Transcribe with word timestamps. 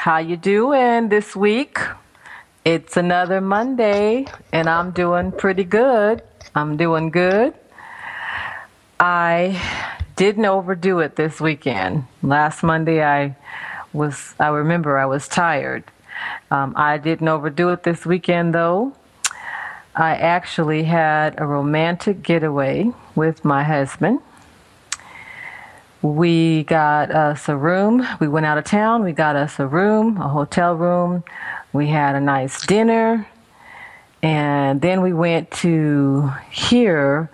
how 0.00 0.16
you 0.16 0.34
doing 0.34 1.10
this 1.10 1.36
week? 1.36 1.78
It's 2.64 2.96
another 2.96 3.42
Monday 3.42 4.24
and 4.50 4.66
I'm 4.66 4.92
doing 4.92 5.30
pretty 5.30 5.64
good. 5.64 6.22
I'm 6.54 6.78
doing 6.78 7.10
good. 7.10 7.52
I 8.98 9.60
didn't 10.16 10.46
overdo 10.46 11.00
it 11.00 11.16
this 11.16 11.38
weekend. 11.38 12.04
Last 12.22 12.62
Monday 12.62 13.04
I 13.04 13.36
was 13.92 14.34
I 14.40 14.48
remember 14.48 14.98
I 14.98 15.04
was 15.04 15.28
tired. 15.28 15.84
Um, 16.50 16.72
I 16.76 16.96
didn't 16.96 17.28
overdo 17.28 17.68
it 17.68 17.82
this 17.82 18.06
weekend 18.06 18.54
though. 18.54 18.94
I 19.94 20.16
actually 20.16 20.84
had 20.84 21.38
a 21.38 21.44
romantic 21.44 22.22
getaway 22.22 22.90
with 23.14 23.44
my 23.44 23.64
husband. 23.64 24.20
We 26.02 26.64
got 26.64 27.10
us 27.10 27.48
a 27.48 27.56
room. 27.56 28.06
We 28.20 28.28
went 28.28 28.46
out 28.46 28.56
of 28.56 28.64
town. 28.64 29.04
We 29.04 29.12
got 29.12 29.36
us 29.36 29.58
a 29.58 29.66
room, 29.66 30.16
a 30.16 30.28
hotel 30.28 30.74
room. 30.74 31.24
We 31.72 31.88
had 31.88 32.14
a 32.14 32.20
nice 32.20 32.66
dinner. 32.66 33.28
And 34.22 34.80
then 34.80 35.02
we 35.02 35.12
went 35.12 35.50
to 35.52 36.32
hear 36.50 37.30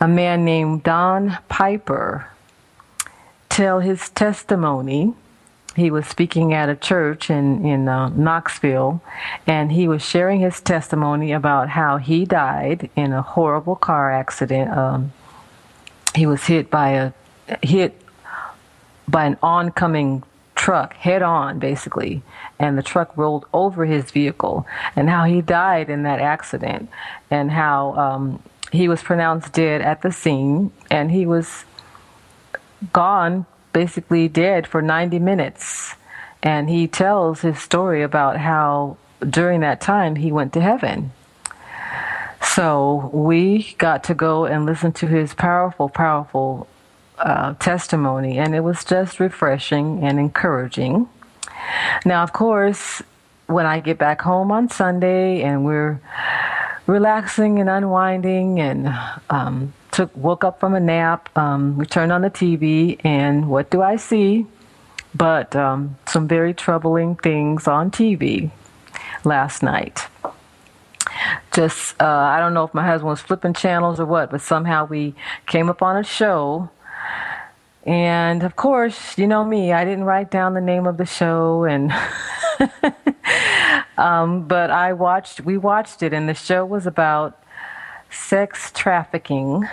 a 0.00 0.06
man 0.08 0.44
named 0.44 0.82
Don 0.82 1.38
Piper 1.48 2.28
tell 3.48 3.80
his 3.80 4.10
testimony. 4.10 5.14
He 5.74 5.90
was 5.90 6.06
speaking 6.06 6.54
at 6.54 6.68
a 6.68 6.76
church 6.76 7.28
in, 7.28 7.64
in 7.64 7.88
uh, 7.88 8.08
Knoxville, 8.10 9.02
and 9.46 9.72
he 9.72 9.88
was 9.88 10.02
sharing 10.02 10.40
his 10.40 10.60
testimony 10.60 11.32
about 11.32 11.70
how 11.70 11.98
he 11.98 12.24
died 12.24 12.88
in 12.96 13.12
a 13.12 13.22
horrible 13.22 13.76
car 13.76 14.10
accident. 14.10 14.70
Um, 14.70 15.12
he 16.14 16.24
was 16.24 16.44
hit 16.44 16.70
by 16.70 16.90
a 16.90 17.12
hit 17.62 17.94
by 19.08 19.24
an 19.24 19.36
oncoming 19.42 20.22
truck 20.54 20.94
head 20.94 21.22
on 21.22 21.58
basically 21.58 22.22
and 22.58 22.78
the 22.78 22.82
truck 22.82 23.14
rolled 23.16 23.44
over 23.52 23.84
his 23.84 24.10
vehicle 24.10 24.66
and 24.96 25.10
how 25.10 25.24
he 25.24 25.42
died 25.42 25.90
in 25.90 26.02
that 26.02 26.18
accident 26.18 26.88
and 27.30 27.50
how 27.50 27.94
um, 27.94 28.42
he 28.72 28.88
was 28.88 29.02
pronounced 29.02 29.52
dead 29.52 29.82
at 29.82 30.02
the 30.02 30.10
scene 30.10 30.72
and 30.90 31.10
he 31.10 31.26
was 31.26 31.64
gone 32.92 33.46
basically 33.72 34.28
dead 34.28 34.66
for 34.66 34.80
90 34.80 35.18
minutes. 35.18 35.94
And 36.42 36.70
he 36.70 36.86
tells 36.86 37.40
his 37.40 37.60
story 37.60 38.02
about 38.02 38.38
how 38.38 38.96
during 39.28 39.60
that 39.60 39.80
time 39.80 40.16
he 40.16 40.32
went 40.32 40.52
to 40.54 40.60
heaven. 40.60 41.12
So 42.42 43.10
we 43.12 43.74
got 43.78 44.04
to 44.04 44.14
go 44.14 44.46
and 44.46 44.64
listen 44.64 44.92
to 44.92 45.06
his 45.06 45.34
powerful 45.34 45.88
powerful 45.88 46.66
uh, 47.18 47.54
testimony, 47.54 48.38
and 48.38 48.54
it 48.54 48.60
was 48.60 48.84
just 48.84 49.20
refreshing 49.20 50.02
and 50.04 50.18
encouraging. 50.18 51.08
Now, 52.04 52.22
of 52.22 52.32
course, 52.32 53.02
when 53.46 53.66
I 53.66 53.80
get 53.80 53.98
back 53.98 54.20
home 54.20 54.50
on 54.50 54.68
Sunday 54.68 55.42
and 55.42 55.64
we're 55.64 56.00
relaxing 56.86 57.58
and 57.58 57.68
unwinding 57.68 58.60
and 58.60 58.94
um, 59.30 59.72
took 59.90 60.14
woke 60.16 60.44
up 60.44 60.60
from 60.60 60.74
a 60.74 60.80
nap, 60.80 61.36
um, 61.36 61.76
we 61.76 61.86
turned 61.86 62.12
on 62.12 62.22
the 62.22 62.30
TV, 62.30 63.00
and 63.04 63.48
what 63.48 63.70
do 63.70 63.82
I 63.82 63.96
see? 63.96 64.46
But 65.14 65.56
um, 65.56 65.96
some 66.06 66.28
very 66.28 66.52
troubling 66.52 67.16
things 67.16 67.66
on 67.66 67.90
TV 67.90 68.50
last 69.24 69.62
night. 69.62 70.06
Just, 71.52 72.00
uh, 72.02 72.06
I 72.06 72.38
don't 72.38 72.52
know 72.52 72.64
if 72.64 72.74
my 72.74 72.84
husband 72.84 73.08
was 73.08 73.20
flipping 73.20 73.54
channels 73.54 73.98
or 73.98 74.04
what, 74.04 74.30
but 74.30 74.42
somehow 74.42 74.84
we 74.84 75.14
came 75.46 75.70
up 75.70 75.80
on 75.80 75.96
a 75.96 76.04
show 76.04 76.68
and 77.84 78.42
of 78.42 78.56
course, 78.56 79.16
you 79.16 79.26
know 79.26 79.44
me, 79.44 79.72
I 79.72 79.84
didn't 79.84 80.04
write 80.04 80.30
down 80.30 80.54
the 80.54 80.60
name 80.60 80.86
of 80.86 80.96
the 80.96 81.06
show 81.06 81.64
and 81.64 81.92
um, 83.98 84.46
but 84.48 84.70
I 84.70 84.92
watched 84.92 85.40
we 85.40 85.56
watched 85.56 86.02
it 86.02 86.12
and 86.12 86.28
the 86.28 86.34
show 86.34 86.64
was 86.64 86.86
about 86.86 87.40
sex 88.10 88.72
trafficking 88.74 89.68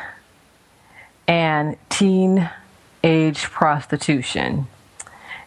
and 1.28 1.78
teen 1.90 2.50
age 3.04 3.44
prostitution. 3.44 4.68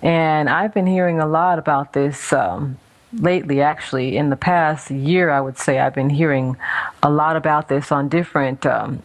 And 0.03 0.50
I've 0.50 0.75
been 0.75 0.86
hearing 0.86 1.20
a 1.20 1.26
lot 1.26 1.59
about 1.59 1.92
this 1.92 2.32
um, 2.32 2.78
lately, 3.12 3.62
actually. 3.62 4.16
In 4.16 4.31
the 4.31 4.36
past 4.36 4.91
year, 4.91 5.31
I 5.31 5.41
would 5.41 5.59
say 5.59 5.78
I've 5.78 5.94
been 5.94 6.10
hearing 6.10 6.56
a 7.03 7.10
lot 7.10 7.36
about 7.36 7.69
this 7.69 7.91
on 7.91 8.09
different 8.09 8.66
um, 8.66 9.03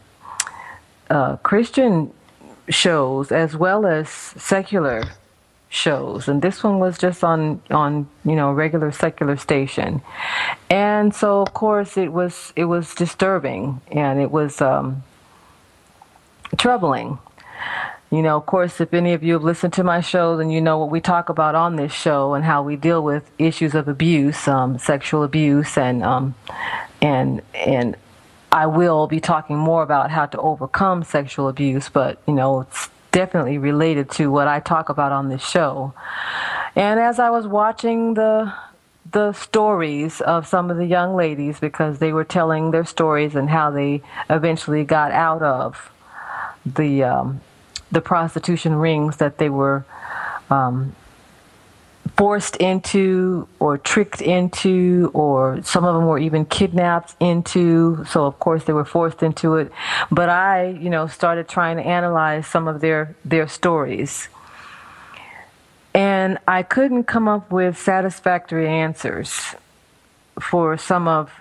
uh, 1.10 1.38
Christian 1.38 2.12
shows 2.72 3.32
as 3.32 3.56
well 3.56 3.86
as 3.86 4.10
secular 4.10 5.04
shows. 5.72 6.28
And 6.28 6.42
this 6.42 6.64
one 6.64 6.80
was 6.80 6.98
just 6.98 7.24
on 7.24 7.62
on 7.72 8.08
you 8.26 8.36
know 8.36 8.52
regular 8.52 8.92
secular 8.92 9.38
station. 9.38 10.02
And 10.70 11.16
so 11.16 11.42
of 11.42 11.54
course 11.54 11.98
it 11.98 12.12
was 12.12 12.54
it 12.56 12.66
was 12.66 12.94
disturbing 12.94 13.82
and 13.92 14.20
it 14.20 14.32
was 14.32 14.62
um, 14.62 15.04
troubling. 16.58 17.18
You 18.12 18.22
know 18.22 18.36
of 18.36 18.46
course 18.46 18.82
if 18.82 18.94
any 18.94 19.14
of 19.14 19.24
you 19.24 19.34
have 19.34 19.44
listened 19.44 19.72
to 19.74 19.84
my 19.86 20.02
show 20.02 20.36
then 20.36 20.52
you 20.52 20.60
know 20.60 20.78
what 20.78 20.90
we 20.92 21.00
talk 21.00 21.30
about 21.30 21.56
on 21.56 21.78
this 21.78 21.94
show 21.94 22.34
and 22.34 22.44
how 22.44 22.62
we 22.62 22.76
deal 22.76 23.02
with 23.02 23.32
issues 23.40 23.74
of 23.74 23.88
abuse 23.88 24.50
um, 24.50 24.78
sexual 24.78 25.24
abuse 25.24 25.78
and 25.78 26.04
um, 26.04 26.36
and 27.02 27.42
and 27.56 27.96
I 28.52 28.66
will 28.66 29.08
be 29.08 29.20
talking 29.20 29.58
more 29.58 29.82
about 29.82 30.12
how 30.12 30.26
to 30.26 30.38
overcome 30.40 31.04
sexual 31.04 31.48
abuse, 31.48 31.90
but 31.90 32.22
you 32.28 32.34
know, 32.34 32.62
it's 32.62 32.90
definitely 33.12 33.58
related 33.58 34.10
to 34.12 34.32
what 34.32 34.48
I 34.48 34.60
talk 34.60 34.90
about 34.90 35.12
on 35.12 35.30
this 35.30 35.48
show. 35.48 35.94
And 36.76 37.00
as 37.00 37.20
I 37.20 37.30
was 37.30 37.48
watching 37.48 38.14
the 38.16 38.54
the 39.10 39.34
stories 39.34 40.22
of 40.22 40.48
some 40.48 40.72
of 40.72 40.78
the 40.78 40.86
young 40.86 41.16
ladies 41.16 41.60
because 41.60 42.00
they 42.00 42.14
were 42.14 42.24
telling 42.24 42.72
their 42.72 42.86
stories 42.86 43.36
and 43.36 43.50
how 43.50 43.70
they 43.70 44.02
eventually 44.30 44.86
got 44.86 45.12
out 45.12 45.42
of 45.42 45.92
the 46.66 47.04
um, 47.04 47.42
the 47.92 48.02
prostitution 48.02 48.76
rings 48.76 49.18
that 49.18 49.38
they 49.38 49.50
were 49.50 49.84
um, 50.50 50.96
forced 52.18 52.56
into 52.58 53.48
or 53.60 53.78
tricked 53.78 54.22
into 54.22 55.10
or 55.14 55.62
some 55.64 55.86
of 55.86 55.96
them 55.96 56.06
were 56.06 56.20
even 56.20 56.46
kidnapped 56.46 57.16
into. 57.20 58.04
So 58.06 58.26
of 58.26 58.40
course 58.40 58.64
they 58.66 58.74
were 58.74 58.86
forced 58.86 59.24
into 59.24 59.56
it. 59.56 59.72
But 60.12 60.30
i 60.30 60.70
you 60.70 60.90
know 60.90 61.08
started 61.08 61.48
trying 61.48 61.78
to 61.78 61.84
analyze 61.84 62.48
some 62.48 62.68
of 62.68 62.82
their 62.82 63.16
their 63.26 63.48
stories. 63.48 64.30
And 65.94 66.38
i 66.48 66.64
couldn't 66.64 67.06
come 67.06 67.28
up 67.28 67.52
with 67.52 67.78
satisfactory 67.78 68.68
answers 68.68 69.56
for 70.40 70.78
some 70.78 71.08
of 71.08 71.32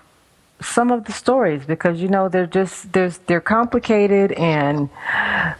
some 0.61 0.91
of 0.91 1.05
the 1.05 1.11
stories 1.11 1.65
because 1.65 2.01
you 2.01 2.07
know 2.07 2.29
they're 2.29 2.45
just 2.45 2.93
there's 2.93 3.17
they're 3.19 3.41
complicated 3.41 4.31
and 4.33 4.89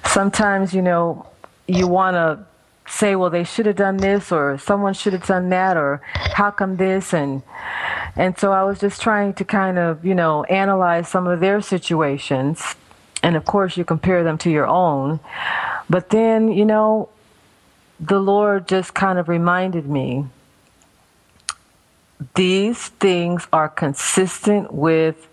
sometimes 0.05 0.73
you 0.73 0.81
know 0.81 1.25
you 1.67 1.87
want 1.87 2.15
to 2.15 2.45
say 2.91 3.15
well 3.15 3.29
they 3.29 3.43
should 3.43 3.65
have 3.65 3.77
done 3.77 3.97
this 3.97 4.31
or 4.31 4.57
someone 4.57 4.93
should 4.93 5.13
have 5.13 5.25
done 5.25 5.49
that 5.49 5.77
or 5.77 6.01
how 6.13 6.51
come 6.51 6.77
this? 6.77 7.13
And 7.13 7.41
and 8.15 8.37
so 8.37 8.51
I 8.51 8.63
was 8.63 8.79
just 8.79 9.01
trying 9.01 9.33
to 9.35 9.45
kind 9.45 9.77
of 9.77 10.05
you 10.05 10.13
know 10.15 10.43
analyze 10.45 11.07
some 11.07 11.27
of 11.27 11.39
their 11.39 11.61
situations. 11.61 12.75
And 13.23 13.35
of 13.35 13.45
course 13.45 13.77
you 13.77 13.85
compare 13.85 14.23
them 14.23 14.37
to 14.39 14.49
your 14.49 14.67
own. 14.67 15.19
But 15.89 16.09
then 16.09 16.51
you 16.51 16.65
know 16.65 17.09
the 17.99 18.19
Lord 18.19 18.67
just 18.67 18.93
kind 18.93 19.19
of 19.19 19.29
reminded 19.29 19.87
me 19.87 20.25
these 22.35 22.87
things 22.87 23.47
are 23.51 23.69
consistent 23.69 24.73
with 24.73 25.27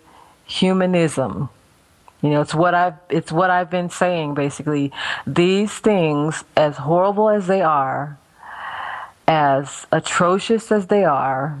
humanism. 0.45 1.49
You 2.21 2.29
know, 2.29 2.41
it's 2.41 2.53
what 2.53 2.73
I've 2.73 2.95
it's 3.09 3.31
what 3.31 3.49
I've 3.49 3.69
been 3.69 3.89
saying 3.89 4.33
basically. 4.33 4.91
These 5.25 5.73
things, 5.73 6.43
as 6.55 6.77
horrible 6.77 7.29
as 7.29 7.47
they 7.47 7.61
are, 7.61 8.17
as 9.27 9.87
atrocious 9.91 10.71
as 10.71 10.87
they 10.87 11.05
are, 11.05 11.57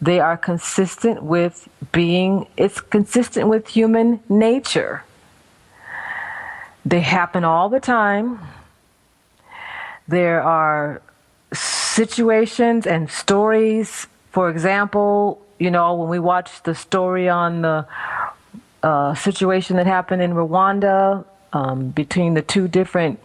they 0.00 0.18
are 0.18 0.36
consistent 0.36 1.22
with 1.22 1.68
being 1.92 2.46
it's 2.56 2.80
consistent 2.80 3.48
with 3.48 3.68
human 3.68 4.20
nature. 4.28 5.04
They 6.84 7.00
happen 7.00 7.44
all 7.44 7.68
the 7.68 7.80
time. 7.80 8.40
There 10.08 10.42
are 10.42 11.02
situations 11.52 12.86
and 12.86 13.10
stories 13.10 14.08
for 14.30 14.48
example, 14.48 15.44
you 15.58 15.70
know, 15.70 15.94
when 15.94 16.08
we 16.08 16.18
watch 16.18 16.62
the 16.62 16.74
story 16.74 17.28
on 17.28 17.62
the 17.62 17.86
uh, 18.82 19.14
situation 19.14 19.76
that 19.76 19.86
happened 19.86 20.22
in 20.22 20.32
Rwanda 20.32 21.24
um, 21.52 21.88
between 21.90 22.34
the 22.34 22.42
two 22.42 22.68
different, 22.68 23.18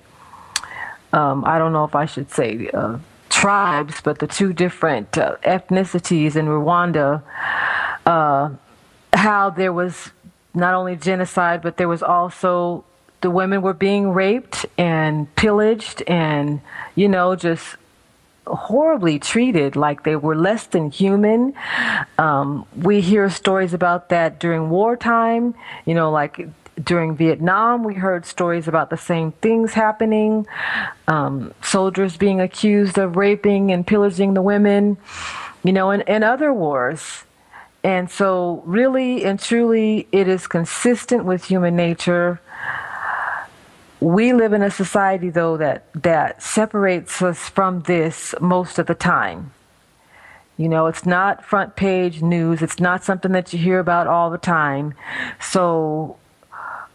um, 1.13 1.43
I 1.45 1.57
don't 1.57 1.73
know 1.73 1.85
if 1.85 1.95
I 1.95 2.05
should 2.05 2.31
say 2.31 2.69
uh, 2.73 2.97
tribes, 3.29 4.01
but 4.01 4.19
the 4.19 4.27
two 4.27 4.53
different 4.53 5.17
uh, 5.17 5.37
ethnicities 5.43 6.35
in 6.35 6.45
Rwanda, 6.47 7.21
uh, 8.05 8.49
how 9.13 9.49
there 9.49 9.73
was 9.73 10.11
not 10.53 10.73
only 10.73 10.95
genocide, 10.95 11.61
but 11.61 11.77
there 11.77 11.87
was 11.87 12.01
also 12.01 12.83
the 13.21 13.29
women 13.29 13.61
were 13.61 13.73
being 13.73 14.11
raped 14.11 14.65
and 14.77 15.33
pillaged 15.35 16.03
and, 16.07 16.61
you 16.95 17.09
know, 17.09 17.35
just 17.35 17.75
horribly 18.47 19.19
treated, 19.19 19.75
like 19.75 20.03
they 20.03 20.15
were 20.15 20.35
less 20.35 20.67
than 20.67 20.91
human. 20.91 21.53
Um, 22.17 22.65
we 22.75 23.01
hear 23.01 23.29
stories 23.29 23.73
about 23.73 24.09
that 24.09 24.39
during 24.39 24.69
wartime, 24.69 25.55
you 25.85 25.93
know, 25.93 26.11
like 26.11 26.47
during 26.81 27.15
Vietnam, 27.15 27.83
we 27.83 27.93
heard 27.93 28.25
stories 28.25 28.67
about 28.67 28.89
the 28.89 28.97
same 28.97 29.31
things 29.33 29.73
happening 29.73 30.45
um, 31.07 31.53
soldiers 31.61 32.17
being 32.17 32.41
accused 32.41 32.97
of 32.97 33.15
raping 33.15 33.71
and 33.71 33.85
pillaging 33.85 34.33
the 34.33 34.41
women, 34.41 34.97
you 35.63 35.71
know, 35.71 35.91
and, 35.91 36.07
and 36.09 36.23
other 36.23 36.53
wars. 36.53 37.23
And 37.83 38.09
so, 38.09 38.63
really 38.65 39.23
and 39.23 39.39
truly, 39.39 40.07
it 40.11 40.27
is 40.27 40.47
consistent 40.47 41.23
with 41.23 41.45
human 41.45 41.75
nature 41.75 42.41
we 43.99 44.33
live 44.33 44.53
in 44.53 44.61
a 44.61 44.71
society 44.71 45.29
though 45.29 45.57
that 45.57 45.85
that 45.93 46.41
separates 46.41 47.21
us 47.21 47.49
from 47.49 47.81
this 47.81 48.35
most 48.41 48.79
of 48.79 48.87
the 48.87 48.95
time. 48.95 49.53
You 50.57 50.69
know 50.69 50.87
it's 50.87 51.05
not 51.05 51.43
front 51.45 51.75
page 51.75 52.21
news. 52.21 52.61
It's 52.61 52.79
not 52.79 53.03
something 53.03 53.31
that 53.31 53.53
you 53.53 53.59
hear 53.59 53.79
about 53.79 54.07
all 54.07 54.29
the 54.29 54.37
time. 54.37 54.93
So 55.39 56.17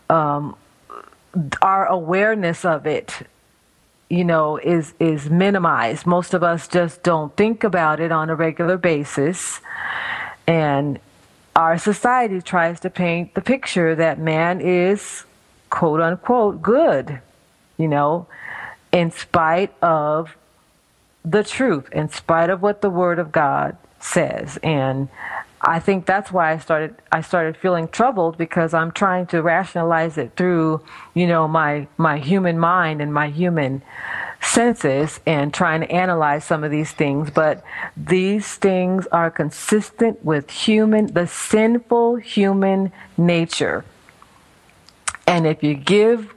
um, 0.09 0.57
our 1.63 1.87
awareness 1.87 2.65
of 2.65 2.87
it 2.87 3.27
you 4.09 4.25
know 4.25 4.59
is 4.59 4.93
is 4.99 5.31
minimized. 5.31 6.05
Most 6.05 6.35
of 6.35 6.43
us 6.43 6.69
just 6.69 7.03
don't 7.03 7.35
think 7.37 7.65
about 7.65 8.01
it 8.01 8.13
on 8.13 8.29
a 8.29 8.35
regular 8.35 8.77
basis. 8.77 9.61
And 10.47 10.99
our 11.57 11.79
society 11.79 12.41
tries 12.43 12.81
to 12.81 12.91
paint 12.91 13.35
the 13.35 13.41
picture 13.41 13.95
that 13.95 14.19
man 14.19 14.61
is 14.61 15.25
quote 15.71 16.01
unquote 16.01 16.61
good, 16.61 17.21
you 17.79 17.89
know, 17.89 18.27
in 18.93 19.11
spite 19.11 19.73
of 19.83 20.37
the 21.25 21.45
truth, 21.45 21.89
in 21.93 22.09
spite 22.09 22.51
of 22.51 22.63
what 22.63 22.83
the 22.83 22.91
Word 22.91 23.19
of 23.19 23.33
God 23.33 23.77
says. 24.01 24.59
And 24.63 25.09
I 25.63 25.79
think 25.79 26.07
that's 26.07 26.33
why 26.33 26.53
I 26.53 26.59
started 26.59 26.95
I 27.13 27.21
started 27.21 27.57
feeling 27.57 27.89
troubled 27.89 28.39
because 28.39 28.73
I'm 28.73 28.93
trying 28.93 29.27
to 29.27 29.43
rationalize 29.43 30.17
it 30.17 30.33
through, 30.37 30.83
you 31.15 31.27
know, 31.27 31.47
my 31.47 31.87
my 31.99 32.19
human 32.19 32.59
mind 32.59 33.03
and 33.03 33.13
my 33.13 33.29
human 33.29 33.83
senses 34.41 35.21
and 35.27 35.53
trying 35.53 35.83
to 35.83 35.91
analyze 35.91 36.45
some 36.45 36.65
of 36.65 36.71
these 36.71 36.93
things, 36.93 37.31
but 37.31 37.63
these 37.95 38.55
things 38.55 39.07
are 39.09 39.31
consistent 39.31 40.25
with 40.25 40.51
human 40.51 41.13
the 41.13 41.27
sinful 41.27 42.17
human 42.17 42.91
nature. 43.19 43.85
And 45.27 45.47
if 45.47 45.63
you 45.63 45.75
give 45.75 46.35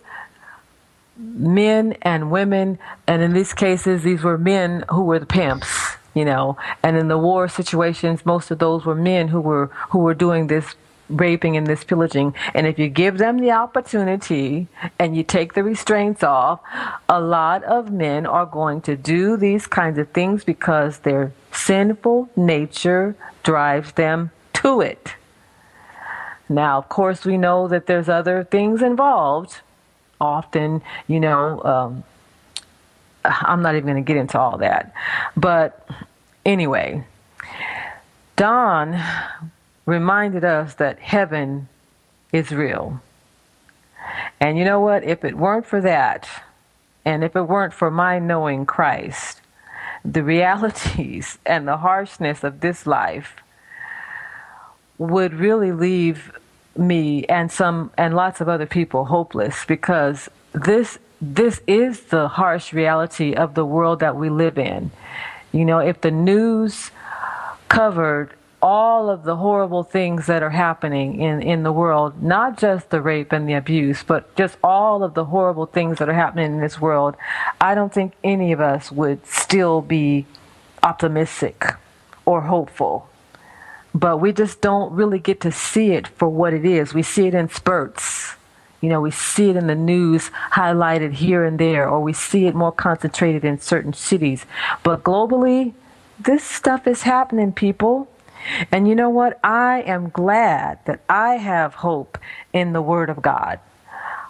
men 1.18 1.94
and 2.01 2.31
women, 2.31 2.80
and 3.07 3.21
in 3.21 3.33
these 3.33 3.53
cases, 3.53 4.03
these 4.03 4.24
were 4.24 4.38
men 4.38 4.85
who 4.89 5.03
were 5.03 5.19
the 5.19 5.25
pimps, 5.25 5.95
you 6.13 6.25
know, 6.25 6.57
and 6.81 6.97
in 6.97 7.07
the 7.07 7.18
war 7.18 7.47
situations, 7.47 8.25
most 8.25 8.51
of 8.51 8.59
those 8.59 8.85
were 8.85 8.95
men 8.95 9.27
who 9.30 9.41
were 9.41 9.68
who 9.89 10.00
were 10.00 10.13
doing 10.13 10.47
this 10.47 10.75
raping 11.09 11.57
and 11.57 11.68
this 11.68 11.83
pillaging. 11.83 12.33
And 12.53 12.65
if 12.65 12.80
you 12.80 12.89
give 12.89 13.18
them 13.18 13.39
the 13.39 13.51
opportunity 13.51 14.68
and 14.97 15.15
you 15.15 15.24
take 15.24 15.53
the 15.53 15.63
restraints 15.63 16.24
off, 16.24 16.62
a 17.09 17.19
lot 17.19 17.63
of 17.63 17.91
men 17.91 18.25
are 18.25 18.45
going 18.45 18.81
to 18.81 18.95
do 18.95 19.38
these 19.38 19.68
kinds 19.68 19.97
of 20.00 20.09
things 20.09 20.44
because 20.44 21.00
their 21.00 21.33
sinful 21.51 22.29
nature 22.36 23.15
drives 23.44 23.91
them 23.94 24.31
to 24.53 24.81
it. 24.81 25.15
Now, 26.53 26.77
of 26.77 26.89
course, 26.89 27.25
we 27.25 27.38
know 27.38 27.67
that 27.67 27.88
there's 27.88 28.09
other 28.09 28.44
things 28.44 28.81
involved. 28.81 29.61
Often, 30.21 30.81
you 31.07 31.19
know, 31.19 31.61
um, 31.63 32.03
I'm 33.25 33.62
not 33.62 33.75
even 33.75 33.86
going 33.86 34.03
to 34.03 34.07
get 34.07 34.17
into 34.17 34.39
all 34.39 34.57
that. 34.60 34.93
But 35.36 35.88
anyway, 36.45 37.05
Don 38.36 39.01
reminded 39.86 40.43
us 40.43 40.75
that 40.75 41.00
heaven 41.00 41.67
is 42.31 42.51
real. 42.51 43.01
And 44.39 44.57
you 44.57 44.65
know 44.65 44.79
what? 44.79 45.03
If 45.03 45.24
it 45.24 45.38
weren't 45.38 45.65
for 45.65 45.81
that, 45.81 46.27
and 47.05 47.24
if 47.24 47.36
it 47.36 47.43
weren't 47.43 47.74
for 47.74 47.91
my 47.91 48.19
knowing 48.19 48.65
Christ, 48.65 49.41
the 50.05 50.24
realities 50.24 51.38
and 51.45 51.67
the 51.67 51.77
harshness 51.77 52.43
of 52.43 52.60
this 52.62 52.86
life 52.86 53.36
would 54.98 55.33
really 55.33 55.72
leave 55.72 56.31
me 56.75 57.25
and 57.25 57.51
some 57.51 57.92
and 57.98 58.15
lots 58.15 58.42
of 58.42 58.50
other 58.50 58.65
people 58.65 59.06
hopeless 59.06 59.65
because 59.65 60.30
this 60.53 60.98
this 61.22 61.62
is 61.68 62.01
the 62.06 62.27
harsh 62.27 62.74
reality 62.74 63.34
of 63.34 63.53
the 63.53 63.65
world 63.65 64.00
that 64.01 64.15
we 64.15 64.30
live 64.30 64.58
in. 64.58 64.92
You 65.53 65.63
know, 65.63 65.80
if 65.80 66.01
the 66.01 66.12
news 66.12 66.92
covered 67.70 68.32
all 68.62 69.10
of 69.10 69.24
the 69.24 69.36
horrible 69.36 69.84
things 69.84 70.25
that 70.27 70.42
are 70.44 70.50
happening 70.50 71.22
in, 71.22 71.42
in 71.42 71.63
the 71.63 71.72
world, 71.72 72.22
not 72.22 72.58
just 72.58 72.89
the 72.89 73.01
rape 73.01 73.32
and 73.32 73.48
the 73.48 73.53
abuse, 73.53 74.03
but 74.03 74.36
just 74.36 74.58
all 74.63 75.03
of 75.03 75.13
the 75.13 75.25
horrible 75.25 75.65
things 75.65 76.00
that 76.00 76.10
are 76.10 76.13
happening 76.13 76.53
in 76.53 76.60
this 76.60 76.80
world, 76.80 77.15
I 77.60 77.75
don't 77.75 77.94
think 77.94 78.13
any 78.24 78.51
of 78.51 78.60
us 78.60 78.92
would 78.92 79.25
still 79.25 79.82
be 79.82 80.25
optimistic 80.82 81.74
or 82.25 82.42
hopeful 82.42 83.08
but 83.93 84.17
we 84.17 84.33
just 84.33 84.62
don't 84.62 84.91
really 84.93 85.19
get 85.19 85.41
to 85.41 85.51
see 85.51 85.91
it 85.91 86.07
for 86.07 86.27
what 86.27 86.53
it 86.53 86.65
is. 86.65 86.93
We 86.93 87.03
see 87.03 87.27
it 87.27 87.33
in 87.33 87.50
spurts. 87.50 88.35
You 88.81 88.89
know, 88.89 89.00
we 89.00 89.12
see 89.12 89.50
it 89.50 89.55
in 89.55 89.67
the 89.67 89.75
news 89.75 90.29
highlighted 90.51 91.13
here 91.13 91.45
and 91.45 91.59
there, 91.59 91.88
or 91.88 92.01
we 92.01 92.12
see 92.12 92.47
it 92.47 92.55
more 92.55 92.71
concentrated 92.71 93.45
in 93.45 93.59
certain 93.59 93.93
cities. 93.93 94.45
But 94.83 95.03
globally, 95.03 95.73
this 96.19 96.43
stuff 96.43 96.88
is 96.88 97.03
happening, 97.03 97.53
people. 97.53 98.09
And 98.71 98.88
you 98.88 98.95
know 98.95 99.09
what? 99.09 99.39
I 99.43 99.83
am 99.83 100.09
glad 100.09 100.79
that 100.85 101.01
I 101.07 101.35
have 101.35 101.75
hope 101.75 102.17
in 102.51 102.73
the 102.73 102.81
Word 102.81 103.09
of 103.09 103.21
God. 103.21 103.59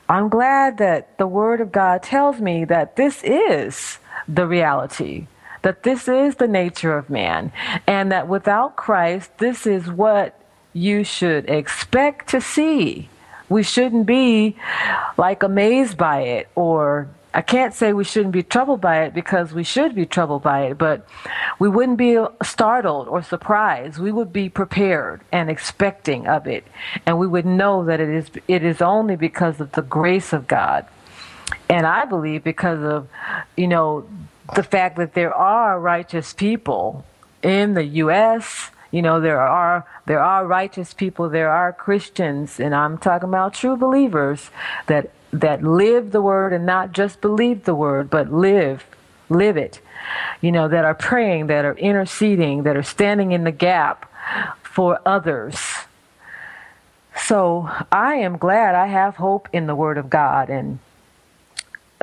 I'm 0.08 0.29
glad 0.29 0.77
that 0.77 1.17
the 1.17 1.25
Word 1.25 1.62
of 1.62 1.72
God 1.72 2.03
tells 2.03 2.39
me 2.39 2.65
that 2.65 2.96
this 2.96 3.24
is 3.24 3.98
the 4.27 4.46
reality 4.46 5.27
that 5.63 5.84
this 5.84 6.08
is 6.08 6.36
the 6.36 6.48
nature 6.48 6.98
of 6.98 7.10
man, 7.10 7.51
and 7.88 8.12
that 8.12 8.27
without 8.27 8.75
Christ, 8.75 9.38
this 9.39 9.65
is 9.65 9.89
what 9.89 10.39
you 10.74 11.03
should 11.03 11.50
expect 11.50 12.29
to 12.29 12.39
see. 12.39 13.10
We 13.50 13.63
shouldn't 13.63 14.05
be 14.05 14.55
like 15.17 15.43
amazed 15.43 15.98
by 15.98 16.22
it 16.22 16.50
or 16.55 17.10
I 17.36 17.41
can't 17.41 17.74
say 17.74 17.93
we 17.93 18.03
shouldn't 18.03 18.32
be 18.32 18.43
troubled 18.43 18.79
by 18.79 19.03
it 19.03 19.13
because 19.13 19.53
we 19.53 19.63
should 19.63 19.96
be 19.96 20.05
troubled 20.05 20.43
by 20.43 20.65
it, 20.65 20.77
but 20.77 21.08
we 21.58 21.67
wouldn't 21.67 21.98
be 21.98 22.24
startled 22.43 23.08
or 23.08 23.24
surprised. 23.24 23.98
We 23.98 24.12
would 24.12 24.32
be 24.32 24.50
prepared 24.50 25.22
and 25.32 25.50
expecting 25.50 26.27
of 26.27 26.46
it, 26.46 26.63
and 27.08 27.17
we 27.17 27.25
would 27.25 27.46
know 27.46 27.86
that 27.86 28.00
it 28.00 28.10
is 28.10 28.29
it 28.48 28.63
is 28.63 28.84
only 28.84 29.15
because 29.15 29.60
of 29.60 29.72
the 29.72 29.82
grace 29.82 30.32
of 30.32 30.48
God. 30.48 30.86
And 31.70 31.88
I 31.88 32.05
believe 32.05 32.43
because 32.43 32.84
of 32.84 33.08
you 33.58 33.67
know 33.67 34.08
the 34.56 34.64
fact 34.64 34.98
that 34.98 35.14
there 35.14 35.34
are 35.34 35.80
righteous 35.80 36.34
people 36.34 37.06
in 37.42 37.74
the 37.74 37.84
US 37.84 38.70
you 38.92 39.02
know 39.02 39.20
there 39.20 39.42
are 39.42 39.86
there 40.06 40.22
are 40.22 40.46
righteous 40.46 40.94
people 40.94 41.28
there 41.28 41.50
are 41.50 41.74
christians 41.74 42.60
and 42.60 42.76
i'm 42.76 42.96
talking 42.96 43.28
about 43.28 43.56
true 43.56 43.76
believers 43.76 44.52
that 44.86 45.10
that 45.34 45.64
live 45.64 46.12
the 46.12 46.22
word 46.22 46.54
and 46.54 46.66
not 46.66 46.92
just 46.92 47.20
believe 47.20 47.66
the 47.66 47.74
word, 47.74 48.10
but 48.10 48.32
live, 48.32 48.86
live 49.30 49.58
it. 49.58 49.82
You 50.42 50.52
know, 50.52 50.68
that 50.68 50.86
are 50.86 50.94
praying, 50.94 51.48
that 51.48 51.66
are 51.66 51.76
interceding, 51.76 52.64
that 52.64 52.78
are 52.78 52.84
standing 52.84 53.32
in 53.32 53.44
the 53.44 53.52
gap 53.52 54.12
for 54.62 55.00
others. 55.06 55.58
So 57.16 57.70
I 57.92 58.16
am 58.16 58.38
glad 58.38 58.76
I 58.76 58.88
have 58.88 59.16
hope 59.16 59.50
in 59.52 59.66
the 59.66 59.76
Word 59.76 59.98
of 59.98 60.10
God. 60.10 60.50
And, 60.50 60.80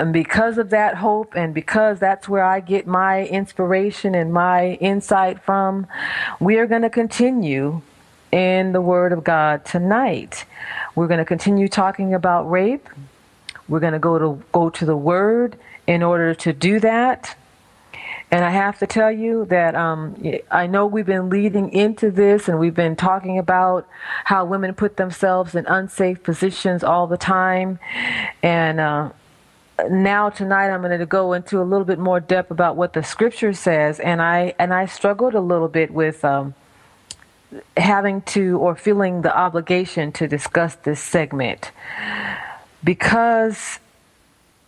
and 0.00 0.12
because 0.12 0.58
of 0.58 0.70
that 0.70 0.96
hope, 0.96 1.34
and 1.36 1.52
because 1.54 1.98
that's 2.00 2.28
where 2.28 2.44
I 2.44 2.60
get 2.60 2.86
my 2.86 3.26
inspiration 3.26 4.14
and 4.14 4.32
my 4.32 4.72
insight 4.80 5.42
from, 5.42 5.86
we 6.40 6.58
are 6.58 6.66
going 6.66 6.82
to 6.82 6.90
continue 6.90 7.82
in 8.32 8.72
the 8.72 8.80
Word 8.80 9.12
of 9.12 9.22
God 9.24 9.64
tonight. 9.64 10.46
We're 10.94 11.08
going 11.08 11.18
to 11.18 11.24
continue 11.24 11.68
talking 11.68 12.14
about 12.14 12.50
rape. 12.50 12.88
We're 13.68 13.80
going 13.80 13.92
to 13.92 13.98
go 13.98 14.18
to 14.18 14.42
go 14.52 14.70
to 14.70 14.84
the 14.84 14.96
Word 14.96 15.58
in 15.86 16.02
order 16.02 16.34
to 16.34 16.52
do 16.52 16.80
that. 16.80 17.36
And 18.32 18.44
I 18.44 18.50
have 18.50 18.78
to 18.78 18.86
tell 18.86 19.10
you 19.10 19.44
that 19.46 19.74
um, 19.74 20.14
I 20.50 20.68
know 20.68 20.86
we've 20.86 21.06
been 21.06 21.30
leading 21.30 21.72
into 21.72 22.12
this 22.12 22.48
and 22.48 22.60
we've 22.60 22.74
been 22.74 22.94
talking 22.94 23.38
about 23.38 23.88
how 24.24 24.44
women 24.44 24.72
put 24.72 24.96
themselves 24.96 25.56
in 25.56 25.66
unsafe 25.66 26.22
positions 26.22 26.84
all 26.84 27.08
the 27.08 27.16
time. 27.16 27.80
And 28.40 28.78
uh, 28.78 29.10
now 29.88 30.30
tonight 30.30 30.70
I'm 30.70 30.82
going 30.82 30.98
to 30.98 31.06
go 31.06 31.32
into 31.32 31.60
a 31.60 31.64
little 31.64 31.84
bit 31.84 31.98
more 31.98 32.20
depth 32.20 32.50
about 32.50 32.76
what 32.76 32.92
the 32.92 33.02
scripture 33.02 33.52
says. 33.52 34.00
And 34.00 34.20
I 34.20 34.54
and 34.58 34.74
I 34.74 34.86
struggled 34.86 35.34
a 35.34 35.40
little 35.40 35.68
bit 35.68 35.92
with 35.92 36.24
um, 36.24 36.54
having 37.76 38.22
to 38.22 38.58
or 38.58 38.74
feeling 38.74 39.22
the 39.22 39.36
obligation 39.36 40.12
to 40.12 40.28
discuss 40.28 40.74
this 40.76 41.00
segment 41.00 41.72
because 42.82 43.78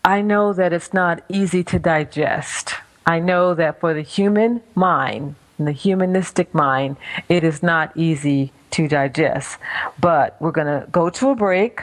I 0.05 0.21
know 0.21 0.53
that 0.53 0.73
it's 0.73 0.93
not 0.93 1.23
easy 1.29 1.63
to 1.65 1.79
digest. 1.79 2.75
I 3.07 3.21
know 3.21 3.55
that 3.55 3.81
for 3.81 3.95
the 3.95 4.03
human 4.03 4.63
mind, 4.75 5.37
the 5.59 5.73
humanistic 5.73 6.55
mind, 6.55 6.97
it 7.29 7.45
is 7.45 7.63
not 7.63 7.97
easy 7.97 8.53
to 8.73 8.89
digest. 8.89 9.59
But 10.01 10.37
we're 10.41 10.53
going 10.53 10.67
to 10.67 10.87
go 10.91 11.11
to 11.11 11.31
a 11.31 11.35
break 11.35 11.83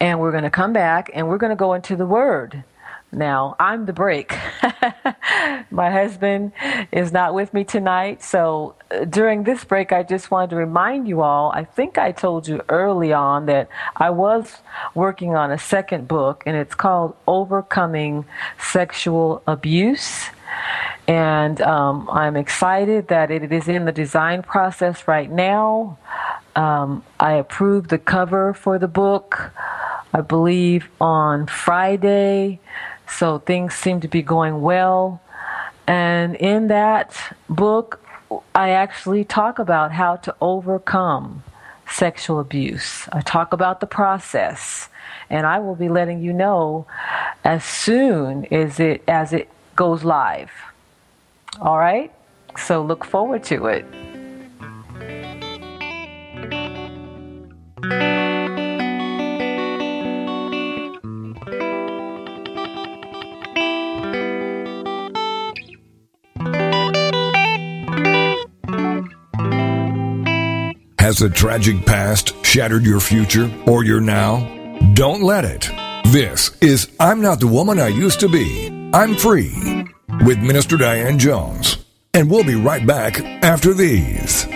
and 0.00 0.20
we're 0.20 0.32
going 0.32 0.44
to 0.44 0.50
come 0.50 0.72
back 0.72 1.10
and 1.14 1.28
we're 1.28 1.38
going 1.38 1.50
to 1.50 1.56
go 1.56 1.74
into 1.74 1.96
the 1.96 2.06
Word. 2.06 2.64
Now, 3.14 3.56
I'm 3.60 3.84
the 3.84 3.92
break. 3.92 4.32
My 5.70 5.90
husband 5.90 6.52
is 6.90 7.12
not 7.12 7.34
with 7.34 7.52
me 7.52 7.62
tonight. 7.62 8.22
So, 8.22 8.74
uh, 8.90 9.04
during 9.04 9.44
this 9.44 9.64
break, 9.64 9.92
I 9.92 10.02
just 10.02 10.30
wanted 10.30 10.50
to 10.50 10.56
remind 10.56 11.06
you 11.06 11.20
all 11.20 11.52
I 11.52 11.64
think 11.64 11.98
I 11.98 12.12
told 12.12 12.48
you 12.48 12.62
early 12.70 13.12
on 13.12 13.44
that 13.46 13.68
I 13.96 14.08
was 14.08 14.62
working 14.94 15.34
on 15.34 15.52
a 15.52 15.58
second 15.58 16.08
book, 16.08 16.42
and 16.46 16.56
it's 16.56 16.74
called 16.74 17.14
Overcoming 17.26 18.24
Sexual 18.58 19.42
Abuse. 19.46 20.30
And 21.06 21.60
um, 21.60 22.08
I'm 22.10 22.36
excited 22.36 23.08
that 23.08 23.30
it 23.30 23.52
is 23.52 23.68
in 23.68 23.84
the 23.84 23.92
design 23.92 24.42
process 24.42 25.06
right 25.06 25.30
now. 25.30 25.98
Um, 26.54 27.04
I 27.18 27.32
approved 27.32 27.90
the 27.90 27.98
cover 27.98 28.54
for 28.54 28.78
the 28.78 28.88
book, 28.88 29.52
I 30.12 30.20
believe, 30.20 30.88
on 31.00 31.46
Friday. 31.46 32.60
So 33.08 33.38
things 33.38 33.74
seem 33.74 34.00
to 34.00 34.08
be 34.08 34.22
going 34.22 34.60
well. 34.60 35.20
And 35.86 36.36
in 36.36 36.68
that 36.68 37.36
book, 37.48 38.00
I 38.54 38.70
actually 38.70 39.24
talk 39.24 39.58
about 39.58 39.92
how 39.92 40.16
to 40.16 40.34
overcome 40.40 41.42
sexual 41.90 42.40
abuse. 42.40 43.08
I 43.12 43.20
talk 43.20 43.52
about 43.52 43.80
the 43.80 43.86
process, 43.86 44.88
and 45.28 45.46
I 45.46 45.58
will 45.58 45.74
be 45.74 45.88
letting 45.88 46.22
you 46.22 46.32
know 46.32 46.86
as 47.44 47.64
soon 47.64 48.46
as 48.52 48.80
it 48.80 49.02
as 49.08 49.32
it 49.32 49.50
goes 49.76 50.04
live. 50.04 50.50
All 51.60 51.78
right? 51.78 52.12
So 52.56 52.82
look 52.82 53.04
forward 53.04 53.44
to 53.44 53.66
it. 53.66 53.84
Has 71.02 71.20
a 71.20 71.28
tragic 71.28 71.84
past 71.84 72.32
shattered 72.44 72.84
your 72.84 73.00
future 73.00 73.52
or 73.66 73.82
your 73.82 74.00
now? 74.00 74.46
Don't 74.94 75.20
let 75.20 75.44
it. 75.44 75.68
This 76.12 76.56
is 76.60 76.92
I'm 77.00 77.20
Not 77.20 77.40
the 77.40 77.48
Woman 77.48 77.80
I 77.80 77.88
Used 77.88 78.20
to 78.20 78.28
Be. 78.28 78.68
I'm 78.94 79.16
Free 79.16 79.84
with 80.24 80.38
Minister 80.38 80.76
Diane 80.76 81.18
Jones. 81.18 81.84
And 82.14 82.30
we'll 82.30 82.44
be 82.44 82.54
right 82.54 82.86
back 82.86 83.20
after 83.42 83.74
these. 83.74 84.46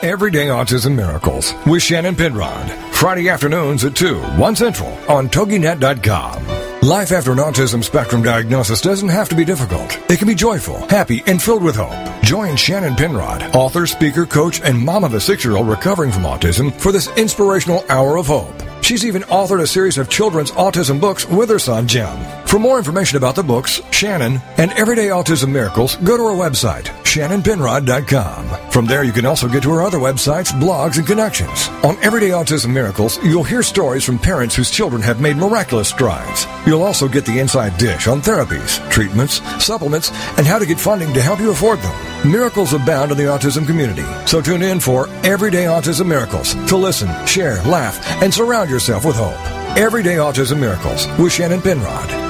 Everyday 0.00 0.46
Autism 0.46 0.94
Miracles 0.94 1.52
with 1.66 1.82
Shannon 1.82 2.14
Penrod. 2.14 2.70
Friday 2.94 3.28
afternoons 3.28 3.84
at 3.84 3.96
2, 3.96 4.16
1 4.16 4.54
Central 4.54 4.92
on 5.10 5.28
TogiNet.com. 5.28 6.88
Life 6.88 7.10
after 7.10 7.32
an 7.32 7.38
autism 7.38 7.82
spectrum 7.82 8.22
diagnosis 8.22 8.80
doesn't 8.80 9.08
have 9.08 9.28
to 9.30 9.34
be 9.34 9.44
difficult. 9.44 9.98
It 10.08 10.20
can 10.20 10.28
be 10.28 10.36
joyful, 10.36 10.86
happy, 10.86 11.24
and 11.26 11.42
filled 11.42 11.64
with 11.64 11.74
hope. 11.74 12.17
Join 12.28 12.56
Shannon 12.56 12.94
Penrod, 12.94 13.42
author, 13.56 13.86
speaker, 13.86 14.26
coach, 14.26 14.60
and 14.60 14.78
mom 14.78 15.02
of 15.02 15.14
a 15.14 15.18
six 15.18 15.42
year 15.46 15.56
old 15.56 15.66
recovering 15.66 16.12
from 16.12 16.24
autism, 16.24 16.70
for 16.78 16.92
this 16.92 17.08
inspirational 17.16 17.86
hour 17.88 18.18
of 18.18 18.26
hope. 18.26 18.52
She's 18.82 19.06
even 19.06 19.22
authored 19.22 19.62
a 19.62 19.66
series 19.66 19.96
of 19.96 20.10
children's 20.10 20.50
autism 20.50 21.00
books 21.00 21.26
with 21.26 21.48
her 21.48 21.58
son, 21.58 21.88
Jim. 21.88 22.18
For 22.48 22.58
more 22.58 22.78
information 22.78 23.18
about 23.18 23.34
the 23.34 23.42
books, 23.42 23.82
Shannon, 23.90 24.40
and 24.56 24.72
Everyday 24.72 25.08
Autism 25.08 25.50
Miracles, 25.50 25.96
go 25.96 26.16
to 26.16 26.28
her 26.28 26.34
website, 26.34 26.84
shannonpenrod.com. 27.04 28.70
From 28.70 28.86
there, 28.86 29.04
you 29.04 29.12
can 29.12 29.26
also 29.26 29.48
get 29.48 29.62
to 29.64 29.70
her 29.72 29.82
other 29.82 29.98
websites, 29.98 30.50
blogs, 30.52 30.96
and 30.96 31.06
connections. 31.06 31.68
On 31.84 32.02
Everyday 32.02 32.30
Autism 32.30 32.72
Miracles, 32.72 33.22
you'll 33.22 33.44
hear 33.44 33.62
stories 33.62 34.02
from 34.02 34.18
parents 34.18 34.54
whose 34.56 34.70
children 34.70 35.02
have 35.02 35.20
made 35.20 35.36
miraculous 35.36 35.90
strides. 35.90 36.46
You'll 36.66 36.84
also 36.84 37.06
get 37.06 37.26
the 37.26 37.38
inside 37.38 37.76
dish 37.76 38.06
on 38.06 38.22
therapies, 38.22 38.80
treatments, 38.90 39.42
supplements, 39.62 40.10
and 40.38 40.46
how 40.46 40.58
to 40.58 40.64
get 40.64 40.80
funding 40.80 41.12
to 41.12 41.20
help 41.20 41.40
you 41.40 41.50
afford 41.50 41.80
them. 41.80 42.30
Miracles 42.32 42.72
abound 42.72 43.10
in 43.10 43.18
the 43.18 43.24
autism 43.24 43.66
community, 43.66 44.06
so 44.26 44.40
tune 44.40 44.62
in 44.62 44.80
for 44.80 45.06
Everyday 45.22 45.64
Autism 45.64 46.06
Miracles 46.06 46.54
to 46.68 46.78
listen, 46.78 47.10
share, 47.26 47.62
laugh, 47.64 48.00
and 48.22 48.32
surround 48.32 48.70
yourself 48.70 49.04
with 49.04 49.16
hope. 49.16 49.36
Everyday 49.76 50.16
Autism 50.16 50.58
Miracles 50.58 51.06
with 51.18 51.30
Shannon 51.30 51.60
Penrod. 51.60 52.27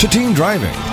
to 0.00 0.08
teen 0.08 0.32
driving, 0.32 0.72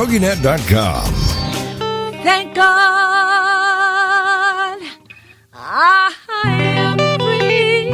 TogiNet.com. 0.00 1.12
Thank 2.22 2.54
God 2.54 2.70
I 5.52 6.14
am 6.32 6.96
free. 7.18 7.92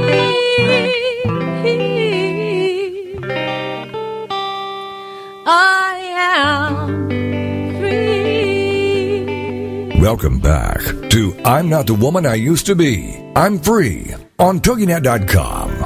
I 5.49 5.99
am 6.15 6.71
free. 9.91 10.01
Welcome 10.01 10.39
back 10.39 10.79
to 11.11 11.37
I'm 11.45 11.69
Not 11.69 11.89
the 11.89 11.95
Woman 11.95 12.25
I 12.25 12.35
Used 12.35 12.67
to 12.67 12.77
Be. 12.77 13.21
I'm 13.35 13.59
Free 13.59 14.15
on 14.39 14.61
TogiNet.com. 14.61 15.86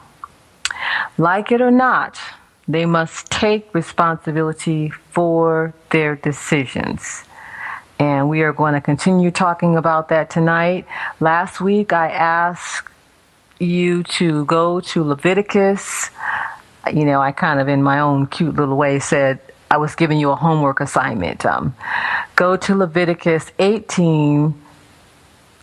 Like 1.17 1.51
it 1.51 1.61
or 1.61 1.71
not, 1.71 2.19
they 2.67 2.85
must 2.85 3.29
take 3.29 3.73
responsibility 3.73 4.89
for 4.89 5.73
their 5.89 6.15
decisions. 6.15 7.23
And 7.99 8.29
we 8.29 8.41
are 8.41 8.53
going 8.53 8.73
to 8.73 8.81
continue 8.81 9.29
talking 9.31 9.75
about 9.77 10.09
that 10.09 10.29
tonight. 10.29 10.87
Last 11.19 11.61
week, 11.61 11.93
I 11.93 12.09
asked 12.09 12.87
you 13.59 14.03
to 14.03 14.45
go 14.45 14.79
to 14.79 15.03
Leviticus. 15.03 16.09
You 16.91 17.05
know, 17.05 17.21
I 17.21 17.31
kind 17.31 17.59
of, 17.59 17.67
in 17.67 17.83
my 17.83 17.99
own 17.99 18.25
cute 18.27 18.55
little 18.55 18.75
way, 18.75 18.99
said 18.99 19.39
I 19.69 19.77
was 19.77 19.93
giving 19.93 20.19
you 20.19 20.31
a 20.31 20.35
homework 20.35 20.79
assignment. 20.79 21.45
Um, 21.45 21.75
go 22.35 22.57
to 22.57 22.75
Leviticus 22.75 23.51
18 23.59 24.55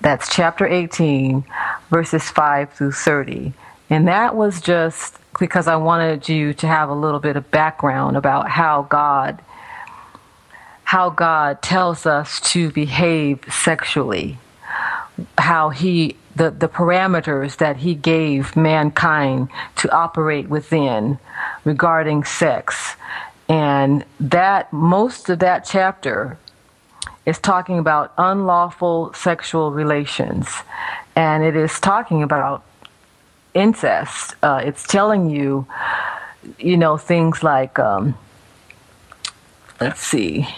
that's 0.01 0.35
chapter 0.35 0.67
18, 0.67 1.45
verses 1.91 2.23
5 2.31 2.73
through 2.73 2.93
30. 2.93 3.53
And 3.91 4.09
that 4.09 4.35
was 4.35 4.61
just 4.61 5.19
because 5.39 5.67
I 5.67 5.77
wanted 5.77 6.29
you 6.29 6.53
to 6.55 6.67
have 6.67 6.89
a 6.89 6.95
little 6.95 7.21
bit 7.21 7.37
of 7.37 7.51
background 7.51 8.17
about 8.17 8.49
how 8.49 8.83
God 8.83 9.41
how 10.85 11.11
God 11.11 11.61
tells 11.61 12.07
us 12.07 12.41
to 12.41 12.71
behave 12.71 13.45
sexually. 13.53 14.39
How 15.37 15.69
he 15.69 16.17
the, 16.35 16.51
the 16.51 16.69
parameters 16.69 17.59
that 17.59 17.79
he 17.79 17.95
gave 17.95 18.57
mankind 18.57 19.49
to 19.77 19.93
operate 19.93 20.49
within 20.49 21.19
regarding 21.65 22.25
sex. 22.25 22.95
And 23.49 24.05
that 24.21 24.73
most 24.73 25.29
of 25.29 25.41
that 25.41 25.65
chapter 25.65 26.39
is 27.27 27.39
talking 27.39 27.79
about 27.79 28.13
unlawful 28.17 29.13
sexual 29.13 29.73
relations, 29.73 30.49
and 31.15 31.45
it 31.45 31.57
is 31.57 31.79
talking 31.81 32.23
about 32.23 32.65
incest. 33.55 34.35
Uh, 34.43 34.61
it's 34.65 34.87
telling 34.87 35.31
you, 35.31 35.67
you 36.59 36.77
know, 36.77 36.97
things 36.97 37.43
like, 37.43 37.79
um, 37.79 38.17
let's 39.81 40.01
see, 40.01 40.49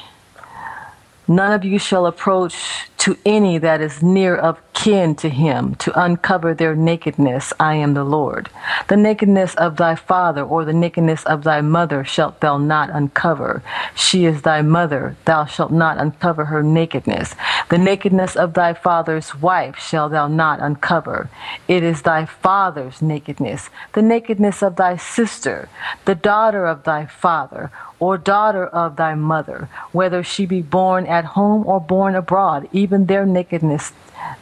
none 1.27 1.53
of 1.53 1.65
you 1.65 1.79
shall 1.79 2.07
approach 2.07 2.89
to 3.01 3.17
any 3.25 3.57
that 3.57 3.81
is 3.81 4.03
near 4.03 4.37
of 4.37 4.61
kin 4.75 5.15
to 5.15 5.29
him 5.29 5.75
to 5.77 6.03
uncover 6.03 6.55
their 6.55 6.75
nakedness. 6.75 7.53
I 7.59 7.75
am 7.77 7.95
the 7.95 8.05
Lord. 8.05 8.51
The 8.89 8.97
nakedness 8.97 9.55
of 9.55 9.77
thy 9.77 9.95
father 9.95 10.43
or 10.43 10.65
the 10.65 10.75
nakedness 10.75 11.25
of 11.25 11.45
thy 11.45 11.63
mother 11.63 12.05
shalt 12.05 12.41
thou 12.41 12.59
not 12.59 12.91
uncover. 12.91 13.63
She 13.95 14.27
is 14.27 14.43
thy 14.43 14.61
mother. 14.63 15.17
Thou 15.25 15.47
shalt 15.47 15.73
not 15.73 15.97
uncover 15.97 16.47
her 16.47 16.63
nakedness. 16.63 17.35
The 17.71 17.79
nakedness 17.79 18.37
of 18.37 18.53
thy 18.53 18.75
father's 18.75 19.35
wife 19.35 19.79
shalt 19.79 20.13
thou 20.13 20.29
not 20.29 20.61
uncover. 20.61 21.31
It 21.69 21.83
is 21.83 22.03
thy 22.03 22.27
father's 22.27 23.01
nakedness. 23.01 23.71
The 23.95 24.03
nakedness 24.03 24.63
of 24.63 24.77
thy 24.77 24.97
sister, 24.97 25.71
the 26.05 26.15
daughter 26.15 26.67
of 26.67 26.85
thy 26.85 27.07
father, 27.07 27.71
or 28.01 28.17
daughter 28.17 28.67
of 28.67 28.97
thy 28.97 29.15
mother, 29.15 29.69
whether 29.93 30.25
she 30.25 30.47
be 30.47 30.63
born 30.63 31.07
at 31.07 31.25
home 31.25 31.67
or 31.67 31.79
born 31.79 32.17
abroad, 32.17 32.67
even 32.73 32.90
their 32.99 33.27
nakedness 33.27 33.93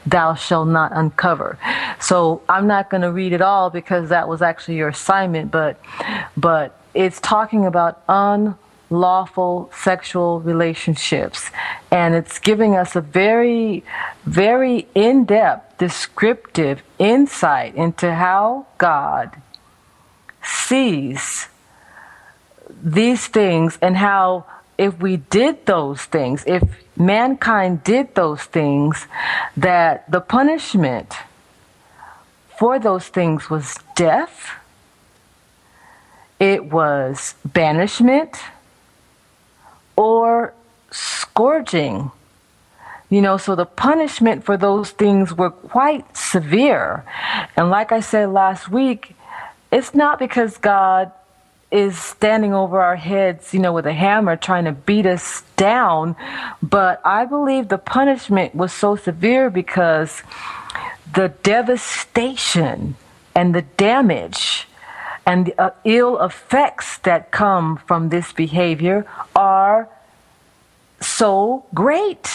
thou 0.07 0.35
shalt 0.35 0.69
not 0.69 0.93
uncover. 0.95 1.59
So 2.01 2.43
I'm 2.49 2.67
not 2.67 2.91
going 2.91 3.03
to 3.03 3.13
read 3.13 3.33
it 3.33 3.41
all 3.41 3.71
because 3.71 4.09
that 4.09 4.29
was 4.29 4.43
actually 4.43 4.77
your 4.77 4.89
assignment, 4.89 5.51
but 5.51 5.81
but 6.37 6.79
it's 6.95 7.21
talking 7.21 7.67
about 7.67 8.03
unlawful 8.09 9.71
sexual 9.75 10.41
relationships 10.41 11.51
and 11.91 12.15
it's 12.15 12.39
giving 12.39 12.75
us 12.75 12.97
a 12.97 13.01
very 13.01 13.85
very 14.25 14.87
in-depth 14.95 15.79
descriptive 15.79 16.83
insight 16.99 17.75
into 17.75 18.15
how 18.15 18.67
God 18.79 19.31
sees 20.43 21.49
these 22.83 23.27
things 23.27 23.79
and 23.83 23.97
how 23.97 24.45
if 24.79 24.99
we 25.01 25.17
did 25.17 25.67
those 25.67 26.03
things, 26.03 26.45
if 26.47 26.63
mankind 26.99 27.85
did 27.85 28.15
those 28.15 28.43
things, 28.43 29.07
that 29.57 30.11
the 30.11 30.21
punishment 30.21 31.15
for 32.59 32.79
those 32.79 33.07
things 33.07 33.49
was 33.49 33.77
death, 33.95 34.51
it 36.41 36.65
was 36.65 37.35
banishment, 37.45 38.37
or 39.97 40.53
scourging. 40.91 42.11
You 43.11 43.23
know, 43.23 43.37
so 43.37 43.55
the 43.55 43.65
punishment 43.65 44.45
for 44.45 44.57
those 44.57 44.91
things 44.91 45.33
were 45.33 45.51
quite 45.51 46.17
severe. 46.17 47.05
And 47.57 47.71
like 47.71 47.91
I 47.91 48.01
said 48.01 48.31
last 48.31 48.69
week, 48.69 49.15
it's 49.71 49.95
not 49.95 50.19
because 50.19 50.59
God 50.59 51.13
is 51.71 51.99
standing 51.99 52.55
over 52.55 52.81
our 52.81 52.97
heads, 52.97 53.53
you 53.53 53.61
know, 53.61 53.73
with 53.73 53.87
a 53.87 53.93
hammer 53.93 54.37
trying 54.37 54.65
to 54.65 54.73
beat 54.73 55.07
us 55.07 55.43
down. 55.57 56.17
But 56.63 57.01
I 57.05 57.27
believe 57.27 57.69
the 57.69 57.79
punishment 57.79 58.55
was 58.55 58.73
so 58.73 58.97
severe 58.97 59.51
because 59.51 60.23
the 61.15 61.29
devastation 61.43 62.97
and 63.35 63.55
the 63.55 63.63
damage 63.63 64.67
and 65.27 65.47
the 65.47 65.61
uh, 65.61 65.71
ill 65.85 66.19
effects 66.23 66.99
that 66.99 67.31
come 67.31 67.77
from 67.77 68.09
this 68.09 68.33
behavior 68.33 69.07
are 69.37 69.89
so 71.01 71.67
great. 71.75 72.31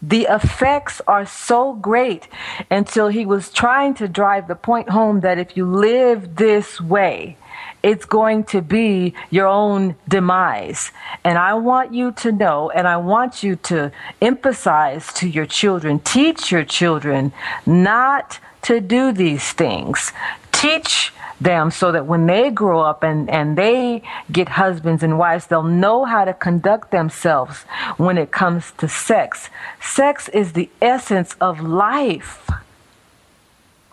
The 0.00 0.28
effects 0.30 1.02
are 1.06 1.26
so 1.26 1.74
great 1.74 2.28
until 2.70 3.08
he 3.08 3.26
was 3.26 3.50
trying 3.50 3.94
to 3.94 4.08
drive 4.08 4.46
the 4.46 4.54
point 4.54 4.88
home 4.88 5.20
that 5.20 5.38
if 5.38 5.56
you 5.56 5.66
live 5.66 6.36
this 6.36 6.80
way, 6.80 7.36
it's 7.82 8.04
going 8.04 8.44
to 8.44 8.60
be 8.60 9.14
your 9.30 9.46
own 9.46 9.96
demise. 10.08 10.90
And 11.24 11.38
I 11.38 11.54
want 11.54 11.94
you 11.94 12.12
to 12.12 12.32
know, 12.32 12.70
and 12.70 12.86
I 12.86 12.96
want 12.98 13.42
you 13.42 13.56
to 13.56 13.92
emphasize 14.20 15.12
to 15.14 15.28
your 15.28 15.46
children, 15.46 15.98
teach 16.00 16.52
your 16.52 16.64
children 16.64 17.32
not 17.66 18.38
to 18.62 18.80
do 18.80 19.12
these 19.12 19.52
things. 19.52 20.12
Teach 20.52 21.12
them 21.40 21.70
so 21.70 21.90
that 21.92 22.06
when 22.06 22.26
they 22.26 22.50
grow 22.50 22.80
up 22.80 23.02
and, 23.02 23.30
and 23.30 23.56
they 23.56 24.02
get 24.30 24.50
husbands 24.50 25.02
and 25.02 25.18
wives, 25.18 25.46
they'll 25.46 25.62
know 25.62 26.04
how 26.04 26.24
to 26.24 26.34
conduct 26.34 26.90
themselves 26.90 27.62
when 27.96 28.18
it 28.18 28.30
comes 28.30 28.72
to 28.72 28.86
sex. 28.86 29.48
Sex 29.80 30.28
is 30.28 30.52
the 30.52 30.68
essence 30.82 31.34
of 31.40 31.60
life. 31.60 32.50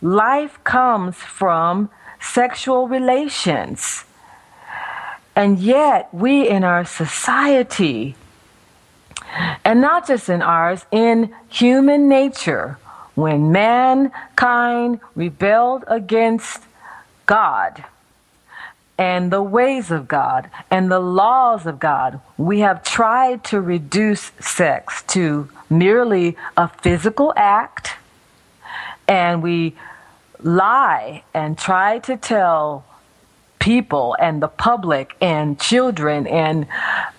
Life 0.01 0.59
comes 0.63 1.15
from 1.15 1.89
sexual 2.19 2.87
relations. 2.87 4.05
And 5.35 5.59
yet, 5.59 6.09
we 6.13 6.47
in 6.47 6.63
our 6.63 6.83
society, 6.85 8.15
and 9.63 9.81
not 9.81 10.07
just 10.07 10.29
in 10.29 10.41
ours, 10.41 10.85
in 10.91 11.33
human 11.49 12.09
nature, 12.09 12.79
when 13.13 13.51
mankind 13.51 14.99
rebelled 15.15 15.83
against 15.87 16.63
God 17.25 17.83
and 18.97 19.31
the 19.31 19.41
ways 19.41 19.91
of 19.91 20.07
God 20.07 20.49
and 20.71 20.89
the 20.91 20.99
laws 20.99 21.65
of 21.65 21.79
God, 21.79 22.19
we 22.37 22.59
have 22.61 22.83
tried 22.83 23.43
to 23.45 23.61
reduce 23.61 24.31
sex 24.39 25.03
to 25.07 25.49
merely 25.69 26.35
a 26.55 26.67
physical 26.67 27.33
act, 27.35 27.95
and 29.07 29.43
we 29.43 29.75
lie 30.41 31.23
and 31.33 31.57
try 31.57 31.99
to 31.99 32.17
tell 32.17 32.85
people 33.59 34.15
and 34.19 34.41
the 34.41 34.47
public 34.47 35.15
and 35.19 35.59
children 35.59 36.27
and 36.27 36.67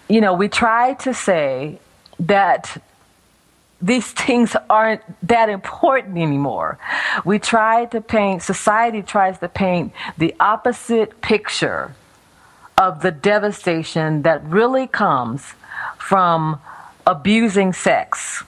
you 0.09 0.21
know 0.21 0.33
we 0.33 0.49
try 0.49 0.95
to 0.95 1.13
say 1.13 1.79
that 2.21 2.81
these 3.81 4.11
things 4.13 4.57
aren't 4.69 5.03
that 5.27 5.49
important 5.49 6.19
anymore. 6.19 6.79
We 7.25 7.39
try 7.39 7.87
to 7.87 8.01
paint, 8.01 8.43
society 8.43 9.03
tries 9.03 9.39
to 9.39 9.49
paint 9.49 9.93
the 10.17 10.35
opposite 10.41 11.21
picture 11.21 11.95
of 12.77 13.03
the 13.03 13.11
devastation 13.11 14.23
that 14.23 14.45
really 14.45 14.87
comes 14.87 15.55
from 15.99 16.61
abusing 17.07 17.73
sex, 17.73 18.45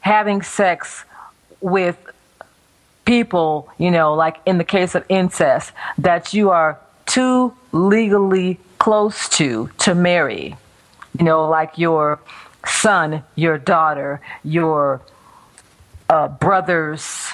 having 0.00 0.42
sex 0.42 1.04
with 1.60 1.98
people, 3.04 3.68
you 3.78 3.90
know, 3.90 4.14
like 4.14 4.36
in 4.46 4.58
the 4.58 4.64
case 4.64 4.94
of 4.94 5.04
incest, 5.08 5.72
that 5.98 6.32
you 6.32 6.50
are 6.50 6.78
too 7.06 7.54
legally 7.72 8.58
close 8.78 9.28
to 9.28 9.70
to 9.78 9.94
marry. 9.94 10.56
You 11.18 11.24
know, 11.24 11.48
like 11.48 11.78
your 11.78 12.20
son, 12.66 13.22
your 13.34 13.58
daughter, 13.58 14.20
your 14.44 15.00
uh, 16.08 16.28
brother's 16.28 17.32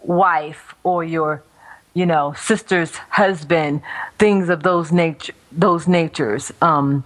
wife, 0.00 0.74
or 0.82 1.04
your, 1.04 1.42
you 1.94 2.06
know, 2.06 2.32
sister's 2.34 2.96
husband, 2.96 3.82
things 4.18 4.48
of 4.48 4.62
those 4.62 4.90
nature, 4.92 5.34
those 5.52 5.86
natures. 5.86 6.52
Um, 6.62 7.04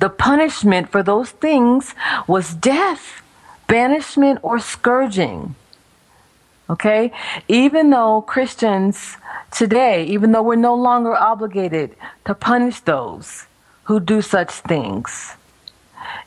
the 0.00 0.08
punishment 0.08 0.90
for 0.90 1.02
those 1.02 1.30
things 1.30 1.94
was 2.26 2.54
death, 2.54 3.22
banishment, 3.66 4.40
or 4.42 4.58
scourging. 4.58 5.54
Okay? 6.70 7.12
Even 7.48 7.90
though 7.90 8.20
Christians 8.22 9.16
today, 9.50 10.04
even 10.04 10.32
though 10.32 10.42
we're 10.42 10.56
no 10.56 10.74
longer 10.74 11.14
obligated 11.14 11.96
to 12.26 12.34
punish 12.34 12.80
those 12.80 13.46
who 13.84 14.00
do 14.00 14.20
such 14.20 14.50
things 14.50 15.34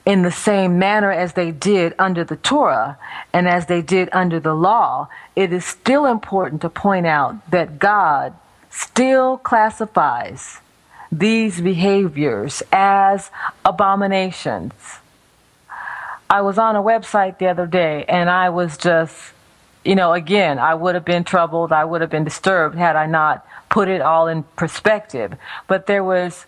in 0.06 0.24
the 0.24 0.32
same 0.32 0.80
manner 0.80 1.12
as 1.12 1.34
they 1.34 1.52
did 1.52 1.94
under 2.00 2.24
the 2.24 2.36
Torah 2.36 2.98
and 3.34 3.48
as 3.48 3.68
they 3.68 3.82
did 3.82 4.10
under 4.12 4.40
the 4.40 4.54
law, 4.54 5.08
it 5.36 5.54
is 5.54 5.64
still 5.64 6.06
important 6.06 6.62
to 6.62 6.70
point 6.70 7.06
out 7.06 7.50
that 7.52 7.78
God 7.78 8.34
still 8.70 9.38
classifies 9.38 10.60
these 11.12 11.62
behaviors 11.62 12.64
as 12.72 13.30
abominations. 13.66 14.74
I 16.30 16.42
was 16.42 16.58
on 16.58 16.76
a 16.76 16.82
website 16.82 17.38
the 17.38 17.48
other 17.48 17.68
day 17.68 18.06
and 18.08 18.30
I 18.30 18.50
was 18.50 18.78
just 18.78 19.34
you 19.84 19.96
know, 19.96 20.14
again, 20.14 20.60
I 20.60 20.74
would 20.76 20.96
have 20.96 21.06
been 21.06 21.24
troubled, 21.24 21.72
I 21.72 21.86
would 21.86 22.02
have 22.02 22.10
been 22.10 22.24
disturbed 22.24 22.76
had 22.76 22.96
I 22.96 23.08
not 23.08 23.46
put 23.70 23.88
it 23.88 24.02
all 24.02 24.28
in 24.28 24.44
perspective. 24.56 25.34
But 25.68 25.88
there 25.88 26.04
was, 26.04 26.46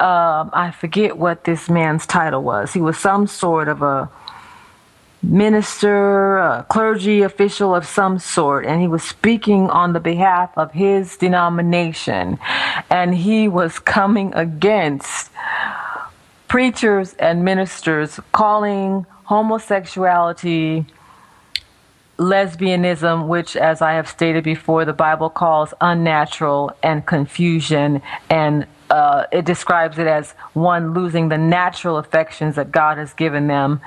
um, 0.00 0.50
I 0.52 0.74
forget 0.76 1.16
what 1.16 1.44
this 1.44 1.68
man's 1.68 2.06
title 2.06 2.42
was. 2.42 2.72
He 2.72 2.80
was 2.80 2.98
some 2.98 3.26
sort 3.26 3.68
of 3.68 3.82
a 3.82 4.10
minister, 5.22 6.38
a 6.38 6.66
clergy 6.68 7.22
official 7.22 7.74
of 7.74 7.86
some 7.86 8.18
sort, 8.18 8.66
and 8.66 8.80
he 8.80 8.88
was 8.88 9.04
speaking 9.04 9.70
on 9.70 9.92
the 9.92 10.00
behalf 10.00 10.50
of 10.58 10.72
his 10.72 11.16
denomination. 11.16 12.38
And 12.90 13.14
he 13.14 13.46
was 13.46 13.78
coming 13.78 14.34
against 14.34 15.30
preachers 16.48 17.14
and 17.14 17.44
ministers 17.44 18.18
calling 18.32 19.06
homosexuality 19.24 20.84
lesbianism, 22.18 23.26
which, 23.26 23.56
as 23.56 23.82
I 23.82 23.92
have 23.92 24.08
stated 24.08 24.44
before, 24.44 24.84
the 24.84 24.92
Bible 24.92 25.30
calls 25.30 25.74
unnatural 25.80 26.76
and 26.82 27.04
confusion, 27.04 28.02
and 28.28 28.66
uh, 28.90 29.24
it 29.32 29.46
describes 29.46 29.98
it 29.98 30.06
as 30.06 30.32
one 30.52 30.92
losing 30.92 31.30
the 31.30 31.38
natural 31.38 31.96
affections 31.96 32.56
that 32.56 32.70
God 32.70 32.98
has 32.98 33.14
given 33.14 33.46
them. 33.46 33.80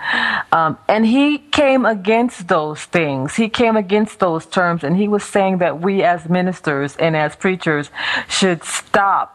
Um, 0.51 0.79
and 0.87 1.05
he 1.05 1.37
came 1.37 1.85
against 1.85 2.47
those 2.47 2.83
things. 2.83 3.35
He 3.35 3.47
came 3.47 3.77
against 3.77 4.19
those 4.19 4.47
terms, 4.47 4.83
and 4.83 4.97
he 4.97 5.07
was 5.07 5.23
saying 5.23 5.59
that 5.59 5.79
we 5.79 6.01
as 6.01 6.27
ministers 6.27 6.95
and 6.97 7.15
as 7.15 7.35
preachers 7.35 7.91
should 8.27 8.63
stop 8.63 9.34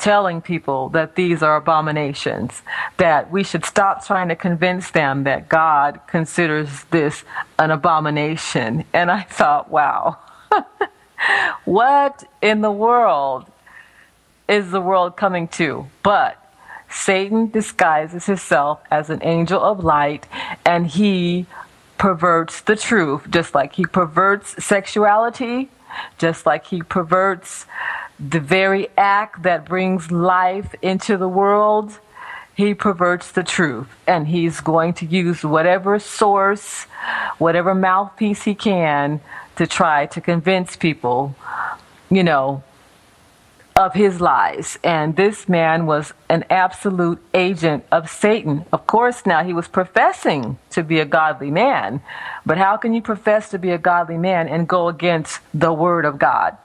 telling 0.00 0.40
people 0.40 0.88
that 0.90 1.14
these 1.14 1.42
are 1.42 1.56
abominations, 1.56 2.62
that 2.96 3.30
we 3.30 3.44
should 3.44 3.64
stop 3.64 4.04
trying 4.04 4.28
to 4.28 4.36
convince 4.36 4.90
them 4.90 5.24
that 5.24 5.48
God 5.48 6.00
considers 6.06 6.84
this 6.84 7.22
an 7.58 7.70
abomination. 7.70 8.84
And 8.92 9.10
I 9.10 9.22
thought, 9.22 9.70
wow, 9.70 10.18
what 11.64 12.24
in 12.40 12.62
the 12.62 12.72
world 12.72 13.46
is 14.48 14.70
the 14.70 14.80
world 14.80 15.16
coming 15.16 15.46
to? 15.48 15.86
But 16.02 16.36
Satan 16.88 17.50
disguises 17.50 18.26
himself 18.26 18.80
as 18.90 19.10
an 19.10 19.20
angel 19.22 19.62
of 19.62 19.84
light 19.84 20.26
and 20.64 20.86
he 20.86 21.46
perverts 21.98 22.62
the 22.62 22.76
truth, 22.76 23.30
just 23.30 23.54
like 23.54 23.74
he 23.74 23.84
perverts 23.84 24.64
sexuality, 24.64 25.68
just 26.18 26.46
like 26.46 26.66
he 26.66 26.82
perverts 26.82 27.66
the 28.18 28.40
very 28.40 28.88
act 28.96 29.42
that 29.42 29.64
brings 29.64 30.10
life 30.10 30.74
into 30.82 31.16
the 31.16 31.28
world, 31.28 31.98
he 32.54 32.74
perverts 32.74 33.30
the 33.32 33.42
truth. 33.42 33.88
And 34.06 34.28
he's 34.28 34.60
going 34.60 34.94
to 34.94 35.06
use 35.06 35.42
whatever 35.42 35.98
source, 35.98 36.84
whatever 37.38 37.74
mouthpiece 37.74 38.42
he 38.42 38.54
can 38.54 39.20
to 39.56 39.66
try 39.66 40.06
to 40.06 40.20
convince 40.20 40.76
people, 40.76 41.34
you 42.10 42.22
know, 42.22 42.62
of 43.80 43.94
his 43.94 44.20
lies. 44.20 44.78
And 44.84 45.16
this 45.16 45.48
man 45.48 45.86
was 45.86 46.12
an 46.28 46.44
absolute 46.50 47.20
agent 47.34 47.84
of 47.90 48.10
Satan. 48.10 48.64
Of 48.72 48.86
course, 48.86 49.26
now 49.26 49.42
he 49.42 49.52
was 49.52 49.68
professing 49.68 50.58
to 50.70 50.82
be 50.82 51.00
a 51.00 51.04
godly 51.04 51.50
man. 51.50 52.00
But 52.44 52.58
how 52.58 52.76
can 52.76 52.94
you 52.94 53.02
profess 53.02 53.50
to 53.50 53.58
be 53.58 53.70
a 53.70 53.78
godly 53.78 54.18
man 54.18 54.48
and 54.48 54.68
go 54.68 54.88
against 54.88 55.40
the 55.54 55.72
word 55.72 56.04
of 56.04 56.18
God? 56.18 56.56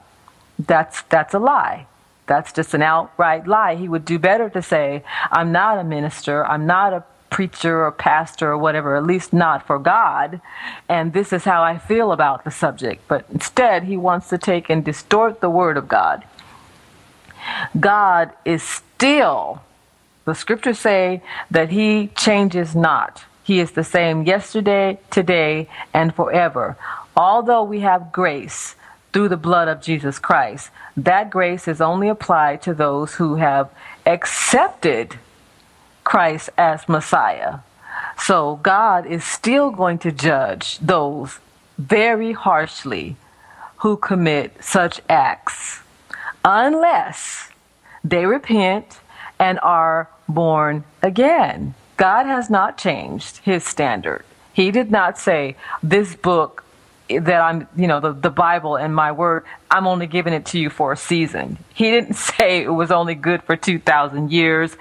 that's 0.58 1.02
that's 1.02 1.34
a 1.34 1.38
lie. 1.38 1.86
That's 2.26 2.52
just 2.52 2.74
an 2.74 2.82
outright 2.82 3.46
lie. 3.46 3.76
He 3.76 3.88
would 3.88 4.04
do 4.04 4.18
better 4.18 4.50
to 4.50 4.62
say, 4.62 5.04
I'm 5.30 5.52
not 5.52 5.78
a 5.78 5.84
minister, 5.84 6.44
I'm 6.44 6.66
not 6.66 6.92
a 6.92 7.04
preacher 7.30 7.84
or 7.84 7.92
pastor 7.92 8.52
or 8.52 8.58
whatever, 8.58 8.96
at 8.96 9.04
least 9.04 9.32
not 9.32 9.66
for 9.66 9.78
God, 9.78 10.40
and 10.88 11.12
this 11.12 11.32
is 11.32 11.44
how 11.44 11.62
I 11.62 11.78
feel 11.78 12.10
about 12.12 12.44
the 12.44 12.50
subject. 12.50 13.06
But 13.08 13.26
instead, 13.32 13.84
he 13.84 13.96
wants 13.96 14.28
to 14.30 14.38
take 14.38 14.70
and 14.70 14.84
distort 14.84 15.40
the 15.40 15.50
word 15.50 15.76
of 15.76 15.88
God. 15.88 16.24
God 17.78 18.32
is 18.44 18.62
still, 18.62 19.62
the 20.24 20.34
scriptures 20.34 20.78
say 20.78 21.22
that 21.50 21.70
he 21.70 22.08
changes 22.16 22.74
not. 22.74 23.24
He 23.44 23.60
is 23.60 23.72
the 23.72 23.84
same 23.84 24.24
yesterday, 24.24 24.98
today, 25.10 25.68
and 25.94 26.14
forever. 26.14 26.76
Although 27.16 27.62
we 27.62 27.80
have 27.80 28.12
grace, 28.12 28.74
through 29.16 29.30
the 29.30 29.36
blood 29.38 29.66
of 29.66 29.80
Jesus 29.80 30.18
Christ. 30.18 30.68
That 30.94 31.30
grace 31.30 31.66
is 31.66 31.80
only 31.80 32.10
applied 32.10 32.60
to 32.64 32.74
those 32.74 33.14
who 33.14 33.36
have 33.36 33.70
accepted 34.04 35.18
Christ 36.04 36.50
as 36.58 36.86
Messiah. 36.86 37.60
So 38.18 38.56
God 38.62 39.06
is 39.06 39.24
still 39.24 39.70
going 39.70 39.96
to 40.00 40.12
judge 40.12 40.78
those 40.80 41.38
very 41.78 42.32
harshly 42.32 43.16
who 43.78 43.96
commit 43.96 44.62
such 44.62 45.00
acts 45.08 45.80
unless 46.46 47.50
they 48.04 48.24
repent 48.24 49.00
and 49.38 49.58
are 49.60 50.08
born 50.28 50.84
again. 51.02 51.74
God 51.96 52.24
has 52.26 52.48
not 52.48 52.78
changed 52.78 53.38
his 53.38 53.64
standard. 53.64 54.24
He 54.52 54.70
did 54.70 54.90
not 54.90 55.18
say, 55.18 55.56
This 55.82 56.14
book 56.14 56.64
that 57.08 57.40
I'm, 57.40 57.68
you 57.76 57.86
know, 57.86 58.00
the, 58.00 58.12
the 58.12 58.30
Bible 58.30 58.76
and 58.76 58.94
my 58.94 59.12
word, 59.12 59.44
I'm 59.70 59.86
only 59.86 60.06
giving 60.06 60.32
it 60.32 60.46
to 60.46 60.58
you 60.58 60.70
for 60.70 60.92
a 60.92 60.96
season. 60.96 61.58
He 61.74 61.90
didn't 61.90 62.14
say 62.38 62.62
it 62.62 62.68
was 62.72 62.90
only 62.90 63.14
good 63.14 63.42
for 63.42 63.56
2,000 63.56 64.30
years 64.30 64.76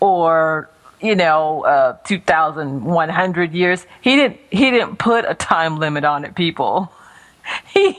or, 0.00 0.70
you 1.00 1.14
know, 1.14 1.64
uh, 1.64 1.96
2,100 2.04 3.52
years. 3.52 3.86
He 4.00 4.16
didn't, 4.16 4.40
he 4.50 4.70
didn't 4.70 4.96
put 4.96 5.24
a 5.28 5.34
time 5.34 5.78
limit 5.78 6.04
on 6.04 6.24
it, 6.24 6.34
people. 6.34 6.92
He, 7.72 7.98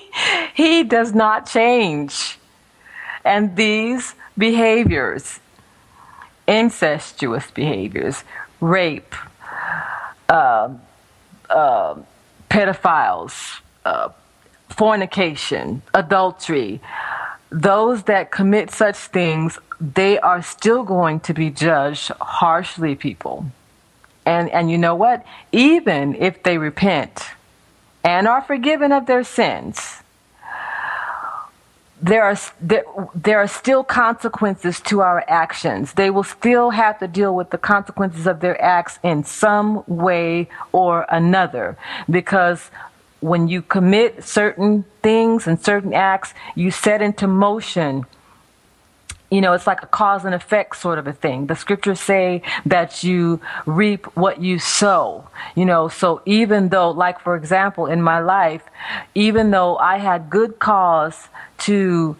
he 0.53 0.83
does 0.83 1.13
not 1.13 1.45
change. 1.45 2.37
And 3.23 3.55
these 3.55 4.15
behaviors, 4.37 5.39
incestuous 6.47 7.49
behaviors, 7.51 8.23
rape, 8.59 9.15
uh, 10.29 10.73
uh, 11.49 11.95
pedophiles, 12.49 13.59
uh, 13.85 14.09
fornication, 14.69 15.81
adultery, 15.93 16.81
those 17.49 18.03
that 18.03 18.31
commit 18.31 18.71
such 18.71 18.95
things, 18.95 19.59
they 19.79 20.17
are 20.19 20.41
still 20.41 20.83
going 20.83 21.19
to 21.21 21.33
be 21.33 21.49
judged 21.49 22.11
harshly, 22.21 22.95
people. 22.95 23.45
And, 24.25 24.49
and 24.49 24.71
you 24.71 24.77
know 24.77 24.95
what? 24.95 25.25
Even 25.51 26.15
if 26.15 26.43
they 26.43 26.57
repent 26.57 27.23
and 28.03 28.27
are 28.27 28.41
forgiven 28.41 28.91
of 28.91 29.05
their 29.05 29.23
sins, 29.23 30.00
there 32.01 32.23
are 32.23 32.35
there, 32.61 33.39
are 33.39 33.47
still 33.47 33.83
consequences 33.83 34.79
to 34.81 35.01
our 35.01 35.23
actions. 35.27 35.93
They 35.93 36.09
will 36.09 36.23
still 36.23 36.71
have 36.71 36.99
to 36.99 37.07
deal 37.07 37.35
with 37.35 37.51
the 37.51 37.57
consequences 37.57 38.25
of 38.25 38.39
their 38.39 38.59
acts 38.61 38.97
in 39.03 39.23
some 39.23 39.83
way 39.87 40.49
or 40.71 41.05
another 41.09 41.77
because 42.09 42.71
when 43.19 43.47
you 43.47 43.61
commit 43.61 44.23
certain 44.23 44.83
things 45.03 45.45
and 45.45 45.63
certain 45.63 45.93
acts, 45.93 46.33
you 46.55 46.71
set 46.71 47.03
into 47.03 47.27
motion 47.27 48.05
you 49.31 49.39
know, 49.39 49.53
it's 49.53 49.65
like 49.65 49.81
a 49.81 49.87
cause 49.87 50.25
and 50.25 50.35
effect 50.35 50.75
sort 50.75 50.99
of 50.99 51.07
a 51.07 51.13
thing. 51.13 51.47
The 51.47 51.55
scriptures 51.55 52.01
say 52.01 52.41
that 52.65 53.01
you 53.01 53.39
reap 53.65 54.05
what 54.15 54.41
you 54.41 54.59
sow, 54.59 55.27
you 55.55 55.65
know, 55.65 55.87
so 55.87 56.21
even 56.25 56.69
though, 56.69 56.91
like, 56.91 57.21
for 57.21 57.35
example, 57.37 57.85
in 57.85 58.01
my 58.01 58.19
life, 58.19 58.61
even 59.15 59.51
though 59.51 59.77
I 59.77 59.97
had 59.99 60.29
good 60.29 60.59
cause 60.59 61.29
to 61.59 62.17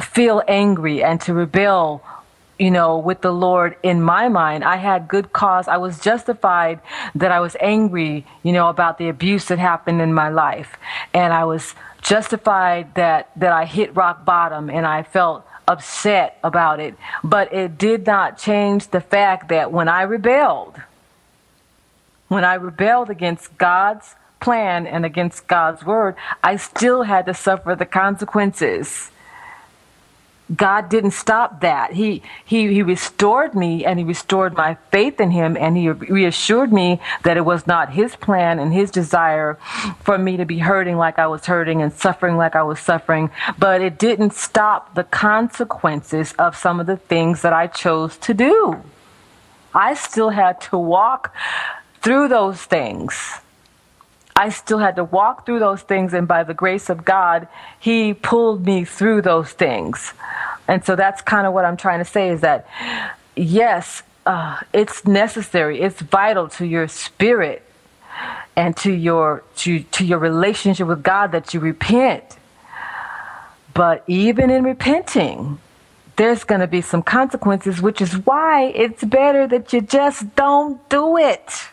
feel 0.00 0.42
angry 0.46 1.02
and 1.02 1.20
to 1.22 1.32
rebel 1.32 2.02
you 2.58 2.70
know, 2.70 2.98
with 2.98 3.20
the 3.20 3.32
Lord 3.32 3.76
in 3.82 4.00
my 4.00 4.28
mind. 4.28 4.62
I 4.62 4.76
had 4.76 5.08
good 5.08 5.32
cause. 5.32 5.66
I 5.66 5.76
was 5.76 5.98
justified 5.98 6.80
that 7.16 7.32
I 7.32 7.40
was 7.40 7.56
angry, 7.58 8.24
you 8.44 8.52
know, 8.52 8.68
about 8.68 8.98
the 8.98 9.08
abuse 9.08 9.46
that 9.46 9.58
happened 9.58 10.00
in 10.00 10.14
my 10.14 10.28
life. 10.28 10.76
And 11.12 11.32
I 11.32 11.44
was 11.46 11.74
justified 12.00 12.94
that, 12.94 13.30
that 13.36 13.52
I 13.52 13.64
hit 13.64 13.96
rock 13.96 14.24
bottom 14.24 14.70
and 14.70 14.86
I 14.86 15.02
felt 15.02 15.44
upset 15.66 16.38
about 16.44 16.80
it. 16.80 16.94
But 17.22 17.52
it 17.52 17.78
did 17.78 18.06
not 18.06 18.38
change 18.38 18.88
the 18.88 19.00
fact 19.00 19.48
that 19.48 19.72
when 19.72 19.88
I 19.88 20.02
rebelled, 20.02 20.80
when 22.28 22.44
I 22.44 22.54
rebelled 22.54 23.10
against 23.10 23.56
God's 23.58 24.14
plan 24.40 24.86
and 24.86 25.04
against 25.04 25.46
God's 25.46 25.84
word, 25.84 26.16
I 26.42 26.56
still 26.56 27.02
had 27.02 27.26
to 27.26 27.34
suffer 27.34 27.74
the 27.74 27.86
consequences. 27.86 29.10
God 30.54 30.90
didn't 30.90 31.12
stop 31.12 31.62
that. 31.62 31.94
He, 31.94 32.22
he, 32.44 32.72
he 32.74 32.82
restored 32.82 33.54
me 33.54 33.84
and 33.84 33.98
he 33.98 34.04
restored 34.04 34.54
my 34.54 34.76
faith 34.90 35.18
in 35.18 35.30
him 35.30 35.56
and 35.56 35.74
he 35.76 35.88
reassured 35.88 36.70
me 36.70 37.00
that 37.22 37.38
it 37.38 37.46
was 37.46 37.66
not 37.66 37.94
his 37.94 38.14
plan 38.16 38.58
and 38.58 38.72
his 38.72 38.90
desire 38.90 39.54
for 40.00 40.18
me 40.18 40.36
to 40.36 40.44
be 40.44 40.58
hurting 40.58 40.98
like 40.98 41.18
I 41.18 41.28
was 41.28 41.46
hurting 41.46 41.80
and 41.80 41.92
suffering 41.92 42.36
like 42.36 42.54
I 42.56 42.62
was 42.62 42.78
suffering. 42.78 43.30
But 43.58 43.80
it 43.80 43.98
didn't 43.98 44.34
stop 44.34 44.94
the 44.94 45.04
consequences 45.04 46.34
of 46.38 46.56
some 46.56 46.78
of 46.78 46.86
the 46.86 46.98
things 46.98 47.40
that 47.40 47.54
I 47.54 47.66
chose 47.66 48.18
to 48.18 48.34
do. 48.34 48.82
I 49.74 49.94
still 49.94 50.30
had 50.30 50.60
to 50.62 50.78
walk 50.78 51.34
through 52.02 52.28
those 52.28 52.62
things. 52.62 53.40
I 54.36 54.48
still 54.48 54.78
had 54.78 54.96
to 54.96 55.04
walk 55.04 55.46
through 55.46 55.60
those 55.60 55.82
things, 55.82 56.12
and 56.12 56.26
by 56.26 56.42
the 56.42 56.54
grace 56.54 56.90
of 56.90 57.04
God, 57.04 57.46
He 57.78 58.14
pulled 58.14 58.66
me 58.66 58.84
through 58.84 59.22
those 59.22 59.52
things. 59.52 60.12
And 60.66 60.84
so 60.84 60.96
that's 60.96 61.22
kind 61.22 61.46
of 61.46 61.52
what 61.52 61.64
I'm 61.64 61.76
trying 61.76 62.00
to 62.00 62.04
say 62.04 62.30
is 62.30 62.40
that, 62.40 62.66
yes, 63.36 64.02
uh, 64.26 64.58
it's 64.72 65.06
necessary, 65.06 65.80
it's 65.80 66.00
vital 66.00 66.48
to 66.48 66.66
your 66.66 66.88
spirit 66.88 67.62
and 68.56 68.76
to 68.78 68.92
your 68.92 69.42
to, 69.56 69.80
to 69.82 70.04
your 70.04 70.18
relationship 70.18 70.86
with 70.86 71.02
God 71.02 71.32
that 71.32 71.54
you 71.54 71.60
repent. 71.60 72.24
But 73.72 74.04
even 74.06 74.50
in 74.50 74.64
repenting, 74.64 75.58
there's 76.16 76.44
going 76.44 76.60
to 76.60 76.68
be 76.68 76.80
some 76.80 77.02
consequences, 77.02 77.82
which 77.82 78.00
is 78.00 78.14
why 78.18 78.72
it's 78.74 79.02
better 79.02 79.46
that 79.48 79.72
you 79.72 79.80
just 79.80 80.34
don't 80.36 80.88
do 80.88 81.18
it. 81.18 81.68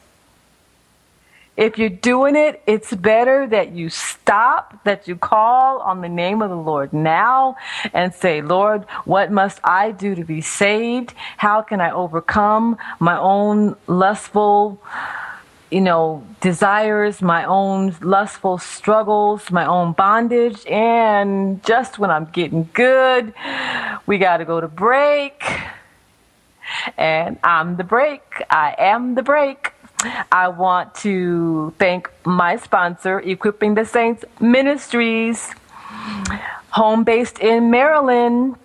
If 1.61 1.77
you're 1.77 1.89
doing 1.89 2.35
it, 2.35 2.63
it's 2.65 2.91
better 2.91 3.45
that 3.45 3.73
you 3.73 3.91
stop, 3.91 4.83
that 4.83 5.07
you 5.07 5.15
call 5.15 5.77
on 5.81 6.01
the 6.01 6.09
name 6.09 6.41
of 6.41 6.49
the 6.49 6.55
Lord 6.55 6.91
now 6.91 7.55
and 7.93 8.11
say, 8.15 8.41
Lord, 8.41 8.85
what 9.05 9.31
must 9.31 9.59
I 9.63 9.91
do 9.91 10.15
to 10.15 10.23
be 10.23 10.41
saved? 10.41 11.13
How 11.37 11.61
can 11.61 11.79
I 11.79 11.91
overcome 11.91 12.79
my 12.99 13.15
own 13.15 13.75
lustful, 13.85 14.81
you 15.69 15.81
know, 15.81 16.25
desires, 16.39 17.21
my 17.21 17.45
own 17.45 17.95
lustful 18.01 18.57
struggles, 18.57 19.51
my 19.51 19.67
own 19.67 19.93
bondage? 19.93 20.65
And 20.65 21.63
just 21.63 21.99
when 21.99 22.09
I'm 22.09 22.25
getting 22.25 22.71
good, 22.73 23.35
we 24.07 24.17
got 24.17 24.37
to 24.37 24.45
go 24.45 24.59
to 24.61 24.67
break. 24.67 25.43
And 26.97 27.37
I'm 27.43 27.77
the 27.77 27.83
break. 27.83 28.23
I 28.49 28.73
am 28.79 29.13
the 29.13 29.21
break. 29.21 29.70
I 30.31 30.47
want 30.47 30.95
to 31.05 31.75
thank 31.77 32.09
my 32.25 32.55
sponsor, 32.57 33.19
Equipping 33.19 33.75
the 33.75 33.85
Saints 33.85 34.25
Ministries, 34.39 35.53
home 36.71 37.03
based 37.03 37.37
in 37.39 37.69
Maryland. 37.69 38.55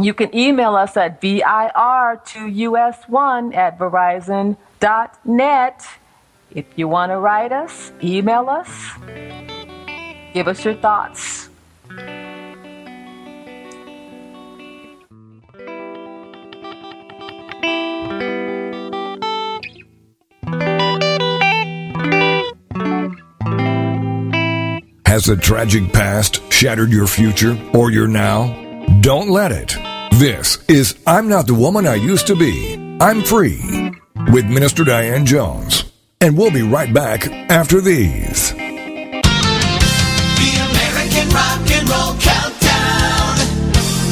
You 0.00 0.14
can 0.14 0.34
email 0.34 0.74
us 0.76 0.96
at 0.96 1.20
vir2us1 1.20 3.54
at 3.54 3.78
verizon.net. 3.78 5.86
If 6.54 6.64
you 6.76 6.88
want 6.88 7.12
to 7.12 7.18
write 7.18 7.52
us, 7.52 7.92
email 8.02 8.48
us, 8.48 8.70
give 10.32 10.48
us 10.48 10.64
your 10.64 10.72
thoughts. 10.74 11.47
Has 25.18 25.24
the 25.24 25.34
tragic 25.34 25.92
past 25.92 26.40
shattered 26.52 26.90
your 26.90 27.08
future 27.08 27.58
or 27.74 27.90
your 27.90 28.06
now? 28.06 28.54
Don't 29.00 29.28
let 29.28 29.50
it. 29.50 29.76
This 30.12 30.58
is 30.68 30.96
I'm 31.08 31.26
Not 31.26 31.48
the 31.48 31.54
Woman 31.54 31.88
I 31.88 31.96
Used 31.96 32.28
to 32.28 32.36
Be. 32.36 32.76
I'm 33.00 33.22
Free 33.22 33.90
with 34.32 34.44
Minister 34.44 34.84
Diane 34.84 35.26
Jones. 35.26 35.90
And 36.20 36.38
we'll 36.38 36.52
be 36.52 36.62
right 36.62 36.94
back 36.94 37.26
after 37.50 37.80
these. 37.80 38.52
The 38.52 38.60
American 40.70 41.28
Rock 41.34 41.68
and 41.68 41.88
Roll 41.88 42.14
Countdown 42.20 43.38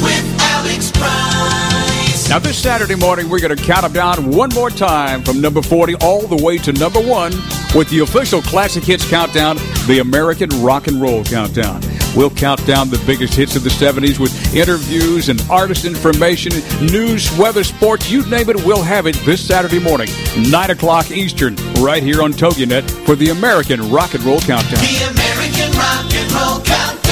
with 0.03 0.41
Alex 0.41 0.91
Price. 0.91 2.29
Now, 2.29 2.39
this 2.39 2.61
Saturday 2.61 2.95
morning, 2.95 3.29
we're 3.29 3.39
going 3.39 3.55
to 3.55 3.63
count 3.63 3.83
them 3.83 3.93
down 3.93 4.29
one 4.29 4.49
more 4.53 4.69
time 4.69 5.23
from 5.23 5.39
number 5.39 5.61
40 5.61 5.95
all 6.01 6.27
the 6.27 6.43
way 6.43 6.57
to 6.57 6.73
number 6.73 6.99
one 6.99 7.31
with 7.77 7.89
the 7.89 7.99
official 7.99 8.41
Classic 8.41 8.83
Hits 8.83 9.07
Countdown, 9.07 9.55
the 9.85 9.99
American 9.99 10.49
Rock 10.63 10.87
and 10.87 10.99
Roll 10.99 11.23
Countdown. 11.23 11.79
We'll 12.15 12.31
count 12.31 12.65
down 12.65 12.89
the 12.89 13.01
biggest 13.05 13.35
hits 13.35 13.55
of 13.55 13.63
the 13.63 13.69
70s 13.69 14.17
with 14.17 14.55
interviews 14.55 15.29
and 15.29 15.39
artist 15.47 15.85
information, 15.85 16.51
news, 16.81 17.31
weather, 17.37 17.63
sports, 17.63 18.09
you 18.09 18.27
name 18.27 18.49
it, 18.49 18.55
we'll 18.65 18.81
have 18.81 19.05
it 19.05 19.15
this 19.17 19.45
Saturday 19.45 19.79
morning, 19.79 20.09
9 20.49 20.71
o'clock 20.71 21.11
Eastern, 21.11 21.55
right 21.79 22.01
here 22.01 22.23
on 22.23 22.33
TogiNet 22.33 22.89
for 23.05 23.15
the 23.15 23.29
American 23.29 23.91
Rock 23.91 24.15
and 24.15 24.23
Roll 24.23 24.39
Countdown. 24.39 24.81
The 24.81 25.11
American 25.11 25.77
Rock 25.77 26.11
and 26.15 26.31
Roll 26.31 26.59
Countdown 26.61 27.06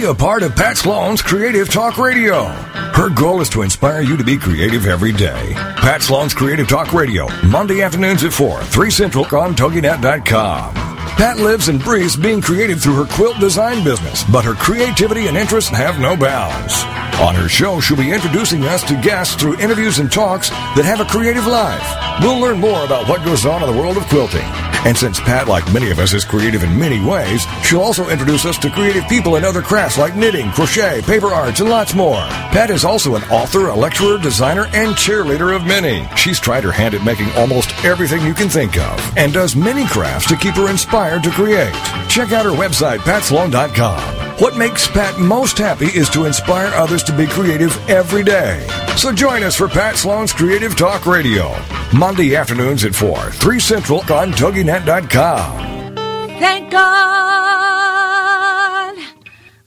be 0.00 0.06
a 0.06 0.14
part 0.14 0.42
of 0.42 0.54
Pat 0.54 0.76
Sloan's 0.76 1.22
Creative 1.22 1.68
Talk 1.68 1.98
Radio. 1.98 2.44
Her 2.44 3.08
goal 3.08 3.40
is 3.40 3.48
to 3.50 3.62
inspire 3.62 4.00
you 4.00 4.16
to 4.16 4.24
be 4.24 4.36
creative 4.36 4.86
every 4.86 5.12
day. 5.12 5.52
Pat 5.54 6.02
Sloan's 6.02 6.34
Creative 6.34 6.68
Talk 6.68 6.92
Radio, 6.92 7.26
Monday 7.46 7.82
afternoons 7.82 8.22
at 8.22 8.32
4, 8.32 8.62
3 8.62 8.90
Central 8.90 9.24
on 9.24 9.54
TogiNet.com. 9.54 10.97
Pat 11.18 11.38
lives 11.38 11.66
and 11.66 11.82
breathes 11.82 12.14
being 12.14 12.40
creative 12.40 12.80
through 12.80 12.94
her 12.94 13.12
quilt 13.16 13.40
design 13.40 13.82
business, 13.82 14.22
but 14.30 14.44
her 14.44 14.54
creativity 14.54 15.26
and 15.26 15.36
interests 15.36 15.68
have 15.68 15.98
no 15.98 16.16
bounds. 16.16 16.72
On 17.18 17.34
her 17.34 17.48
show, 17.48 17.80
she'll 17.80 17.96
be 17.96 18.12
introducing 18.12 18.62
us 18.62 18.84
to 18.84 18.94
guests 19.00 19.34
through 19.34 19.58
interviews 19.58 19.98
and 19.98 20.12
talks 20.12 20.50
that 20.50 20.84
have 20.84 21.00
a 21.00 21.04
creative 21.04 21.44
life. 21.44 21.82
We'll 22.22 22.38
learn 22.38 22.60
more 22.60 22.84
about 22.84 23.08
what 23.08 23.24
goes 23.24 23.44
on 23.44 23.64
in 23.64 23.74
the 23.74 23.76
world 23.76 23.96
of 23.96 24.06
quilting. 24.06 24.46
And 24.86 24.96
since 24.96 25.18
Pat, 25.18 25.48
like 25.48 25.70
many 25.72 25.90
of 25.90 25.98
us, 25.98 26.14
is 26.14 26.24
creative 26.24 26.62
in 26.62 26.78
many 26.78 27.04
ways, 27.04 27.44
she'll 27.64 27.80
also 27.80 28.08
introduce 28.08 28.44
us 28.44 28.56
to 28.58 28.70
creative 28.70 29.08
people 29.08 29.34
in 29.34 29.44
other 29.44 29.60
crafts 29.60 29.98
like 29.98 30.14
knitting, 30.14 30.52
crochet, 30.52 31.02
paper 31.02 31.26
arts, 31.26 31.58
and 31.58 31.68
lots 31.68 31.96
more. 31.96 32.22
Pat 32.54 32.70
is 32.70 32.84
also 32.84 33.16
an 33.16 33.24
author, 33.24 33.66
a 33.66 33.74
lecturer, 33.74 34.18
designer, 34.18 34.66
and 34.72 34.94
cheerleader 34.94 35.54
of 35.54 35.66
many. 35.66 36.08
She's 36.16 36.38
tried 36.38 36.62
her 36.62 36.70
hand 36.70 36.94
at 36.94 37.04
making 37.04 37.32
almost 37.32 37.74
everything 37.84 38.24
you 38.24 38.34
can 38.34 38.48
think 38.48 38.78
of 38.78 39.18
and 39.18 39.32
does 39.32 39.56
many 39.56 39.84
crafts 39.86 40.28
to 40.28 40.36
keep 40.36 40.54
her 40.54 40.70
inspired 40.70 41.07
to 41.16 41.30
create. 41.30 41.72
Check 42.08 42.32
out 42.32 42.44
her 42.44 42.52
website, 42.52 42.98
patsloan.com. 42.98 44.00
What 44.38 44.56
makes 44.56 44.86
Pat 44.86 45.18
most 45.18 45.58
happy 45.58 45.86
is 45.86 46.08
to 46.10 46.26
inspire 46.26 46.68
others 46.74 47.02
to 47.04 47.16
be 47.16 47.26
creative 47.26 47.76
every 47.88 48.22
day. 48.22 48.64
So 48.96 49.12
join 49.12 49.42
us 49.42 49.56
for 49.56 49.66
Pat 49.68 49.96
Sloan's 49.96 50.32
Creative 50.32 50.76
Talk 50.76 51.06
Radio, 51.06 51.54
Monday 51.96 52.36
afternoons 52.36 52.84
at 52.84 52.94
4, 52.94 53.30
3 53.30 53.58
Central 53.58 53.98
on 54.12 54.32
TogiNet.com. 54.32 55.96
Thank 56.38 56.70
God 56.70 56.84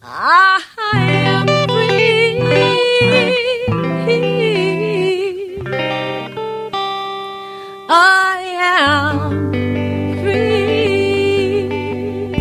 I 0.03 0.63
am 0.93 1.47
free. 1.67 2.41
I 7.89 8.37
am 8.61 9.40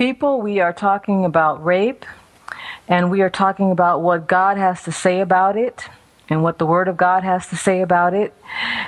People, 0.00 0.40
we 0.40 0.60
are 0.60 0.72
talking 0.72 1.26
about 1.26 1.62
rape, 1.62 2.06
and 2.88 3.10
we 3.10 3.20
are 3.20 3.28
talking 3.28 3.70
about 3.70 4.00
what 4.00 4.26
God 4.26 4.56
has 4.56 4.82
to 4.84 4.92
say 4.92 5.20
about 5.20 5.58
it, 5.58 5.90
and 6.30 6.42
what 6.42 6.56
the 6.56 6.64
Word 6.64 6.88
of 6.88 6.96
God 6.96 7.22
has 7.22 7.48
to 7.48 7.56
say 7.56 7.82
about 7.82 8.14
it, 8.14 8.32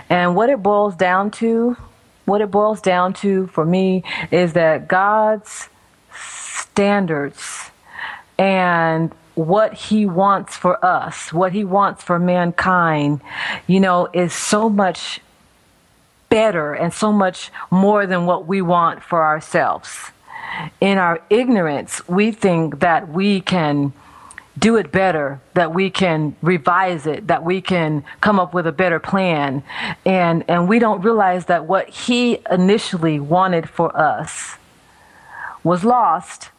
and 0.09 0.35
what 0.35 0.49
it 0.49 0.63
boils 0.63 0.97
down 0.97 1.31
to. 1.33 1.77
What 2.25 2.41
it 2.41 2.51
boils 2.51 2.81
down 2.81 3.13
to 3.25 3.47
for 3.49 3.63
me 3.63 4.05
is 4.31 4.55
that 4.55 4.89
God's 4.89 5.69
standards 6.15 7.71
and 8.39 9.13
what 9.35 9.75
He 9.75 10.07
wants 10.07 10.57
for 10.57 10.83
us, 10.83 11.31
what 11.31 11.53
He 11.53 11.63
wants 11.63 12.03
for 12.03 12.19
mankind, 12.19 13.21
you 13.67 13.81
know, 13.81 14.09
is 14.15 14.33
so 14.33 14.71
much 14.71 15.21
better 16.31 16.73
and 16.73 16.91
so 16.91 17.13
much 17.13 17.51
more 17.71 18.07
than 18.07 18.25
what 18.25 18.47
we 18.47 18.63
want 18.63 19.03
for 19.03 19.23
ourselves 19.23 20.11
in 20.81 20.99
our 20.99 21.21
ignorance, 21.31 22.07
we 22.09 22.33
think 22.33 22.81
that 22.81 23.09
we 23.09 23.41
can 23.41 23.93
do 24.59 24.77
it 24.77 24.93
better, 24.93 25.41
that 25.55 25.73
we 25.73 25.89
can 25.91 26.37
revise 26.43 27.07
it, 27.07 27.27
that 27.29 27.43
we 27.43 27.61
can 27.61 28.05
come 28.21 28.39
up 28.39 28.53
with 28.53 28.67
a 28.67 28.73
better 28.73 28.99
plan. 28.99 29.63
And, 30.05 30.45
and 30.49 30.69
we 30.69 30.79
don't 30.79 31.01
realize 31.03 31.47
that 31.47 31.65
what 31.65 31.89
he 31.89 32.39
initially 32.51 33.19
wanted 33.19 33.69
for 33.69 33.97
us 33.97 34.57
was 35.65 35.85
lost 35.85 36.51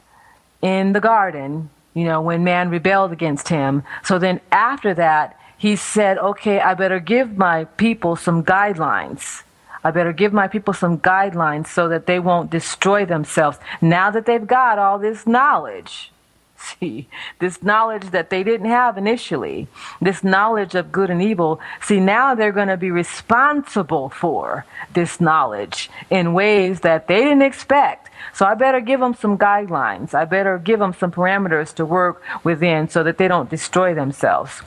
in 0.62 0.94
the 0.94 1.00
garden, 1.00 1.70
you 1.94 2.06
know, 2.06 2.22
when 2.22 2.44
man 2.44 2.70
rebelled 2.70 3.12
against 3.12 3.50
him. 3.50 3.84
So 4.04 4.18
then 4.18 4.42
after 4.52 4.94
that, 4.96 5.40
he 5.58 5.76
said, 5.76 6.18
okay, 6.18 6.60
I 6.60 6.74
better 6.74 7.00
give 7.00 7.38
my 7.38 7.66
people 7.66 8.16
some 8.16 8.44
guidelines. 8.44 9.44
I 9.84 9.92
better 9.92 10.14
give 10.14 10.34
my 10.34 10.48
people 10.48 10.74
some 10.74 11.00
guidelines 11.00 11.68
so 11.68 11.90
that 11.90 12.06
they 12.06 12.20
won't 12.20 12.50
destroy 12.50 13.06
themselves. 13.06 13.58
Now 13.82 14.12
that 14.12 14.26
they've 14.26 14.48
got 14.48 14.80
all 14.80 14.98
this 14.98 15.28
knowledge, 15.28 16.12
see, 16.58 17.08
this 17.40 17.62
knowledge 17.62 18.12
that 18.12 18.30
they 18.30 18.44
didn't 18.44 18.70
have 18.70 18.98
initially, 18.98 19.68
this 20.02 20.24
knowledge 20.24 20.76
of 20.76 20.92
good 20.92 21.10
and 21.10 21.22
evil, 21.22 21.60
see, 21.82 22.00
now 22.00 22.34
they're 22.34 22.52
going 22.52 22.70
to 22.70 22.78
be 22.78 22.92
responsible 22.92 24.10
for 24.10 24.66
this 24.94 25.20
knowledge 25.20 25.90
in 26.10 26.34
ways 26.34 26.80
that 26.82 27.08
they 27.08 27.22
didn't 27.22 27.42
expect. 27.42 28.10
So 28.34 28.46
I 28.46 28.54
better 28.54 28.80
give 28.80 29.02
them 29.02 29.14
some 29.14 29.38
guidelines. 29.38 30.14
I 30.14 30.26
better 30.26 30.58
give 30.58 30.80
them 30.80 30.94
some 30.94 31.12
parameters 31.12 31.74
to 31.76 31.86
work 31.86 32.24
within 32.44 32.88
so 32.88 33.04
that 33.04 33.18
they 33.18 33.28
don't 33.28 33.50
destroy 33.50 33.94
themselves. 33.94 34.62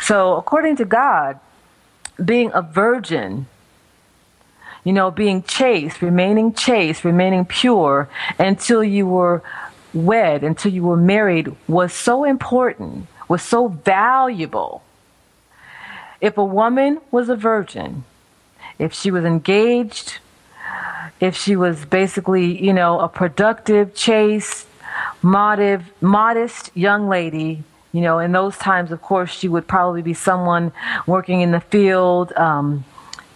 So, 0.00 0.36
according 0.36 0.76
to 0.76 0.84
God, 0.84 1.40
being 2.24 2.52
a 2.54 2.62
virgin 2.62 3.46
you 4.88 4.94
know, 4.94 5.10
being 5.10 5.42
chaste, 5.42 6.00
remaining 6.00 6.54
chaste, 6.54 7.04
remaining 7.04 7.44
pure 7.44 8.08
until 8.38 8.82
you 8.82 9.06
were 9.06 9.42
wed, 9.92 10.42
until 10.42 10.72
you 10.72 10.82
were 10.82 10.96
married 10.96 11.54
was 11.68 11.92
so 11.92 12.24
important, 12.24 13.06
was 13.28 13.42
so 13.42 13.68
valuable. 13.68 14.82
If 16.22 16.38
a 16.38 16.44
woman 16.44 17.02
was 17.10 17.28
a 17.28 17.36
virgin, 17.36 18.04
if 18.78 18.94
she 18.94 19.10
was 19.10 19.26
engaged, 19.26 20.20
if 21.20 21.36
she 21.36 21.54
was 21.54 21.84
basically, 21.84 22.46
you 22.58 22.72
know, 22.72 22.98
a 22.98 23.10
productive, 23.10 23.94
chaste, 23.94 24.66
modest, 25.20 25.84
modest 26.00 26.74
young 26.74 27.10
lady, 27.10 27.62
you 27.92 28.00
know, 28.00 28.20
in 28.20 28.32
those 28.32 28.56
times, 28.56 28.90
of 28.90 29.02
course, 29.02 29.30
she 29.30 29.48
would 29.48 29.68
probably 29.68 30.00
be 30.00 30.14
someone 30.14 30.72
working 31.06 31.42
in 31.42 31.50
the 31.50 31.60
field, 31.60 32.32
um, 32.38 32.86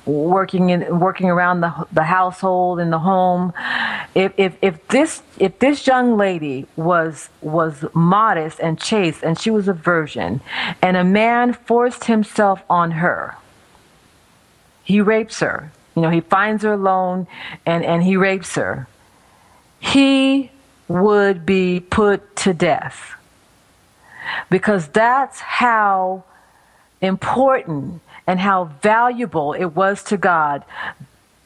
working 0.06 0.70
in 0.70 0.98
working 0.98 1.30
around 1.30 1.60
the 1.60 1.86
the 1.92 2.04
household 2.04 2.80
in 2.80 2.90
the 2.90 2.98
home. 2.98 3.52
If 4.14 4.32
if 4.36 4.56
if 4.62 4.88
this 4.88 5.22
if 5.38 5.58
this 5.58 5.86
young 5.86 6.16
lady 6.16 6.66
was 6.76 7.28
was 7.40 7.84
modest 7.94 8.60
and 8.60 8.78
chaste 8.78 9.22
and 9.22 9.38
she 9.38 9.50
was 9.50 9.68
a 9.68 9.72
virgin 9.72 10.40
and 10.82 10.96
a 10.96 11.04
man 11.04 11.52
forced 11.52 12.04
himself 12.04 12.62
on 12.68 12.92
her 12.92 13.36
he 14.84 15.00
rapes 15.00 15.40
her. 15.40 15.72
You 15.96 16.02
know 16.02 16.10
he 16.10 16.20
finds 16.20 16.62
her 16.64 16.72
alone 16.72 17.26
and 17.64 17.82
and 17.84 18.02
he 18.02 18.16
rapes 18.16 18.54
her. 18.56 18.86
He 19.80 20.50
would 20.88 21.46
be 21.46 21.80
put 21.80 22.36
to 22.36 22.52
death 22.52 23.14
because 24.50 24.88
that's 24.88 25.40
how 25.40 26.24
important 27.00 28.01
and 28.26 28.40
how 28.40 28.64
valuable 28.82 29.52
it 29.52 29.66
was 29.66 30.02
to 30.04 30.16
God 30.16 30.64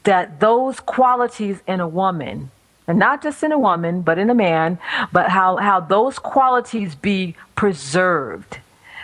that 0.06 0.38
those 0.40 0.78
qualities 0.80 1.60
in 1.66 1.80
a 1.80 1.88
woman, 1.88 2.50
and 2.86 2.98
not 2.98 3.22
just 3.22 3.42
in 3.42 3.50
a 3.50 3.58
woman, 3.58 4.02
but 4.02 4.18
in 4.18 4.30
a 4.30 4.34
man, 4.34 4.78
but 5.12 5.28
how, 5.30 5.56
how 5.56 5.80
those 5.80 6.18
qualities 6.18 6.94
be 6.94 7.34
preserved. 7.56 8.58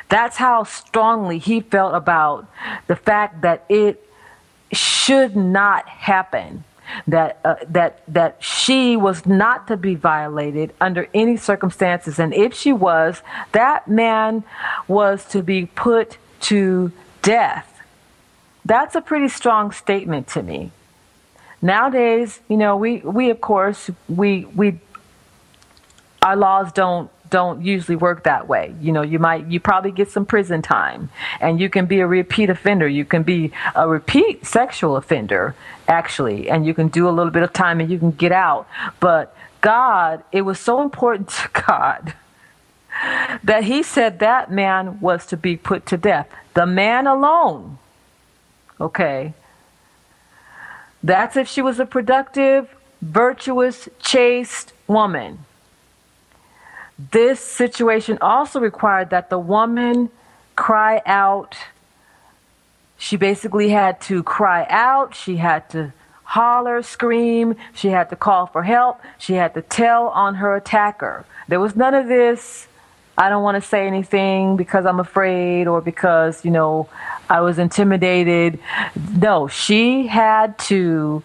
That's 0.09 0.37
how 0.37 0.63
strongly 0.63 1.39
he 1.39 1.61
felt 1.61 1.95
about 1.95 2.47
the 2.87 2.97
fact 2.97 3.41
that 3.41 3.65
it 3.69 4.09
should 4.71 5.35
not 5.37 5.89
happen. 5.89 6.65
That 7.07 7.39
uh, 7.43 7.55
that 7.69 8.03
that 8.09 8.37
she 8.41 8.97
was 8.97 9.25
not 9.25 9.69
to 9.69 9.79
be 9.79 9.95
violated 9.95 10.75
under 10.79 11.09
any 11.15 11.39
circumstances, 11.39 12.19
and 12.19 12.35
if 12.35 12.53
she 12.53 12.73
was, 12.73 13.23
that 13.53 13.89
man 13.89 14.45
was 14.89 15.25
to 15.27 15.43
be 15.43 15.67
put 15.67 16.19
to 16.41 16.93
death. 17.23 17.81
That's 18.65 18.95
a 18.95 19.01
pretty 19.01 19.29
strong 19.29 19.73
statement 19.73 20.29
to 20.29 20.43
me. 20.43 20.71
Nowadays, 21.61 22.41
you 22.49 22.57
know, 22.57 22.77
we, 22.77 22.99
we 22.99 23.31
of 23.31 23.41
course 23.41 23.91
we 24.09 24.45
we 24.47 24.81
our 26.21 26.37
laws 26.37 26.73
don't 26.73 27.11
don't 27.31 27.65
usually 27.65 27.97
work 27.97 28.25
that 28.25 28.47
way. 28.47 28.75
You 28.81 28.93
know, 28.93 29.03
you 29.03 29.19
might 29.19 29.47
you 29.47 29.59
probably 29.59 29.91
get 29.91 30.11
some 30.11 30.27
prison 30.27 30.61
time 30.61 31.11
and 31.41 31.61
you 31.61 31.71
can 31.71 31.87
be 31.87 32.01
a 32.01 32.07
repeat 32.07 32.51
offender. 32.51 32.87
You 32.87 33.05
can 33.05 33.23
be 33.23 33.53
a 33.75 33.89
repeat 33.89 34.45
sexual 34.45 34.97
offender 34.97 35.55
actually 35.89 36.51
and 36.51 36.67
you 36.67 36.75
can 36.75 36.89
do 36.89 37.09
a 37.09 37.11
little 37.11 37.33
bit 37.33 37.43
of 37.43 37.53
time 37.53 37.81
and 37.81 37.91
you 37.91 37.99
can 37.99 38.11
get 38.11 38.33
out. 38.33 38.69
But 39.01 39.35
God, 39.61 40.23
it 40.31 40.43
was 40.43 40.61
so 40.61 40.83
important 40.83 41.29
to 41.41 41.49
God 41.67 42.15
that 43.43 43.65
he 43.65 43.83
said 43.83 44.19
that 44.19 44.51
man 44.51 45.01
was 45.01 45.27
to 45.27 45.37
be 45.37 45.57
put 45.57 45.87
to 45.87 45.97
death. 45.97 46.29
The 46.55 46.67
man 46.67 47.07
alone. 47.07 47.79
Okay. 48.81 49.35
That's 51.03 51.37
if 51.37 51.49
she 51.49 51.63
was 51.63 51.81
a 51.81 51.87
productive, 51.87 52.75
virtuous, 53.01 53.89
chaste 54.01 54.73
woman. 54.87 55.45
This 57.11 57.41
situation 57.41 58.19
also 58.21 58.61
required 58.61 59.11
that 59.11 59.31
the 59.31 59.39
woman 59.39 60.11
cry 60.55 61.03
out. 61.07 61.57
She 62.99 63.17
basically 63.17 63.71
had 63.71 64.01
to 64.03 64.23
cry 64.23 64.67
out. 64.69 65.15
She 65.15 65.37
had 65.37 65.69
to 65.71 65.93
holler, 66.23 66.83
scream. 66.83 67.57
She 67.75 67.89
had 67.89 68.11
to 68.11 68.17
call 68.17 68.47
for 68.47 68.63
help. 68.63 69.01
She 69.19 69.35
had 69.35 69.55
to 69.55 69.63
tell 69.63 70.09
on 70.09 70.37
her 70.37 70.55
attacker. 70.55 71.25
There 71.49 71.61
was 71.61 71.75
none 71.75 71.95
of 71.95 72.07
this 72.07 72.69
I 73.17 73.29
don't 73.29 73.43
want 73.43 73.63
to 73.63 73.69
say 73.69 73.87
anything 73.87 74.57
because 74.57 74.87
I'm 74.87 74.99
afraid 74.99 75.67
or 75.67 75.81
because, 75.81 76.45
you 76.45 76.51
know, 76.51 76.89
I 77.29 77.41
was 77.41 77.59
intimidated. 77.59 78.59
No, 79.15 79.49
she 79.49 80.07
had 80.07 80.59
to 80.61 81.23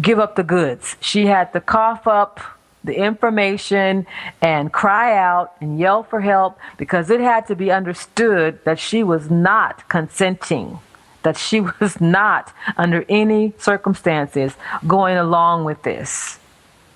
give 0.00 0.18
up 0.18 0.36
the 0.36 0.44
goods. 0.44 0.96
She 1.00 1.26
had 1.26 1.52
to 1.54 1.60
cough 1.60 2.06
up 2.06 2.40
the 2.84 2.94
information 2.94 4.06
and 4.40 4.72
cry 4.72 5.16
out 5.16 5.54
and 5.60 5.78
yell 5.78 6.02
for 6.02 6.20
help 6.20 6.58
because 6.76 7.10
it 7.10 7.20
had 7.20 7.46
to 7.48 7.56
be 7.56 7.72
understood 7.72 8.62
that 8.64 8.78
she 8.78 9.02
was 9.02 9.30
not 9.30 9.88
consenting, 9.88 10.78
that 11.22 11.36
she 11.36 11.60
was 11.80 12.00
not 12.00 12.52
under 12.76 13.04
any 13.08 13.54
circumstances 13.58 14.54
going 14.86 15.16
along 15.16 15.64
with 15.64 15.82
this. 15.82 16.38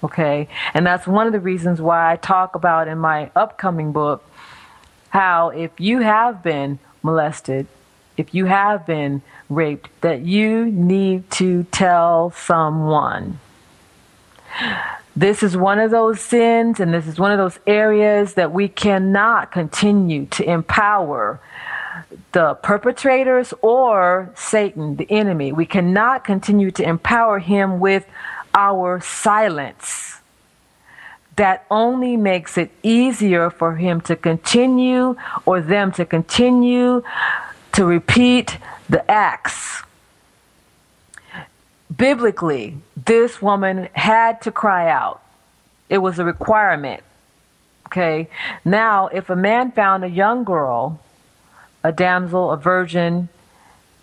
Okay? 0.03 0.49
And 0.75 0.87
that's 0.87 1.07
one 1.07 1.27
of 1.27 1.33
the 1.33 1.41
reasons 1.41 1.81
why 1.81 2.13
I 2.13 2.17
talk 2.17 2.55
about 2.55 2.89
in 2.89 2.99
my 2.99 3.31
upcoming 3.35 3.93
book 3.93 4.25
how 5.11 5.49
if 5.51 5.71
you 5.79 6.01
have 6.01 6.43
been 6.43 6.79
molested, 7.03 7.67
if 8.17 8.35
you 8.35 8.45
have 8.45 8.87
been 8.87 9.23
raped, 9.49 9.89
that 10.03 10.21
you 10.21 10.67
need 10.67 11.31
to 11.33 11.65
tell 11.65 12.31
someone. 12.31 13.41
This 15.17 15.43
is 15.43 15.57
one 15.57 15.79
of 15.79 15.91
those 15.91 16.21
sins, 16.21 16.79
and 16.79 16.93
this 16.93 17.07
is 17.07 17.19
one 17.19 17.33
of 17.33 17.39
those 17.39 17.59
areas 17.67 18.35
that 18.35 18.53
we 18.53 18.69
cannot 18.69 19.51
continue 19.51 20.27
to 20.27 20.49
empower 20.49 21.41
the 22.33 22.55
perpetrators 22.55 23.53
or 23.61 24.31
Satan, 24.37 24.97
the 24.97 25.11
enemy. 25.11 25.53
We 25.53 25.67
cannot 25.67 26.25
continue 26.25 26.71
to 26.73 26.83
empower 26.85 27.39
him 27.39 27.81
with 27.81 28.07
our 28.59 29.01
silence. 29.01 30.17
That 31.37 31.65
only 31.71 32.17
makes 32.17 32.59
it 32.59 32.73
easier 32.83 33.51
for 33.51 33.77
him 33.77 34.01
to 34.03 34.17
continue 34.17 35.15
or 35.47 35.61
them 35.61 35.93
to 35.93 36.05
continue 36.05 37.05
to 37.73 37.85
repeat 37.85 38.59
the 38.89 39.09
acts. 39.09 39.83
Biblically, 41.97 42.79
this 42.97 43.41
woman 43.41 43.89
had 43.93 44.43
to 44.43 44.51
cry 44.51 44.91
out. 44.91 45.23
It 45.89 45.99
was 45.99 46.19
a 46.19 46.25
requirement. 46.25 47.05
Okay. 47.87 48.29
Now, 48.65 49.07
if 49.07 49.31
a 49.31 49.37
man 49.37 49.71
found 49.71 50.05
a 50.05 50.11
young 50.11 50.43
girl, 50.43 51.01
a 51.85 51.93
damsel, 51.93 52.51
a 52.51 52.57
virgin, 52.57 53.29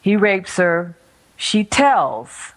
he 0.01 0.15
rapes 0.15 0.55
her, 0.55 0.95
she 1.35 1.65
tells. 1.65 2.53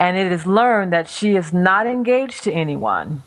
And 0.00 0.16
it 0.16 0.32
is 0.32 0.46
learned 0.46 0.92
that 0.92 1.08
she 1.08 1.36
is 1.36 1.52
not 1.52 1.86
engaged 1.86 2.42
to 2.44 2.52
anyone. 2.52 3.22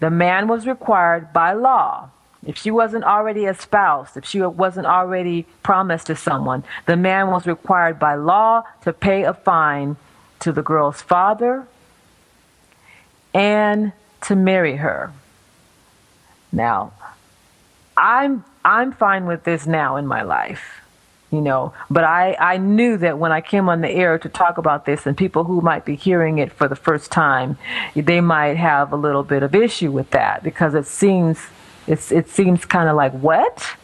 The 0.00 0.10
man 0.10 0.48
was 0.48 0.66
required 0.66 1.34
by 1.34 1.52
law 1.52 2.10
if 2.46 2.56
she 2.56 2.70
wasn't 2.70 3.02
already 3.02 3.44
espoused, 3.44 4.16
if 4.16 4.24
she 4.24 4.40
wasn't 4.40 4.86
already 4.86 5.46
promised 5.64 6.06
to 6.06 6.16
someone, 6.16 6.62
the 6.86 6.96
man 6.96 7.28
was 7.28 7.44
required 7.44 7.98
by 7.98 8.14
law 8.14 8.62
to 8.82 8.92
pay 8.92 9.24
a 9.24 9.34
fine 9.34 9.96
to 10.38 10.52
the 10.52 10.62
girl's 10.62 11.02
father 11.02 11.66
and 13.34 13.92
to 14.22 14.36
marry 14.36 14.76
her. 14.76 15.12
Now, 16.52 16.92
I'm 17.96 18.44
I'm 18.64 18.92
fine 18.92 19.26
with 19.26 19.42
this 19.42 19.66
now 19.66 19.96
in 19.96 20.06
my 20.06 20.22
life, 20.22 20.82
you 21.36 21.42
know, 21.42 21.74
but 21.90 22.02
I, 22.02 22.34
I 22.40 22.56
knew 22.56 22.96
that 22.96 23.18
when 23.18 23.30
I 23.30 23.40
came 23.40 23.68
on 23.68 23.82
the 23.82 23.90
air 23.90 24.18
to 24.18 24.28
talk 24.28 24.56
about 24.58 24.86
this 24.86 25.06
and 25.06 25.16
people 25.16 25.44
who 25.44 25.60
might 25.60 25.84
be 25.84 25.94
hearing 25.94 26.38
it 26.38 26.50
for 26.50 26.66
the 26.66 26.74
first 26.74 27.12
time, 27.12 27.58
they 27.94 28.20
might 28.20 28.56
have 28.56 28.92
a 28.92 28.96
little 28.96 29.22
bit 29.22 29.42
of 29.42 29.54
issue 29.54 29.92
with 29.92 30.10
that 30.10 30.42
because 30.42 30.74
it 30.74 30.86
seems 30.86 31.38
it's, 31.86 32.10
it 32.10 32.28
seems 32.28 32.64
kind 32.64 32.88
of 32.88 32.96
like, 32.96 33.12
what? 33.12 33.76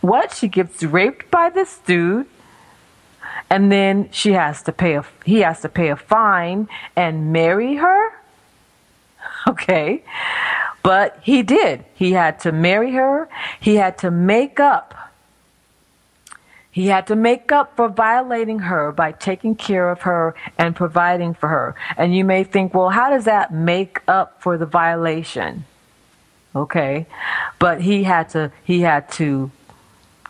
What? 0.00 0.34
She 0.34 0.48
gets 0.48 0.82
raped 0.82 1.30
by 1.30 1.50
this 1.50 1.78
dude, 1.78 2.26
and 3.50 3.72
then 3.72 4.10
she 4.12 4.32
has 4.32 4.62
to 4.62 4.72
pay 4.72 4.94
a, 4.94 5.04
he 5.24 5.40
has 5.40 5.60
to 5.62 5.68
pay 5.68 5.88
a 5.88 5.96
fine 5.96 6.68
and 6.94 7.32
marry 7.32 7.76
her? 7.76 8.10
Okay. 9.48 10.04
But 10.84 11.18
he 11.22 11.42
did. 11.42 11.84
He 11.94 12.12
had 12.12 12.38
to 12.40 12.52
marry 12.52 12.92
her. 12.92 13.28
He 13.58 13.74
had 13.74 13.98
to 13.98 14.10
make 14.10 14.60
up. 14.60 15.11
He 16.72 16.86
had 16.86 17.06
to 17.06 17.16
make 17.16 17.52
up 17.52 17.76
for 17.76 17.88
violating 17.88 18.60
her 18.60 18.90
by 18.90 19.12
taking 19.12 19.54
care 19.54 19.90
of 19.90 20.02
her 20.02 20.34
and 20.58 20.74
providing 20.74 21.34
for 21.34 21.48
her. 21.48 21.76
And 21.96 22.16
you 22.16 22.24
may 22.24 22.42
think, 22.42 22.74
well, 22.74 22.88
how 22.90 23.10
does 23.10 23.26
that 23.26 23.52
make 23.52 24.00
up 24.08 24.42
for 24.42 24.58
the 24.58 24.66
violation? 24.66 25.64
okay 26.54 27.06
but 27.58 27.80
he 27.80 28.04
had 28.04 28.28
to 28.28 28.52
he 28.64 28.80
had 28.80 29.10
to 29.10 29.50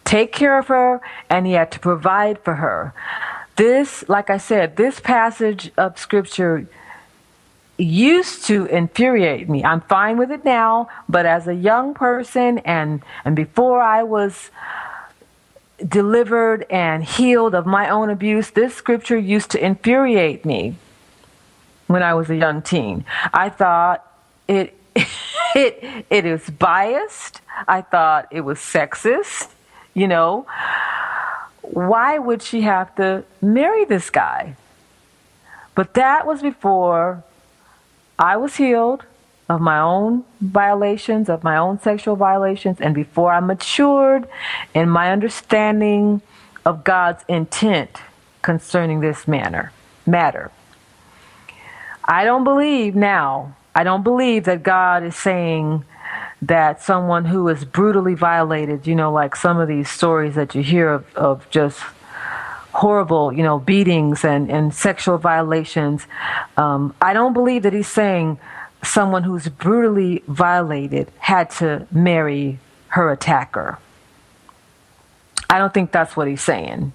take 0.05 0.33
care 0.33 0.59
of 0.59 0.69
her 0.69 1.01
and 1.29 1.47
he 1.47 1.53
had 1.53 1.71
to 1.71 1.81
provide 1.81 2.39
for 2.41 2.55
her 2.57 2.93
this 3.57 4.09
like 4.09 4.31
i 4.31 4.37
said 4.37 4.77
this 4.77 5.01
passage 5.01 5.71
of 5.77 5.99
scripture 5.99 6.67
used 7.79 8.45
to 8.45 8.67
infuriate 8.67 9.49
me 9.49 9.65
i'm 9.65 9.81
fine 9.81 10.17
with 10.17 10.31
it 10.31 10.45
now 10.45 10.89
but 11.09 11.27
as 11.27 11.49
a 11.49 11.55
young 11.55 11.93
person 11.95 12.59
and 12.59 13.03
and 13.25 13.35
before 13.35 13.81
i 13.81 14.03
was 14.03 14.51
delivered 15.89 16.67
and 16.71 17.05
healed 17.05 17.55
of 17.55 17.67
my 17.67 17.89
own 17.89 18.11
abuse 18.11 18.51
this 18.51 18.75
scripture 18.75 19.19
used 19.19 19.51
to 19.51 19.65
infuriate 19.65 20.45
me 20.45 20.77
when 21.87 22.03
i 22.03 22.15
was 22.15 22.31
a 22.31 22.37
young 22.37 22.63
teen 22.63 23.05
i 23.33 23.49
thought 23.49 24.07
it 24.49 24.77
it 25.55 26.07
it 26.11 26.27
is 26.27 26.49
biased. 26.51 27.41
I 27.67 27.83
thought 27.83 28.29
it 28.31 28.43
was 28.43 28.59
sexist. 28.59 29.49
You 29.95 30.09
know, 30.09 30.47
why 31.63 32.19
would 32.19 32.43
she 32.43 32.63
have 32.63 32.95
to 32.97 33.25
marry 33.41 33.85
this 33.85 34.11
guy? 34.11 34.57
But 35.75 35.95
that 35.95 36.27
was 36.27 36.43
before 36.43 37.23
I 38.19 38.37
was 38.37 38.57
healed 38.57 39.05
of 39.53 39.61
my 39.61 39.79
own 39.79 40.25
violations, 40.41 41.29
of 41.29 41.45
my 41.45 41.57
own 41.57 41.79
sexual 41.81 42.17
violations, 42.17 42.81
and 42.81 42.95
before 42.95 43.33
I 43.33 43.41
matured 43.41 44.27
in 44.75 44.89
my 44.89 45.13
understanding 45.13 46.23
of 46.65 46.85
God's 46.85 47.25
intent 47.29 47.99
concerning 48.41 49.01
this 49.01 49.29
manner 49.29 49.73
matter. 50.07 50.51
I 52.05 52.25
don't 52.25 52.45
believe 52.45 52.95
now 52.95 53.55
I 53.75 53.85
don't 53.85 54.03
believe 54.03 54.45
that 54.45 54.63
God 54.63 55.03
is 55.03 55.17
saying 55.17 55.85
that 56.43 56.83
someone 56.83 57.25
who 57.25 57.49
is 57.49 57.65
brutally 57.65 58.15
violated, 58.15 58.87
you 58.87 58.95
know, 58.95 59.13
like 59.13 59.35
some 59.35 59.59
of 59.59 59.69
these 59.69 59.89
stories 59.89 60.35
that 60.35 60.55
you 60.55 60.63
hear 60.63 60.91
of, 60.91 61.17
of 61.17 61.51
just 61.51 61.81
horrible, 62.73 63.33
you 63.33 63.43
know, 63.43 63.59
beatings 63.59 64.25
and, 64.25 64.51
and 64.51 64.75
sexual 64.75 65.17
violations. 65.19 66.07
Um, 66.57 66.95
I 67.01 67.13
don't 67.13 67.33
believe 67.33 67.63
that 67.63 67.73
he's 67.73 67.89
saying 67.89 68.39
someone 68.83 69.23
who's 69.23 69.49
brutally 69.49 70.23
violated 70.27 71.11
had 71.19 71.51
to 71.51 71.87
marry 71.91 72.59
her 72.89 73.11
attacker. 73.11 73.79
I 75.49 75.59
don't 75.59 75.73
think 75.73 75.93
that's 75.93 76.17
what 76.17 76.29
he's 76.29 76.43
saying. 76.43 76.93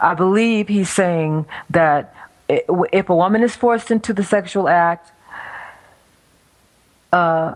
I 0.00 0.14
believe 0.14 0.68
he's 0.68 0.90
saying 0.90 1.46
that 1.70 2.14
if 2.48 3.08
a 3.08 3.14
woman 3.14 3.42
is 3.42 3.56
forced 3.56 3.90
into 3.90 4.12
the 4.12 4.24
sexual 4.24 4.68
act, 4.68 5.10
uh, 7.12 7.54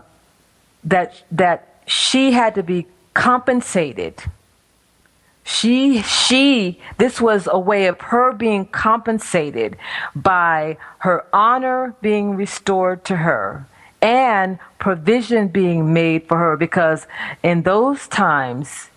that 0.83 1.23
that 1.31 1.81
she 1.85 2.31
had 2.31 2.55
to 2.55 2.63
be 2.63 2.87
compensated. 3.13 4.21
She 5.45 6.01
she 6.01 6.81
this 6.97 7.21
was 7.21 7.47
a 7.49 7.59
way 7.59 7.85
of 7.85 8.01
her 8.01 8.33
being 8.33 8.65
compensated 8.65 9.77
by 10.15 10.77
her 10.99 11.25
honor 11.31 11.95
being 12.01 12.35
restored 12.35 13.05
to 13.05 13.17
her 13.17 13.67
and 14.01 14.59
provision 14.79 15.47
being 15.47 15.93
made 15.93 16.27
for 16.27 16.37
her 16.37 16.57
because 16.57 17.07
in 17.43 17.61
those 17.61 18.07
times 18.07 18.89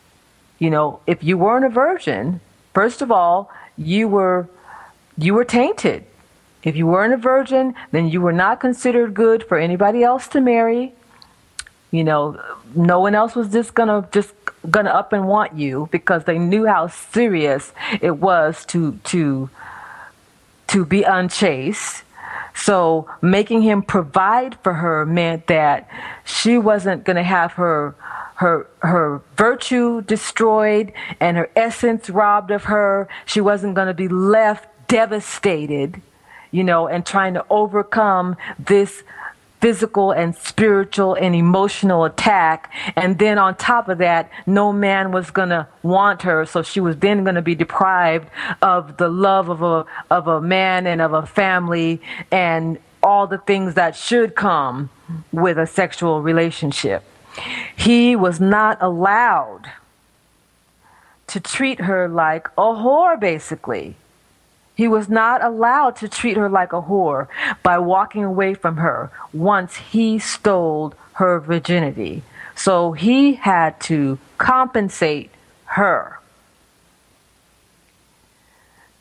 you 0.59 0.71
know 0.71 1.01
if 1.07 1.23
you 1.23 1.39
weren't 1.39 1.65
a 1.65 1.69
virgin 1.69 2.41
first 2.75 3.03
of 3.03 3.13
all 3.13 3.51
you 3.77 4.09
were 4.09 4.49
you 5.17 5.35
were 5.35 5.45
tainted 5.45 6.05
if 6.63 6.77
you 6.77 6.87
weren't 6.87 7.15
a 7.15 7.17
virgin, 7.17 7.75
then 7.93 8.09
you 8.09 8.21
were 8.21 8.33
not 8.33 8.61
considered 8.61 9.15
good 9.15 9.45
for 9.45 9.59
anybody 9.59 10.03
else 10.03 10.29
to 10.29 10.41
marry. 10.41 10.93
You 11.91 12.05
know, 12.05 12.41
no 12.75 13.01
one 13.01 13.15
else 13.15 13.35
was 13.35 13.49
just 13.51 13.75
gonna 13.75 14.09
just 14.13 14.35
gonna 14.71 14.91
up 14.91 15.13
and 15.13 15.27
want 15.27 15.55
you 15.55 15.89
because 15.91 16.25
they 16.25 16.39
knew 16.39 16.67
how 16.67 16.89
serious 16.89 17.73
it 18.01 18.19
was 18.19 18.65
to 18.67 18.99
to 19.05 19.51
to 20.69 20.85
be 20.85 21.03
unchaste. 21.03 22.03
So 22.55 23.09
making 23.23 23.63
him 23.63 23.83
provide 23.83 24.59
for 24.63 24.75
her 24.75 25.07
meant 25.07 25.47
that 25.47 25.89
she 26.25 26.59
wasn't 26.59 27.05
gonna 27.05 27.23
have 27.23 27.53
her 27.53 27.95
her 28.35 28.69
her 28.81 29.21
virtue 29.37 30.03
destroyed 30.03 30.93
and 31.21 31.37
her 31.37 31.51
essence 31.57 32.09
robbed 32.11 32.51
of 32.51 32.65
her. 32.65 33.09
She 33.27 33.41
wasn't 33.41 33.75
going 33.75 33.89
to 33.89 33.95
be 33.95 34.07
left 34.07 34.69
devastated 34.87 36.01
you 36.51 36.65
know, 36.65 36.89
and 36.89 37.05
trying 37.05 37.35
to 37.35 37.45
overcome 37.51 38.37
this 38.59 39.03
physical 39.61 40.13
and 40.13 40.37
spiritual 40.37 41.15
and 41.15 41.35
emotional 41.35 42.05
attack. 42.05 42.73
And 42.97 43.19
then 43.19 43.39
on 43.39 43.57
top 43.57 43.89
of 43.89 43.99
that, 43.99 44.31
no 44.47 44.73
man 44.73 45.11
was 45.11 45.31
going 45.31 45.49
to 45.49 45.67
want 45.83 46.23
her. 46.23 46.47
So 46.47 46.63
she 46.63 46.81
was 46.81 46.97
then 46.97 47.25
going 47.25 47.35
to 47.35 47.43
be 47.43 47.55
deprived 47.55 48.29
of 48.63 48.97
the 48.99 49.09
love 49.09 49.49
of 49.49 49.63
a, 49.63 49.85
of 50.11 50.29
a 50.29 50.41
man 50.41 50.87
and 50.87 51.01
of 51.01 51.13
a 51.13 51.27
family 51.27 52.01
and, 52.31 52.79
all 53.03 53.27
the 53.27 53.39
things 53.39 53.75
that 53.75 53.97
should 53.97 54.35
come 54.35 54.91
with 55.33 55.59
a 55.59 55.67
sexual 55.67 56.21
relationship. 56.21 57.03
He 57.77 58.17
was 58.17 58.41
not 58.41 58.79
allowed 58.81 59.71
to 61.29 61.41
treat 61.41 61.81
her 61.81 62.09
like 62.09 62.49
a 62.59 62.63
whore, 62.63 63.19
basically. 63.19 63.97
He 64.79 64.87
was 64.87 65.09
not 65.09 65.45
allowed 65.45 65.97
to 65.97 66.09
treat 66.09 66.37
her 66.37 66.49
like 66.49 66.73
a 66.73 66.81
whore 66.81 67.27
by 67.65 67.79
walking 67.79 68.23
away 68.23 68.55
from 68.55 68.77
her 68.77 69.11
once 69.33 69.75
he 69.75 70.21
stole 70.21 70.95
her 71.15 71.41
virginity. 71.41 72.23
So 72.55 72.93
he 72.93 73.35
had 73.35 73.81
to 73.91 74.21
compensate 74.39 75.33
her. 75.65 76.21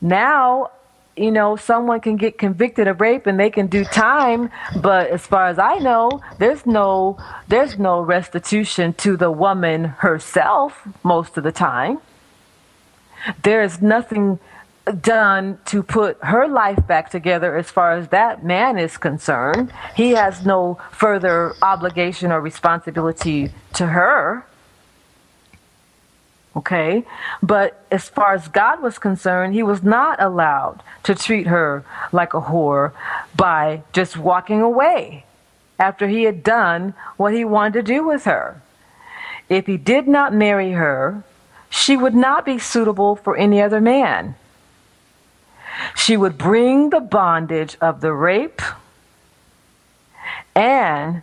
Now, 0.00 0.72
you 1.16 1.30
know, 1.30 1.54
someone 1.54 2.00
can 2.00 2.16
get 2.16 2.38
convicted 2.38 2.88
of 2.88 3.00
rape 3.00 3.28
and 3.28 3.38
they 3.38 3.50
can 3.50 3.68
do 3.68 3.84
time, 3.84 4.50
but 4.82 5.10
as 5.10 5.24
far 5.28 5.46
as 5.46 5.60
I 5.60 5.78
know, 5.78 6.20
there's 6.40 6.66
no 6.66 7.18
there's 7.46 7.78
no 7.78 8.00
restitution 8.00 8.94
to 8.94 9.16
the 9.16 9.30
woman 9.30 9.84
herself 9.84 10.88
most 11.04 11.36
of 11.36 11.44
the 11.44 11.52
time. 11.52 11.98
There 13.44 13.62
is 13.62 13.80
nothing 13.80 14.40
done 14.92 15.58
to 15.66 15.82
put 15.82 16.18
her 16.22 16.46
life 16.48 16.86
back 16.86 17.10
together 17.10 17.56
as 17.56 17.70
far 17.70 17.92
as 17.92 18.08
that 18.08 18.44
man 18.44 18.78
is 18.78 18.96
concerned. 18.96 19.72
He 19.96 20.12
has 20.12 20.44
no 20.44 20.78
further 20.92 21.54
obligation 21.62 22.32
or 22.32 22.40
responsibility 22.40 23.50
to 23.74 23.86
her. 23.86 24.46
Okay? 26.56 27.04
But 27.42 27.84
as 27.90 28.08
far 28.08 28.34
as 28.34 28.48
God 28.48 28.82
was 28.82 28.98
concerned, 28.98 29.54
he 29.54 29.62
was 29.62 29.82
not 29.82 30.20
allowed 30.20 30.82
to 31.04 31.14
treat 31.14 31.46
her 31.46 31.84
like 32.12 32.34
a 32.34 32.40
whore 32.40 32.92
by 33.36 33.82
just 33.92 34.16
walking 34.16 34.60
away 34.60 35.24
after 35.78 36.08
he 36.08 36.24
had 36.24 36.42
done 36.42 36.94
what 37.16 37.32
he 37.32 37.44
wanted 37.44 37.74
to 37.74 37.82
do 37.82 38.06
with 38.06 38.24
her. 38.24 38.60
If 39.48 39.66
he 39.66 39.76
did 39.76 40.08
not 40.08 40.34
marry 40.34 40.72
her, 40.72 41.22
she 41.70 41.96
would 41.96 42.14
not 42.14 42.44
be 42.44 42.58
suitable 42.58 43.16
for 43.16 43.36
any 43.36 43.62
other 43.62 43.80
man. 43.80 44.34
She 45.96 46.16
would 46.16 46.38
bring 46.38 46.90
the 46.90 47.00
bondage 47.00 47.76
of 47.80 48.00
the 48.00 48.12
rape 48.12 48.62
and 50.54 51.22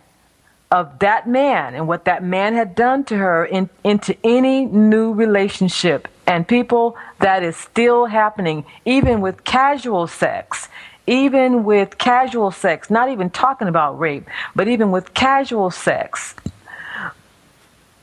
of 0.70 0.98
that 0.98 1.28
man 1.28 1.74
and 1.74 1.86
what 1.86 2.04
that 2.06 2.24
man 2.24 2.54
had 2.54 2.74
done 2.74 3.04
to 3.04 3.16
her 3.16 3.44
in, 3.44 3.70
into 3.84 4.16
any 4.24 4.64
new 4.64 5.12
relationship. 5.12 6.08
And 6.26 6.46
people, 6.46 6.96
that 7.20 7.42
is 7.42 7.56
still 7.56 8.06
happening, 8.06 8.64
even 8.84 9.20
with 9.20 9.44
casual 9.44 10.06
sex. 10.06 10.68
Even 11.06 11.62
with 11.62 11.98
casual 11.98 12.50
sex, 12.50 12.90
not 12.90 13.08
even 13.10 13.30
talking 13.30 13.68
about 13.68 13.96
rape, 14.00 14.26
but 14.56 14.66
even 14.66 14.90
with 14.90 15.14
casual 15.14 15.70
sex, 15.70 16.34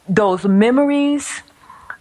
those 0.08 0.46
memories, 0.46 1.42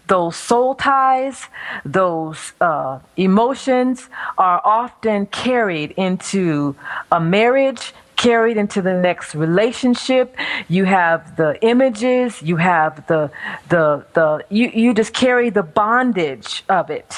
those 0.09 0.37
soul 0.37 0.75
ties, 0.75 1.47
those 1.85 2.53
uh, 2.61 2.99
emotions 3.17 4.09
are 4.37 4.61
often 4.65 5.27
carried 5.27 5.93
into 5.93 6.77
a 7.11 7.21
marriage, 7.21 7.95
carried 8.17 8.57
into 8.57 8.83
the 8.83 8.95
next 8.95 9.35
relationship. 9.35 10.37
You 10.69 10.85
have 10.85 11.37
the 11.37 11.59
images, 11.65 12.43
you 12.43 12.57
have 12.57 13.07
the 13.07 13.31
the 13.69 14.05
the 14.15 14.45
you, 14.51 14.69
you 14.69 14.95
just 14.95 15.13
carry 15.13 15.51
the 15.51 15.63
bondage 15.63 16.65
of 16.69 16.91
it. 16.91 17.15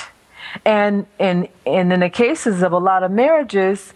And 0.64 1.06
and 1.18 1.48
and 1.66 1.92
in 1.92 2.00
the 2.00 2.10
cases 2.10 2.62
of 2.62 2.72
a 2.72 2.78
lot 2.78 3.02
of 3.02 3.10
marriages, 3.10 3.92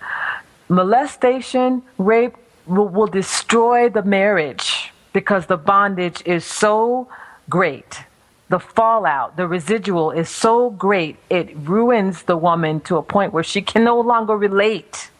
molestation, 0.68 1.82
rape 1.98 2.36
will, 2.66 2.88
will 2.88 3.06
destroy 3.06 3.88
the 3.88 4.02
marriage 4.02 4.92
because 5.12 5.46
the 5.46 5.56
bondage 5.56 6.22
is 6.26 6.44
so 6.44 7.08
great 7.48 8.04
the 8.48 8.58
fallout, 8.58 9.36
the 9.36 9.46
residual 9.46 10.10
is 10.10 10.28
so 10.28 10.70
great, 10.70 11.16
it 11.28 11.54
ruins 11.56 12.22
the 12.22 12.36
woman 12.36 12.80
to 12.80 12.96
a 12.96 13.02
point 13.02 13.32
where 13.32 13.44
she 13.44 13.60
can 13.60 13.84
no 13.84 14.00
longer 14.00 14.36
relate 14.36 15.10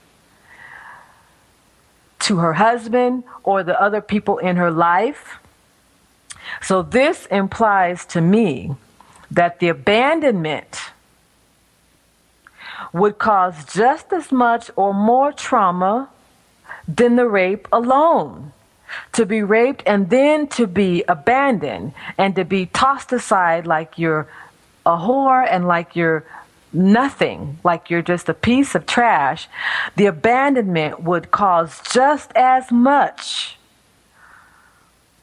to 2.21 2.39
her 2.39 2.55
husband 2.55 3.25
or 3.45 3.63
the 3.63 3.81
other 3.81 4.01
people 4.01 4.39
in 4.39 4.57
her 4.57 4.71
life. 4.71 5.39
So, 6.63 6.83
this 6.83 7.27
implies 7.27 8.07
to 8.07 8.21
me 8.21 8.75
that 9.31 9.61
the 9.61 9.69
abandonment 9.69 10.79
would 12.93 13.19
cause 13.19 13.67
just 13.67 14.13
as 14.13 14.33
much 14.33 14.71
or 14.75 14.95
more 14.95 15.33
trauma 15.33 16.09
than 16.87 17.17
the 17.17 17.29
rape 17.29 17.69
alone 17.71 18.53
to 19.13 19.27
be 19.27 19.43
raped 19.43 19.83
and 19.87 20.11
then 20.11 20.47
to 20.49 20.67
be 20.67 21.05
abandoned 21.09 21.93
and 22.17 22.35
to 22.37 22.45
be 22.45 22.67
tossed 22.67 23.13
aside 23.13 23.67
like 23.67 23.99
you're 23.99 24.29
a 24.87 24.97
whore 24.97 25.47
and 25.49 25.67
like 25.67 25.97
you're 25.97 26.25
nothing, 26.73 27.59
like 27.65 27.91
you're 27.91 28.03
just 28.03 28.29
a 28.29 28.35
piece 28.35 28.75
of 28.75 28.87
trash, 28.87 29.49
the 29.97 30.07
abandonment 30.07 31.03
would 31.03 31.31
cause 31.31 31.81
just 31.93 32.33
as 32.35 32.71
much 32.71 33.59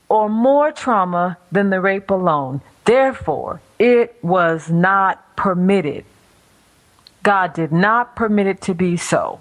or 0.10 0.30
more 0.30 0.72
trauma 0.72 1.38
than 1.52 1.70
the 1.70 1.82
rape 1.82 2.10
alone. 2.10 2.62
Therefore, 2.86 3.62
it 3.80 4.18
was 4.22 4.70
not 4.70 5.36
permitted. 5.36 6.06
God 7.24 7.54
did 7.54 7.72
not 7.72 8.16
permit 8.16 8.46
it 8.48 8.62
to 8.62 8.76
be 8.76 8.98
so. 8.98 9.40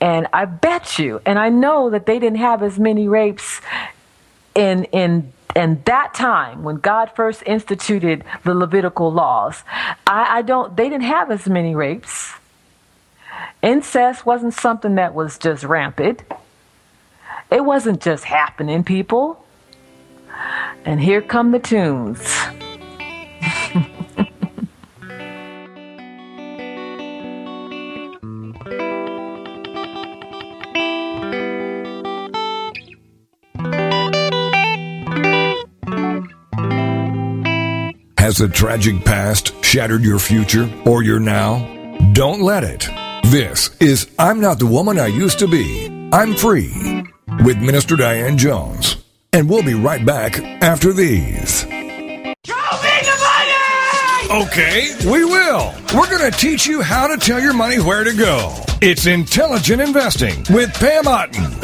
And 0.00 0.26
I 0.32 0.44
bet 0.44 0.98
you, 0.98 1.20
and 1.24 1.38
I 1.38 1.48
know 1.48 1.90
that 1.90 2.06
they 2.06 2.18
didn't 2.18 2.38
have 2.38 2.62
as 2.62 2.78
many 2.78 3.08
rapes 3.08 3.60
in 4.54 4.84
in 4.84 5.32
in 5.56 5.82
that 5.84 6.14
time 6.14 6.62
when 6.64 6.76
God 6.76 7.12
first 7.14 7.42
instituted 7.46 8.24
the 8.44 8.54
Levitical 8.54 9.12
laws. 9.12 9.62
I, 10.06 10.38
I 10.38 10.42
don't 10.42 10.76
they 10.76 10.88
didn't 10.88 11.04
have 11.04 11.30
as 11.30 11.48
many 11.48 11.74
rapes. 11.74 12.32
Incest 13.62 14.26
wasn't 14.26 14.54
something 14.54 14.96
that 14.96 15.14
was 15.14 15.38
just 15.38 15.64
rampant. 15.64 16.22
It 17.50 17.64
wasn't 17.64 18.02
just 18.02 18.24
happening, 18.24 18.84
people. 18.84 19.44
And 20.84 21.00
here 21.00 21.22
come 21.22 21.52
the 21.52 21.58
tunes. 21.58 22.20
Has 38.24 38.40
a 38.40 38.48
tragic 38.48 39.04
past 39.04 39.52
shattered 39.62 40.02
your 40.02 40.18
future 40.18 40.66
or 40.86 41.02
your 41.02 41.20
now? 41.20 41.58
Don't 42.14 42.40
let 42.40 42.64
it. 42.64 42.88
This 43.26 43.68
is 43.80 44.10
I'm 44.18 44.40
Not 44.40 44.58
the 44.58 44.64
Woman 44.64 44.98
I 44.98 45.08
Used 45.08 45.40
to 45.40 45.46
Be. 45.46 46.08
I'm 46.10 46.34
Free 46.34 47.04
with 47.44 47.58
Minister 47.58 47.96
Diane 47.96 48.38
Jones. 48.38 48.96
And 49.34 49.46
we'll 49.46 49.62
be 49.62 49.74
right 49.74 50.06
back 50.06 50.38
after 50.62 50.94
these. 50.94 51.66
Okay, 54.30 54.94
we 55.04 55.26
will. 55.26 55.74
We're 55.94 56.08
going 56.08 56.32
to 56.32 56.38
teach 56.38 56.66
you 56.66 56.80
how 56.80 57.06
to 57.06 57.18
tell 57.18 57.42
your 57.42 57.52
money 57.52 57.78
where 57.78 58.04
to 58.04 58.16
go. 58.16 58.54
It's 58.80 59.04
Intelligent 59.04 59.82
Investing 59.82 60.46
with 60.48 60.72
Pam 60.72 61.06
Otten 61.06 61.63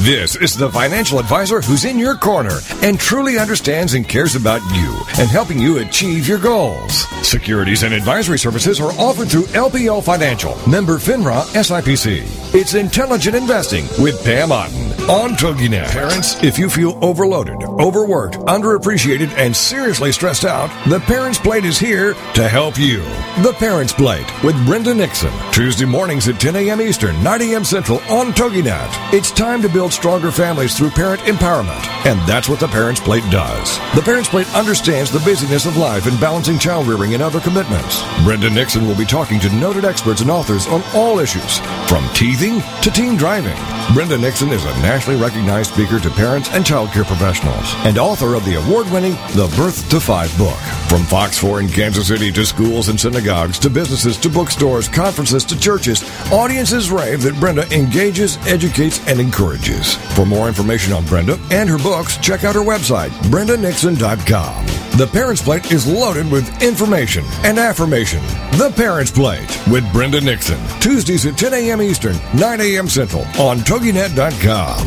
This 0.00 0.36
is 0.36 0.54
the 0.54 0.70
financial 0.70 1.18
advisor 1.18 1.62
who's 1.62 1.86
in 1.86 1.98
your 1.98 2.16
corner 2.16 2.58
and 2.82 3.00
truly 3.00 3.38
understands 3.38 3.94
and 3.94 4.06
cares 4.06 4.36
about 4.36 4.60
you 4.74 5.00
and 5.18 5.28
helping 5.30 5.58
you 5.58 5.78
achieve 5.78 6.28
your 6.28 6.38
goals. 6.38 7.06
Securities 7.26 7.82
and 7.82 7.94
advisory 7.94 8.38
services 8.38 8.78
are 8.78 8.92
offered 9.00 9.28
through 9.30 9.46
LPL 9.46 10.04
Financial, 10.04 10.54
member 10.68 10.98
FINRA 10.98 11.42
SIPC. 11.54 12.54
It's 12.54 12.74
intelligent 12.74 13.34
investing 13.34 13.86
with 13.98 14.22
Pam 14.22 14.52
Otten. 14.52 14.85
On 15.08 15.30
TogiNet. 15.30 15.90
Parents, 15.90 16.42
if 16.42 16.58
you 16.58 16.68
feel 16.68 16.98
overloaded, 17.00 17.62
overworked, 17.62 18.36
underappreciated, 18.40 19.30
and 19.36 19.54
seriously 19.54 20.10
stressed 20.10 20.44
out, 20.44 20.68
the 20.88 20.98
Parents 21.00 21.38
Plate 21.38 21.64
is 21.64 21.78
here 21.78 22.14
to 22.34 22.48
help 22.48 22.76
you. 22.76 22.98
The 23.42 23.54
Parents 23.56 23.92
Plate 23.92 24.26
with 24.42 24.56
Brenda 24.66 24.94
Nixon. 24.94 25.32
Tuesday 25.52 25.84
mornings 25.84 26.26
at 26.28 26.40
10 26.40 26.56
a.m. 26.56 26.80
Eastern, 26.80 27.22
9 27.22 27.42
a.m. 27.42 27.64
Central 27.64 27.98
on 28.10 28.32
TogiNet. 28.32 29.14
It's 29.14 29.30
time 29.30 29.62
to 29.62 29.68
build 29.68 29.92
stronger 29.92 30.32
families 30.32 30.76
through 30.76 30.90
parent 30.90 31.20
empowerment. 31.22 31.86
And 32.04 32.20
that's 32.28 32.48
what 32.48 32.58
the 32.58 32.68
Parents 32.68 33.00
Plate 33.00 33.24
does. 33.30 33.78
The 33.94 34.02
Parents 34.02 34.28
Plate 34.28 34.52
understands 34.54 35.12
the 35.12 35.20
busyness 35.20 35.66
of 35.66 35.76
life 35.76 36.06
and 36.06 36.20
balancing 36.20 36.58
child 36.58 36.88
rearing 36.88 37.14
and 37.14 37.22
other 37.22 37.40
commitments. 37.40 38.02
Brenda 38.24 38.50
Nixon 38.50 38.88
will 38.88 38.96
be 38.96 39.04
talking 39.04 39.38
to 39.40 39.54
noted 39.54 39.84
experts 39.84 40.20
and 40.20 40.30
authors 40.30 40.66
on 40.66 40.82
all 40.94 41.20
issues, 41.20 41.58
from 41.88 42.08
teething 42.12 42.60
to 42.82 42.90
teen 42.90 43.16
driving. 43.16 43.56
Brenda 43.94 44.18
Nixon 44.18 44.48
is 44.50 44.64
a 44.64 44.74
recognized 44.96 45.72
speaker 45.74 46.00
to 46.00 46.10
parents 46.10 46.48
and 46.52 46.64
child 46.64 46.90
care 46.90 47.04
professionals 47.04 47.74
and 47.84 47.98
author 47.98 48.34
of 48.34 48.44
the 48.44 48.54
award 48.54 48.90
winning 48.90 49.12
The 49.34 49.52
Birth 49.56 49.88
to 49.90 50.00
Five 50.00 50.36
book. 50.38 50.56
From 50.88 51.04
Fox 51.04 51.38
4 51.38 51.60
in 51.60 51.68
Kansas 51.68 52.08
City 52.08 52.32
to 52.32 52.46
schools 52.46 52.88
and 52.88 52.98
synagogues 52.98 53.58
to 53.58 53.68
businesses 53.68 54.16
to 54.18 54.30
bookstores, 54.30 54.88
conferences 54.88 55.44
to 55.44 55.60
churches, 55.60 56.02
audiences 56.32 56.90
rave 56.90 57.22
that 57.22 57.38
Brenda 57.38 57.70
engages, 57.74 58.38
educates, 58.46 59.06
and 59.06 59.20
encourages. 59.20 59.96
For 60.14 60.24
more 60.24 60.48
information 60.48 60.92
on 60.92 61.04
Brenda 61.04 61.38
and 61.50 61.68
her 61.68 61.78
books, 61.78 62.16
check 62.16 62.44
out 62.44 62.54
her 62.54 62.62
website, 62.62 63.10
brendanixon.com. 63.30 64.85
The 64.96 65.06
Parents 65.06 65.42
Plate 65.42 65.70
is 65.72 65.86
loaded 65.86 66.30
with 66.32 66.62
information 66.62 67.22
and 67.44 67.58
affirmation. 67.58 68.22
The 68.52 68.72
Parents 68.74 69.10
Plate 69.10 69.60
with 69.70 69.84
Brenda 69.92 70.22
Nixon. 70.22 70.58
Tuesdays 70.80 71.26
at 71.26 71.36
10 71.36 71.52
a.m. 71.52 71.82
Eastern, 71.82 72.16
9 72.34 72.62
a.m. 72.62 72.88
Central 72.88 73.20
on 73.38 73.58
TogiNet.com. 73.58 74.78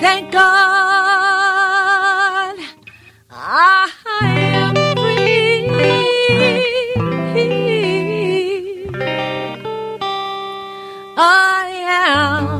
Thank 0.00 0.32
God 0.32 0.50
I 3.30 3.90
am 4.20 4.74
free. 4.96 5.70
I 11.16 11.64
am 11.88 12.59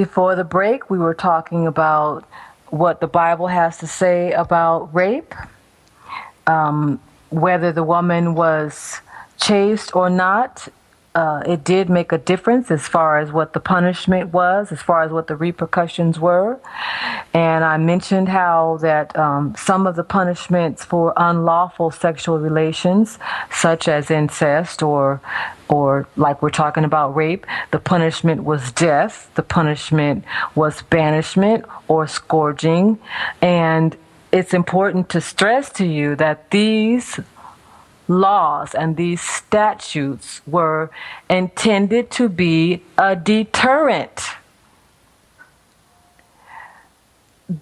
Before 0.00 0.34
the 0.34 0.44
break, 0.44 0.88
we 0.88 0.96
were 0.96 1.12
talking 1.12 1.66
about 1.66 2.24
what 2.68 3.02
the 3.02 3.06
Bible 3.06 3.48
has 3.48 3.76
to 3.80 3.86
say 3.86 4.32
about 4.32 4.94
rape, 4.94 5.34
um, 6.46 6.98
whether 7.28 7.70
the 7.70 7.82
woman 7.82 8.34
was 8.34 9.02
chaste 9.36 9.94
or 9.94 10.08
not. 10.08 10.66
Uh, 11.12 11.42
it 11.44 11.64
did 11.64 11.90
make 11.90 12.12
a 12.12 12.18
difference 12.18 12.70
as 12.70 12.86
far 12.86 13.18
as 13.18 13.32
what 13.32 13.52
the 13.52 13.58
punishment 13.58 14.32
was, 14.32 14.70
as 14.70 14.80
far 14.80 15.02
as 15.02 15.10
what 15.10 15.26
the 15.26 15.34
repercussions 15.34 16.20
were. 16.20 16.60
And 17.34 17.64
I 17.64 17.78
mentioned 17.78 18.28
how 18.28 18.78
that 18.80 19.16
um, 19.18 19.54
some 19.56 19.88
of 19.88 19.96
the 19.96 20.04
punishments 20.04 20.84
for 20.84 21.12
unlawful 21.16 21.90
sexual 21.90 22.38
relations, 22.38 23.18
such 23.50 23.88
as 23.88 24.10
incest 24.10 24.82
or 24.82 25.20
or 25.68 26.06
like 26.16 26.42
we're 26.42 26.50
talking 26.50 26.84
about 26.84 27.14
rape, 27.14 27.46
the 27.70 27.78
punishment 27.78 28.44
was 28.44 28.72
death, 28.72 29.30
the 29.34 29.42
punishment 29.42 30.24
was 30.54 30.82
banishment 30.82 31.64
or 31.86 32.06
scourging. 32.06 32.98
And 33.40 33.96
it's 34.32 34.54
important 34.54 35.08
to 35.10 35.20
stress 35.20 35.70
to 35.74 35.86
you 35.86 36.14
that 36.16 36.50
these 36.50 37.18
laws 38.10 38.74
and 38.74 38.96
these 38.96 39.20
statutes 39.20 40.42
were 40.46 40.90
intended 41.30 42.10
to 42.10 42.28
be 42.28 42.82
a 42.98 43.14
deterrent. 43.14 44.20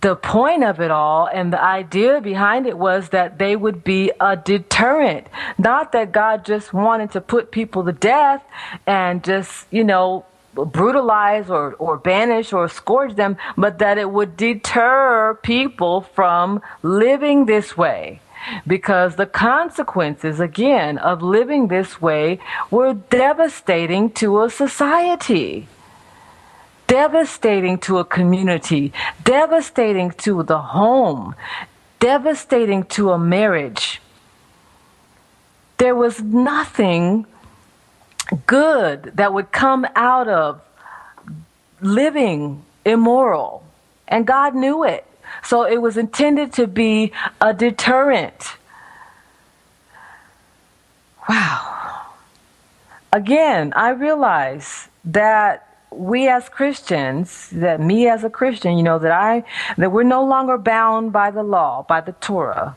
The 0.00 0.16
point 0.16 0.64
of 0.64 0.80
it 0.80 0.90
all 0.90 1.28
and 1.32 1.52
the 1.52 1.62
idea 1.62 2.20
behind 2.20 2.66
it 2.66 2.76
was 2.76 3.10
that 3.10 3.38
they 3.38 3.56
would 3.56 3.84
be 3.84 4.10
a 4.20 4.36
deterrent. 4.36 5.26
Not 5.58 5.92
that 5.92 6.12
God 6.12 6.44
just 6.44 6.72
wanted 6.72 7.12
to 7.12 7.20
put 7.20 7.50
people 7.50 7.84
to 7.84 7.92
death 7.92 8.42
and 8.86 9.22
just, 9.22 9.66
you 9.70 9.84
know, 9.84 10.24
brutalize 10.54 11.48
or, 11.48 11.74
or 11.74 11.96
banish 11.98 12.52
or 12.52 12.68
scourge 12.68 13.14
them, 13.14 13.36
but 13.56 13.78
that 13.78 13.96
it 13.96 14.10
would 14.10 14.36
deter 14.36 15.38
people 15.42 16.00
from 16.00 16.60
living 16.82 17.46
this 17.46 17.76
way 17.76 18.20
because 18.66 19.16
the 19.16 19.26
consequences, 19.26 20.40
again, 20.40 20.98
of 20.98 21.22
living 21.22 21.68
this 21.68 22.00
way 22.00 22.40
were 22.70 22.94
devastating 22.94 24.10
to 24.12 24.42
a 24.42 24.50
society, 24.50 25.68
devastating 26.86 27.78
to 27.78 27.98
a 27.98 28.04
community, 28.04 28.92
devastating 29.24 30.10
to 30.12 30.42
the 30.42 30.58
home, 30.58 31.34
devastating 32.00 32.84
to 32.84 33.10
a 33.10 33.18
marriage. 33.18 34.00
There 35.78 35.94
was 35.94 36.20
nothing 36.20 37.26
good 38.46 39.12
that 39.14 39.32
would 39.32 39.52
come 39.52 39.86
out 39.94 40.28
of 40.28 40.60
living 41.80 42.64
immoral, 42.84 43.64
and 44.06 44.26
God 44.26 44.54
knew 44.54 44.84
it. 44.84 45.06
So 45.42 45.64
it 45.64 45.80
was 45.80 45.96
intended 45.96 46.52
to 46.54 46.66
be 46.66 47.12
a 47.40 47.54
deterrent. 47.54 48.56
Wow. 51.28 52.06
Again, 53.12 53.72
I 53.76 53.90
realize 53.90 54.88
that 55.04 55.68
we 55.90 56.28
as 56.28 56.48
Christians, 56.48 57.48
that 57.50 57.80
me 57.80 58.08
as 58.08 58.24
a 58.24 58.30
Christian, 58.30 58.76
you 58.76 58.82
know, 58.82 58.98
that 58.98 59.12
I 59.12 59.44
that 59.76 59.90
we're 59.90 60.02
no 60.02 60.24
longer 60.24 60.58
bound 60.58 61.12
by 61.12 61.30
the 61.30 61.42
law, 61.42 61.84
by 61.88 62.00
the 62.00 62.12
Torah, 62.12 62.76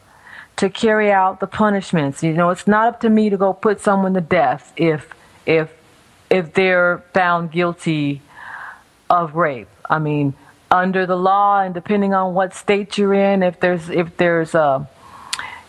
to 0.57 0.69
carry 0.69 1.11
out 1.11 1.39
the 1.39 1.47
punishments. 1.47 2.23
You 2.23 2.33
know, 2.33 2.49
it's 2.49 2.67
not 2.67 2.87
up 2.87 3.01
to 3.01 3.09
me 3.09 3.29
to 3.29 3.37
go 3.37 3.53
put 3.53 3.81
someone 3.81 4.13
to 4.13 4.21
death 4.21 4.71
if 4.77 5.13
if 5.45 5.73
if 6.29 6.53
they're 6.53 7.03
found 7.13 7.51
guilty 7.51 8.21
of 9.09 9.35
rape. 9.35 9.67
I 9.89 9.99
mean, 9.99 10.33
under 10.71 11.05
the 11.05 11.17
law 11.17 11.61
and 11.61 11.73
depending 11.73 12.13
on 12.13 12.33
what 12.33 12.53
state 12.53 12.97
you're 12.97 13.13
in, 13.13 13.43
if 13.43 13.59
there's 13.59 13.89
if 13.89 14.17
there's 14.17 14.55
a 14.55 14.87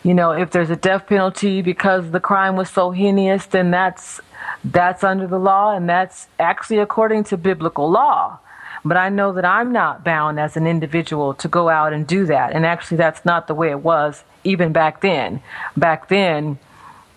you 0.05 0.15
know, 0.15 0.33
if 0.33 0.51
there's 0.51 0.71
a 0.71 0.77
death 0.77 1.07
penalty 1.07 1.63
because 1.63 2.11
the 2.11 2.21
crime 2.21 2.57
was 2.57 2.69
so 2.71 2.91
heinous, 2.91 3.47
then 3.47 3.71
that's 3.71 4.21
that's 4.65 5.05
under 5.05 5.27
the 5.27 5.39
law 5.39 5.75
and 5.75 5.89
that's 5.89 6.29
actually 6.39 6.79
according 6.79 7.25
to 7.25 7.37
biblical 7.37 7.91
law. 7.91 8.39
But 8.85 8.97
I 8.97 9.11
know 9.11 9.33
that 9.33 9.45
I'm 9.45 9.73
not 9.73 10.03
bound 10.03 10.41
as 10.41 10.57
an 10.57 10.67
individual 10.67 11.35
to 11.35 11.49
go 11.49 11.69
out 11.69 11.93
and 11.93 12.07
do 12.07 12.27
that. 12.27 12.53
And 12.53 12.67
actually 12.67 12.97
that's 12.97 13.25
not 13.25 13.47
the 13.47 13.55
way 13.55 13.71
it 13.71 13.81
was 13.81 14.25
even 14.45 14.73
back 14.73 15.01
then. 15.01 15.41
Back 15.77 16.09
then, 16.09 16.59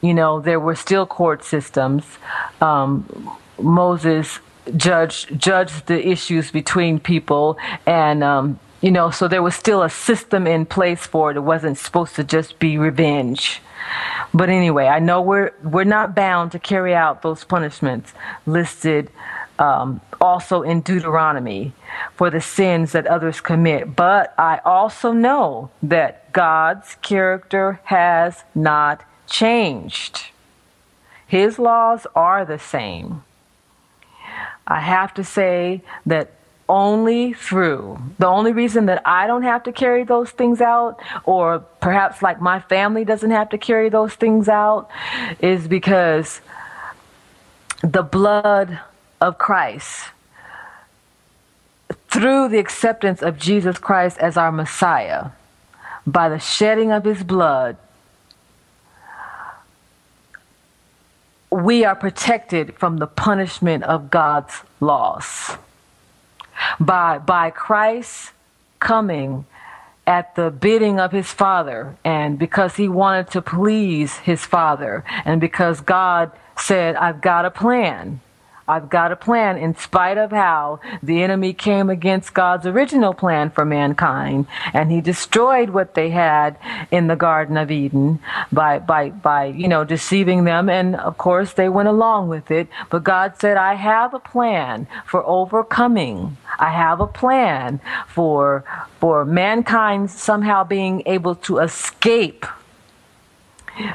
you 0.02 0.14
know, 0.14 0.40
there 0.40 0.60
were 0.60 0.76
still 0.76 1.08
court 1.08 1.44
systems. 1.44 2.04
Um, 2.62 3.32
Moses 3.60 4.40
judged 4.76 5.40
judged 5.40 5.88
the 5.88 6.08
issues 6.08 6.52
between 6.52 7.00
people 7.00 7.58
and 7.86 8.24
um, 8.24 8.60
you 8.82 8.92
know 8.92 9.10
so 9.10 9.28
there 9.28 9.44
was 9.44 9.56
still 9.56 9.84
a 9.84 9.90
system 9.90 10.48
in 10.48 10.66
place 10.66 11.06
for 11.06 11.32
it. 11.32 11.38
It 11.38 11.42
wasn't 11.42 11.78
supposed 11.78 12.16
to 12.16 12.24
just 12.24 12.60
be 12.60 12.78
revenge. 12.78 13.62
But 14.34 14.50
anyway 14.50 14.88
i 14.88 15.00
know 15.00 15.22
we're 15.22 15.52
we're 15.64 15.84
not 15.84 16.16
bound 16.16 16.52
to 16.54 16.60
carry 16.60 16.96
out 16.96 17.22
those 17.22 17.44
punishments 17.44 18.14
listed 18.46 19.12
um, 19.58 20.02
also 20.20 20.64
in 20.64 20.82
deuteronomy 20.82 21.72
for 22.16 22.30
the 22.30 22.42
sins 22.42 22.92
that 22.92 23.08
others 23.08 23.42
commit. 23.42 23.96
But 23.96 24.34
i 24.38 24.60
also 24.66 25.12
know 25.12 25.70
that 25.84 26.34
god's 26.34 26.96
character 27.02 27.80
has 27.86 28.44
not 28.56 29.04
changed. 29.28 30.26
His 31.28 31.58
laws 31.58 32.06
are 32.16 32.46
the 32.46 32.60
same 32.60 33.24
I 34.68 34.80
have 34.80 35.14
to 35.16 35.24
say 35.24 35.82
that 36.06 36.32
only 36.68 37.34
through 37.34 38.00
the 38.18 38.26
only 38.26 38.52
reason 38.52 38.88
that 38.88 39.02
I 39.06 39.28
don't 39.28 39.44
have 39.44 39.64
to 39.64 39.72
carry 39.72 40.04
those 40.04 40.32
things 40.32 40.62
out, 40.62 41.00
or 41.24 41.60
perhaps 41.60 42.24
like 42.24 42.42
my 42.42 42.60
family 42.60 43.06
doesn't 43.06 43.30
have 43.32 43.50
to 43.50 43.58
carry 43.58 43.90
those 43.90 44.16
things 44.16 44.50
out, 44.50 44.90
is 45.40 45.68
because 45.68 46.42
the 47.84 48.02
blood 48.02 48.80
of 49.22 49.38
Christ 49.38 50.10
through 52.10 52.48
the 52.48 52.58
acceptance 52.58 53.22
of 53.22 53.38
Jesus 53.38 53.78
Christ 53.78 54.18
as 54.20 54.38
our 54.38 54.52
Messiah, 54.52 55.28
by 56.08 56.30
the 56.30 56.40
shedding 56.40 56.92
of 56.92 57.04
his 57.04 57.24
blood, 57.24 57.78
we 61.66 61.84
are 61.84 61.96
protected 61.96 62.76
from 62.76 62.98
the 62.98 63.08
punishment 63.08 63.84
of 63.84 64.12
God's 64.12 64.62
laws. 64.80 65.58
By, 66.80 67.18
by 67.18 67.50
Christ 67.50 68.32
coming 68.80 69.46
at 70.06 70.36
the 70.36 70.52
bidding 70.52 71.00
of 71.00 71.12
his 71.12 71.32
father, 71.32 71.98
and 72.06 72.38
because 72.38 72.76
he 72.76 72.88
wanted 72.88 73.32
to 73.32 73.42
please 73.42 74.18
his 74.18 74.46
father, 74.46 75.04
and 75.26 75.42
because 75.42 75.82
God 75.82 76.32
said, 76.56 76.96
I've 76.98 77.20
got 77.20 77.46
a 77.46 77.50
plan. 77.50 78.22
I've 78.68 78.90
got 78.90 79.12
a 79.12 79.16
plan 79.16 79.58
in 79.58 79.76
spite 79.76 80.18
of 80.18 80.32
how 80.32 80.80
the 81.04 81.22
enemy 81.22 81.54
came 81.54 81.90
against 81.90 82.34
God's 82.34 82.66
original 82.66 83.14
plan 83.14 83.52
for 83.52 83.64
mankind 83.64 84.48
and 84.74 84.92
he 84.92 85.02
destroyed 85.02 85.70
what 85.70 85.94
they 85.94 86.10
had 86.10 86.58
in 86.90 87.06
the 87.06 87.16
Garden 87.16 87.58
of 87.58 87.70
Eden 87.70 88.20
by, 88.52 88.80
by, 88.80 89.12
by, 89.12 89.46
you 89.46 89.68
know, 89.68 89.84
deceiving 89.84 90.46
them. 90.46 90.68
And 90.68 90.96
of 90.96 91.20
course 91.20 91.54
they 91.54 91.70
went 91.70 91.90
along 91.90 92.28
with 92.28 92.50
it. 92.50 92.68
But 92.90 93.04
God 93.04 93.34
said, 93.40 93.56
I 93.56 93.76
have 93.76 94.16
a 94.16 94.20
plan 94.20 94.88
for 95.06 95.24
overcoming. 95.24 96.38
I 96.58 96.72
have 96.72 97.00
a 97.00 97.08
plan 97.08 97.80
for, 98.08 98.64
for 99.00 99.26
mankind 99.26 100.10
somehow 100.10 100.64
being 100.64 101.04
able 101.06 101.36
to 101.36 101.60
escape 101.60 102.48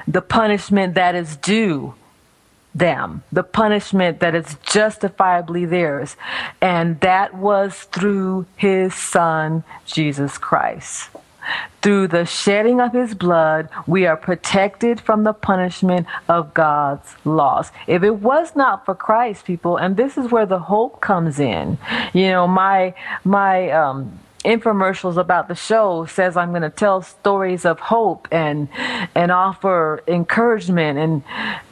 the 0.06 0.22
punishment 0.22 0.94
that 0.94 1.16
is 1.16 1.36
due 1.36 1.94
them, 2.74 3.22
the 3.32 3.42
punishment 3.42 4.20
that 4.20 4.34
is 4.34 4.56
justifiably 4.62 5.64
theirs. 5.64 6.16
And 6.60 7.00
that 7.00 7.34
was 7.34 7.74
through 7.92 8.46
his 8.56 8.94
son, 8.94 9.64
Jesus 9.86 10.38
Christ. 10.38 11.10
Through 11.82 12.08
the 12.08 12.26
shedding 12.26 12.80
of 12.80 12.92
his 12.92 13.14
blood, 13.14 13.70
we 13.86 14.06
are 14.06 14.16
protected 14.16 15.00
from 15.00 15.24
the 15.24 15.32
punishment 15.32 16.06
of 16.28 16.52
God's 16.52 17.16
laws. 17.24 17.70
If 17.86 18.02
it 18.02 18.16
was 18.16 18.54
not 18.54 18.84
for 18.84 18.94
Christ, 18.94 19.46
people, 19.46 19.78
and 19.78 19.96
this 19.96 20.18
is 20.18 20.30
where 20.30 20.44
the 20.46 20.58
hope 20.58 21.00
comes 21.00 21.40
in. 21.40 21.78
You 22.12 22.28
know, 22.30 22.46
my 22.46 22.94
my 23.24 23.70
um 23.70 24.18
infomercials 24.44 25.16
about 25.16 25.48
the 25.48 25.54
show 25.54 26.06
says 26.06 26.36
I'm 26.36 26.50
going 26.50 26.62
to 26.62 26.70
tell 26.70 27.02
stories 27.02 27.64
of 27.64 27.78
hope 27.78 28.26
and 28.30 28.68
and 29.14 29.30
offer 29.30 30.02
encouragement 30.08 30.98
and 30.98 31.22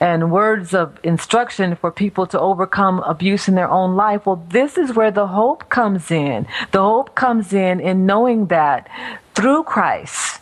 and 0.01 0.31
words 0.31 0.75
of 0.75 0.99
instruction 1.03 1.77
for 1.77 1.91
people 1.91 2.27
to 2.27 2.39
overcome 2.39 3.01
abuse 3.01 3.49
in 3.49 3.55
their 3.55 3.71
own 3.71 3.97
life. 3.97 4.27
Well, 4.27 4.45
this 4.51 4.77
is 4.77 4.95
where 4.95 5.11
the 5.11 5.29
hope 5.29 5.69
comes 5.71 6.11
in. 6.11 6.47
The 6.73 6.83
hope 6.83 7.15
comes 7.15 7.53
in 7.53 7.81
in 7.81 8.05
knowing 8.05 8.47
that 8.47 8.89
through 9.35 9.63
Christ 9.65 10.41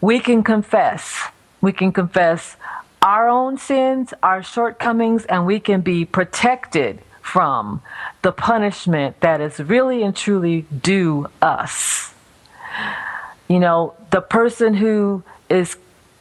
we 0.00 0.20
can 0.20 0.42
confess. 0.42 1.28
We 1.60 1.72
can 1.72 1.92
confess 1.92 2.56
our 3.02 3.28
own 3.28 3.58
sins, 3.58 4.14
our 4.22 4.42
shortcomings, 4.42 5.24
and 5.24 5.44
we 5.44 5.58
can 5.58 5.80
be 5.80 6.04
protected 6.04 7.00
from 7.22 7.80
the 8.20 8.32
punishment 8.32 9.20
that 9.20 9.40
is 9.40 9.58
really 9.58 10.02
and 10.02 10.14
truly 10.14 10.62
due 10.82 11.28
us. 11.40 12.12
You 13.48 13.58
know, 13.58 13.94
the 14.10 14.20
person 14.20 14.74
who 14.74 15.22
is 15.48 15.76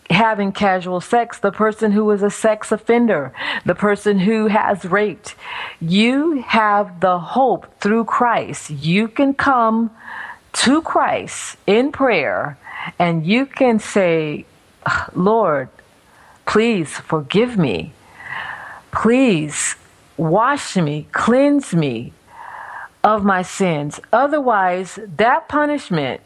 having 0.10 0.52
casual 0.52 1.02
sex, 1.02 1.40
the 1.40 1.52
person 1.52 1.92
who 1.92 2.10
is 2.12 2.22
a 2.22 2.30
sex 2.30 2.72
offender, 2.72 3.34
the 3.66 3.76
person 3.76 4.20
who 4.20 4.48
has 4.48 4.86
raped, 4.86 5.36
you 5.80 6.42
have 6.42 7.00
the 7.00 7.18
hope 7.20 7.80
through 7.80 8.06
Christ. 8.06 8.70
You 8.70 9.08
can 9.08 9.34
come 9.34 9.92
to 10.54 10.82
Christ 10.82 11.58
in 11.66 11.92
prayer 11.92 12.58
and 13.00 13.26
you 13.26 13.46
can 13.46 13.80
say, 13.80 14.46
Lord, 15.14 15.70
please 16.46 16.90
forgive 16.92 17.58
me. 17.58 17.94
Please 18.92 19.76
wash 20.18 20.76
me, 20.78 21.08
cleanse 21.12 21.74
me 21.74 22.14
of 23.04 23.24
my 23.24 23.42
sins. 23.42 24.00
Otherwise, 24.14 25.00
that 25.18 25.50
punishment, 25.50 26.22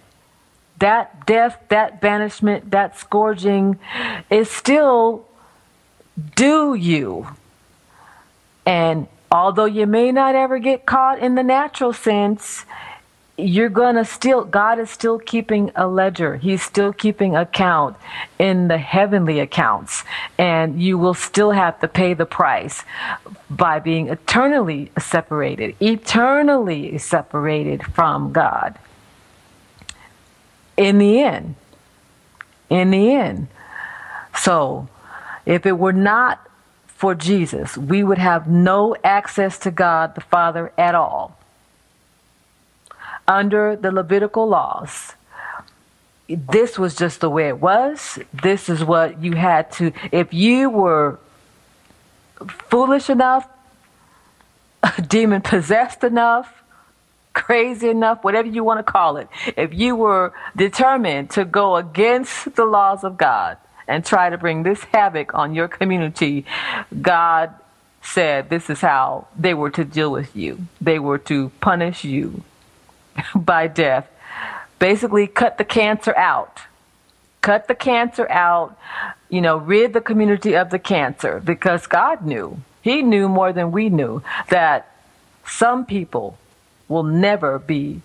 that 0.79 1.25
death, 1.25 1.57
that 1.69 2.01
banishment, 2.01 2.71
that 2.71 2.97
scourging 2.97 3.79
is 4.29 4.49
still 4.49 5.25
due 6.35 6.73
you. 6.73 7.27
And 8.65 9.07
although 9.31 9.65
you 9.65 9.85
may 9.85 10.11
not 10.11 10.35
ever 10.35 10.59
get 10.59 10.85
caught 10.85 11.19
in 11.19 11.35
the 11.35 11.43
natural 11.43 11.93
sense, 11.93 12.65
you're 13.37 13.69
gonna 13.69 14.05
still 14.05 14.45
god 14.45 14.79
is 14.79 14.89
still 14.89 15.19
keeping 15.19 15.71
a 15.75 15.87
ledger. 15.87 16.37
He's 16.37 16.61
still 16.61 16.93
keeping 16.93 17.35
account 17.35 17.97
in 18.39 18.69
the 18.69 18.77
heavenly 18.77 19.39
accounts. 19.39 20.03
And 20.37 20.81
you 20.81 20.97
will 20.97 21.13
still 21.13 21.51
have 21.51 21.79
to 21.81 21.87
pay 21.87 22.13
the 22.13 22.25
price 22.25 22.83
by 23.49 23.79
being 23.79 24.07
eternally 24.09 24.91
separated 24.97 25.75
eternally 25.81 26.97
separated 26.97 27.83
from 27.83 28.31
god. 28.31 28.77
In 30.77 30.97
the 30.97 31.19
end 31.19 31.55
in 32.69 32.91
the 32.91 33.11
end. 33.11 33.47
So 34.37 34.87
if 35.45 35.65
it 35.65 35.77
were 35.77 35.93
not 35.93 36.41
for 36.87 37.13
jesus 37.13 37.77
we 37.77 38.03
would 38.03 38.17
have 38.17 38.47
no 38.47 38.95
access 39.03 39.59
to 39.59 39.69
god 39.69 40.15
the 40.15 40.21
father 40.21 40.71
at 40.77 40.95
all 40.95 41.37
under 43.27 43.75
the 43.75 43.91
Levitical 43.91 44.47
laws. 44.47 45.13
This 46.27 46.79
was 46.79 46.95
just 46.95 47.21
the 47.21 47.29
way 47.29 47.47
it 47.49 47.59
was. 47.59 48.19
This 48.33 48.69
is 48.69 48.83
what 48.83 49.21
you 49.21 49.33
had 49.33 49.71
to, 49.73 49.91
if 50.11 50.33
you 50.33 50.69
were 50.69 51.19
foolish 52.69 53.09
enough, 53.09 53.47
demon 55.07 55.41
possessed 55.41 56.03
enough, 56.03 56.63
crazy 57.33 57.89
enough, 57.89 58.23
whatever 58.23 58.47
you 58.47 58.63
want 58.63 58.79
to 58.79 58.91
call 58.91 59.17
it, 59.17 59.27
if 59.55 59.73
you 59.73 59.95
were 59.95 60.33
determined 60.55 61.29
to 61.31 61.45
go 61.45 61.75
against 61.75 62.55
the 62.55 62.65
laws 62.65 63.03
of 63.03 63.17
God 63.17 63.57
and 63.87 64.03
try 64.03 64.29
to 64.29 64.37
bring 64.37 64.63
this 64.63 64.83
havoc 64.85 65.33
on 65.35 65.53
your 65.53 65.67
community, 65.67 66.45
God 67.01 67.53
said 68.01 68.49
this 68.49 68.69
is 68.69 68.81
how 68.81 69.27
they 69.37 69.53
were 69.53 69.69
to 69.71 69.83
deal 69.83 70.11
with 70.11 70.35
you. 70.35 70.67
They 70.81 70.97
were 70.97 71.17
to 71.19 71.49
punish 71.59 72.03
you 72.03 72.43
by 73.35 73.67
death. 73.67 74.07
Basically, 74.79 75.27
cut 75.27 75.57
the 75.57 75.63
cancer 75.63 76.15
out. 76.15 76.59
Cut 77.41 77.67
the 77.67 77.75
cancer 77.75 78.27
out, 78.29 78.77
you 79.29 79.39
know, 79.39 79.57
rid 79.57 79.93
the 79.93 80.01
community 80.01 80.55
of 80.55 80.71
the 80.71 80.79
cancer 80.79 81.39
because 81.39 81.85
God 81.85 82.25
knew. 82.25 82.61
He 82.81 83.01
knew 83.01 83.29
more 83.29 83.53
than 83.53 83.71
we 83.71 83.89
knew 83.89 84.23
that 84.49 84.91
some 85.47 85.85
people 85.85 86.37
will 86.87 87.03
never 87.03 87.59
be 87.59 88.01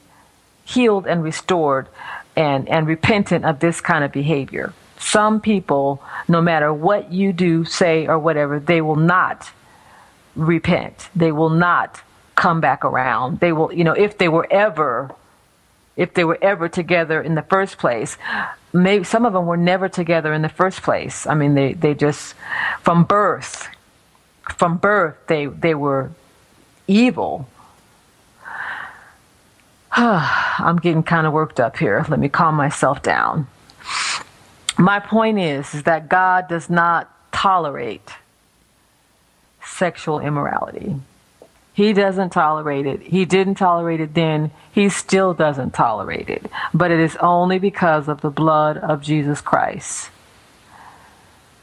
healed 0.65 1.07
and 1.07 1.23
restored 1.23 1.89
and, 2.37 2.69
and 2.69 2.87
repentant 2.87 3.45
of 3.45 3.61
this 3.61 3.81
kind 3.81 4.05
of 4.05 4.13
behavior. 4.13 4.73
Some 4.99 5.41
people, 5.41 6.03
no 6.29 6.43
matter 6.43 6.73
what 6.73 7.13
you 7.13 7.33
do, 7.33 7.65
say, 7.65 8.07
or 8.07 8.19
whatever, 8.19 8.61
they 8.61 8.81
will 8.81 8.97
not 8.97 9.51
repent. 10.37 11.09
They 11.17 11.33
will 11.33 11.51
not 11.51 12.03
come 12.41 12.61
back 12.61 12.87
around. 12.87 13.39
They 13.39 13.53
will, 13.53 13.71
you 13.71 13.85
know, 13.85 13.93
if 13.93 14.17
they 14.17 14.29
were 14.29 14.49
ever, 14.51 15.15
if 15.95 16.15
they 16.15 16.25
were 16.25 16.39
ever 16.41 16.71
together 16.71 17.21
in 17.21 17.35
the 17.35 17.43
first 17.43 17.77
place. 17.77 18.17
Maybe 18.73 19.05
some 19.05 19.27
of 19.27 19.35
them 19.35 19.45
were 19.45 19.59
never 19.59 19.89
together 19.91 20.33
in 20.33 20.41
the 20.41 20.49
first 20.49 20.83
place. 20.83 21.27
I 21.27 21.35
mean, 21.35 21.55
they, 21.55 21.75
they 21.75 21.93
just, 21.93 22.35
from 22.81 23.05
birth, 23.05 23.69
from 24.57 24.79
birth, 24.79 25.17
they, 25.27 25.47
they 25.47 25.75
were 25.75 26.13
evil. 26.89 27.47
I'm 29.93 30.79
getting 30.79 31.03
kind 31.03 31.27
of 31.27 31.35
worked 31.35 31.61
up 31.61 31.77
here. 31.77 32.07
Let 32.09 32.19
me 32.19 32.31
calm 32.31 32.55
myself 32.55 33.03
down. 33.03 33.49
My 34.79 34.99
point 34.99 35.39
is, 35.39 35.75
is 35.75 35.83
that 35.83 36.09
God 36.09 36.49
does 36.49 36.71
not 36.71 37.15
tolerate 37.33 38.09
sexual 39.63 40.21
immorality. 40.21 40.97
He 41.81 41.95
doesn't 41.95 42.29
tolerate 42.29 42.85
it. 42.85 43.01
He 43.01 43.25
didn't 43.25 43.55
tolerate 43.55 44.03
it 44.03 44.13
then. 44.13 44.51
He 44.71 44.91
still 44.91 45.33
doesn't 45.33 45.73
tolerate 45.73 46.29
it. 46.29 46.45
But 46.75 46.91
it 46.91 47.01
is 47.01 47.17
only 47.17 47.59
because 47.59 48.07
of 48.07 48.21
the 48.21 48.29
blood 48.29 48.77
of 48.77 49.01
Jesus 49.01 49.41
Christ. 49.41 50.11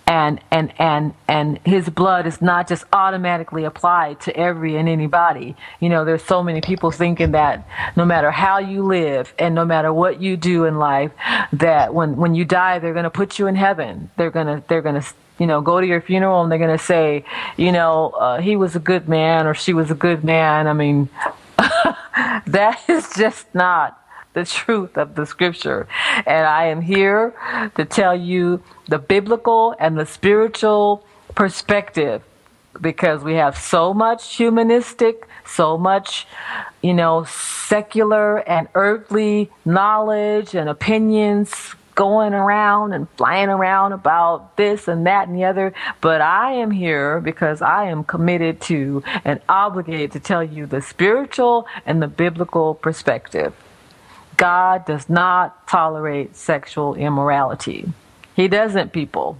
And 0.07 0.41
and 0.49 0.73
and 0.79 1.13
and 1.27 1.59
his 1.63 1.87
blood 1.87 2.25
is 2.25 2.41
not 2.41 2.67
just 2.67 2.83
automatically 2.91 3.63
applied 3.63 4.19
to 4.21 4.35
every 4.35 4.75
and 4.75 4.89
anybody. 4.89 5.55
You 5.79 5.89
know, 5.89 6.03
there's 6.03 6.23
so 6.23 6.41
many 6.41 6.61
people 6.61 6.89
thinking 6.89 7.33
that 7.33 7.67
no 7.95 8.03
matter 8.03 8.31
how 8.31 8.57
you 8.57 8.81
live 8.81 9.31
and 9.37 9.53
no 9.53 9.65
matter 9.65 9.93
what 9.93 10.19
you 10.19 10.35
do 10.35 10.65
in 10.65 10.79
life, 10.79 11.11
that 11.53 11.93
when 11.93 12.15
when 12.15 12.33
you 12.33 12.43
die, 12.43 12.79
they're 12.79 12.93
going 12.93 13.03
to 13.03 13.11
put 13.11 13.37
you 13.37 13.45
in 13.45 13.55
heaven. 13.55 14.09
They're 14.17 14.31
gonna 14.31 14.63
they're 14.67 14.81
gonna 14.81 15.05
you 15.39 15.47
know, 15.47 15.61
go 15.61 15.79
to 15.79 15.87
your 15.87 16.01
funeral 16.01 16.41
and 16.41 16.51
they're 16.51 16.59
going 16.59 16.77
to 16.77 16.83
say, 16.83 17.23
you 17.57 17.71
know, 17.71 18.09
uh, 18.09 18.41
he 18.41 18.55
was 18.55 18.75
a 18.75 18.79
good 18.79 19.07
man 19.07 19.47
or 19.47 19.53
she 19.53 19.73
was 19.73 19.91
a 19.91 19.95
good 19.95 20.23
man. 20.23 20.67
I 20.67 20.73
mean, 20.73 21.09
that 21.57 22.81
is 22.87 23.13
just 23.15 23.53
not 23.53 24.01
the 24.33 24.45
truth 24.45 24.97
of 24.97 25.15
the 25.15 25.25
scripture. 25.25 25.87
And 26.25 26.45
I 26.45 26.65
am 26.65 26.81
here 26.81 27.33
to 27.75 27.85
tell 27.85 28.15
you 28.15 28.61
the 28.87 28.99
biblical 28.99 29.75
and 29.79 29.97
the 29.97 30.05
spiritual 30.05 31.05
perspective 31.35 32.21
because 32.79 33.23
we 33.23 33.33
have 33.35 33.57
so 33.57 33.93
much 33.93 34.35
humanistic, 34.35 35.27
so 35.45 35.77
much, 35.77 36.27
you 36.83 36.93
know, 36.93 37.23
secular 37.23 38.37
and 38.47 38.67
earthly 38.75 39.49
knowledge 39.65 40.53
and 40.53 40.69
opinions 40.69 41.73
going 41.97 42.31
around 42.31 42.93
and 42.93 43.09
flying 43.17 43.49
around 43.49 43.91
about 43.91 44.55
this 44.55 44.87
and 44.87 45.07
that 45.07 45.27
and 45.27 45.35
the 45.35 45.43
other. 45.43 45.73
But 45.99 46.21
I 46.21 46.53
am 46.53 46.69
here 46.69 47.19
because 47.19 47.59
I 47.59 47.85
am 47.85 48.03
committed 48.03 48.61
to 48.61 49.03
and 49.25 49.41
obligated 49.49 50.11
to 50.11 50.19
tell 50.19 50.43
you 50.43 50.67
the 50.67 50.79
spiritual 50.79 51.67
and 51.87 51.99
the 51.99 52.07
biblical 52.07 52.75
perspective. 52.75 53.51
God 54.37 54.85
does 54.85 55.09
not 55.09 55.67
tolerate 55.67 56.35
sexual 56.35 56.93
immorality. 56.93 57.91
He 58.35 58.47
doesn't, 58.47 58.93
people. 58.93 59.39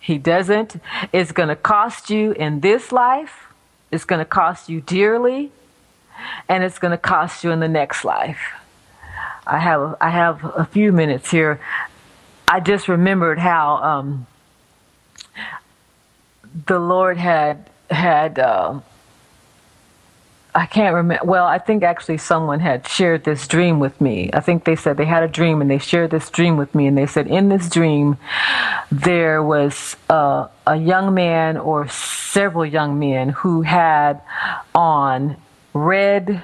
He 0.00 0.16
doesn't. 0.16 0.80
It's 1.12 1.32
going 1.32 1.50
to 1.50 1.56
cost 1.56 2.08
you 2.08 2.32
in 2.32 2.60
this 2.60 2.92
life, 2.92 3.52
it's 3.92 4.06
going 4.06 4.20
to 4.20 4.24
cost 4.24 4.70
you 4.70 4.80
dearly, 4.80 5.52
and 6.48 6.64
it's 6.64 6.78
going 6.78 6.92
to 6.92 6.98
cost 6.98 7.44
you 7.44 7.50
in 7.50 7.60
the 7.60 7.68
next 7.68 8.06
life. 8.06 8.54
I 9.46 9.58
have 9.58 9.96
I 10.00 10.10
have 10.10 10.44
a 10.44 10.64
few 10.64 10.92
minutes 10.92 11.30
here. 11.30 11.60
I 12.46 12.60
just 12.60 12.88
remembered 12.88 13.38
how 13.38 13.76
um, 13.76 14.26
the 16.66 16.78
Lord 16.78 17.16
had 17.16 17.68
had 17.90 18.38
uh, 18.38 18.80
I 20.54 20.66
can't 20.66 20.94
remember. 20.94 21.24
Well, 21.24 21.46
I 21.46 21.58
think 21.58 21.82
actually 21.82 22.18
someone 22.18 22.58
had 22.60 22.86
shared 22.86 23.24
this 23.24 23.46
dream 23.46 23.78
with 23.78 24.00
me. 24.00 24.30
I 24.32 24.40
think 24.40 24.64
they 24.64 24.74
said 24.74 24.96
they 24.96 25.04
had 25.04 25.22
a 25.22 25.28
dream 25.28 25.60
and 25.60 25.70
they 25.70 25.78
shared 25.78 26.10
this 26.10 26.28
dream 26.28 26.56
with 26.56 26.74
me. 26.74 26.86
And 26.86 26.98
they 26.98 27.06
said 27.06 27.28
in 27.28 27.48
this 27.48 27.70
dream, 27.70 28.16
there 28.90 29.42
was 29.42 29.96
uh, 30.08 30.48
a 30.66 30.76
young 30.76 31.14
man 31.14 31.56
or 31.56 31.86
several 31.88 32.66
young 32.66 32.98
men 32.98 33.28
who 33.28 33.62
had 33.62 34.20
on 34.74 35.36
red, 35.72 36.42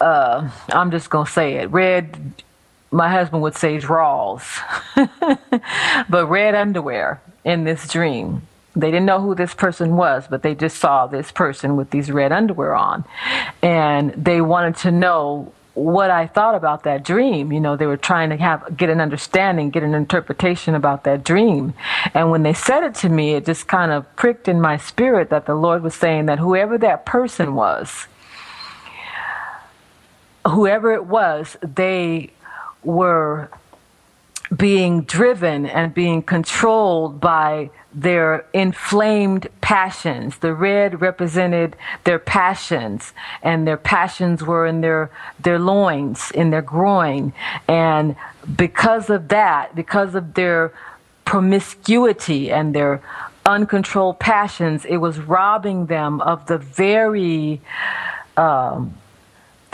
uh, 0.00 0.50
I'm 0.68 0.90
just 0.90 1.10
to 1.10 1.24
say 1.26 1.54
it, 1.54 1.70
red, 1.70 2.34
my 2.90 3.10
husband 3.10 3.42
would 3.42 3.56
say 3.56 3.78
draws, 3.78 4.44
but 6.08 6.26
red 6.28 6.54
underwear 6.54 7.20
in 7.44 7.64
this 7.64 7.88
dream. 7.88 8.42
They 8.76 8.90
didn't 8.90 9.06
know 9.06 9.20
who 9.20 9.34
this 9.34 9.54
person 9.54 9.96
was, 9.96 10.24
but 10.28 10.42
they 10.42 10.54
just 10.54 10.78
saw 10.78 11.06
this 11.06 11.30
person 11.30 11.76
with 11.76 11.90
these 11.90 12.10
red 12.10 12.32
underwear 12.32 12.74
on. 12.74 13.04
And 13.62 14.10
they 14.12 14.40
wanted 14.40 14.76
to 14.78 14.90
know 14.90 15.52
what 15.74 16.10
I 16.10 16.26
thought 16.26 16.54
about 16.54 16.84
that 16.84 17.04
dream. 17.04 17.52
You 17.52 17.60
know, 17.60 17.76
they 17.76 17.86
were 17.86 17.96
trying 17.96 18.30
to 18.30 18.36
have 18.36 18.76
get 18.76 18.90
an 18.90 19.00
understanding, 19.00 19.70
get 19.70 19.82
an 19.82 19.94
interpretation 19.94 20.74
about 20.74 21.04
that 21.04 21.24
dream. 21.24 21.74
And 22.14 22.30
when 22.30 22.42
they 22.42 22.52
said 22.52 22.84
it 22.84 22.94
to 22.96 23.08
me, 23.08 23.34
it 23.34 23.46
just 23.46 23.66
kind 23.66 23.90
of 23.90 24.14
pricked 24.16 24.48
in 24.48 24.60
my 24.60 24.76
spirit 24.76 25.30
that 25.30 25.46
the 25.46 25.54
Lord 25.54 25.82
was 25.82 25.94
saying 25.94 26.26
that 26.26 26.38
whoever 26.38 26.78
that 26.78 27.04
person 27.04 27.54
was, 27.54 28.06
whoever 30.46 30.92
it 30.92 31.06
was, 31.06 31.56
they 31.62 32.30
were 32.82 33.48
being 34.54 35.02
driven 35.02 35.66
and 35.66 35.94
being 35.94 36.22
controlled 36.22 37.20
by 37.20 37.70
their 37.92 38.44
inflamed 38.52 39.48
passions. 39.60 40.38
The 40.38 40.52
red 40.52 41.00
represented 41.00 41.76
their 42.04 42.18
passions, 42.18 43.12
and 43.42 43.66
their 43.66 43.76
passions 43.76 44.42
were 44.42 44.66
in 44.66 44.80
their, 44.80 45.10
their 45.40 45.58
loins, 45.58 46.30
in 46.32 46.50
their 46.50 46.62
groin. 46.62 47.32
And 47.68 48.16
because 48.56 49.10
of 49.10 49.28
that, 49.28 49.74
because 49.74 50.14
of 50.14 50.34
their 50.34 50.72
promiscuity 51.24 52.50
and 52.50 52.74
their 52.74 53.00
uncontrolled 53.46 54.18
passions, 54.18 54.84
it 54.84 54.98
was 54.98 55.18
robbing 55.18 55.86
them 55.86 56.20
of 56.20 56.46
the 56.46 56.58
very 56.58 57.60
um, 58.36 58.94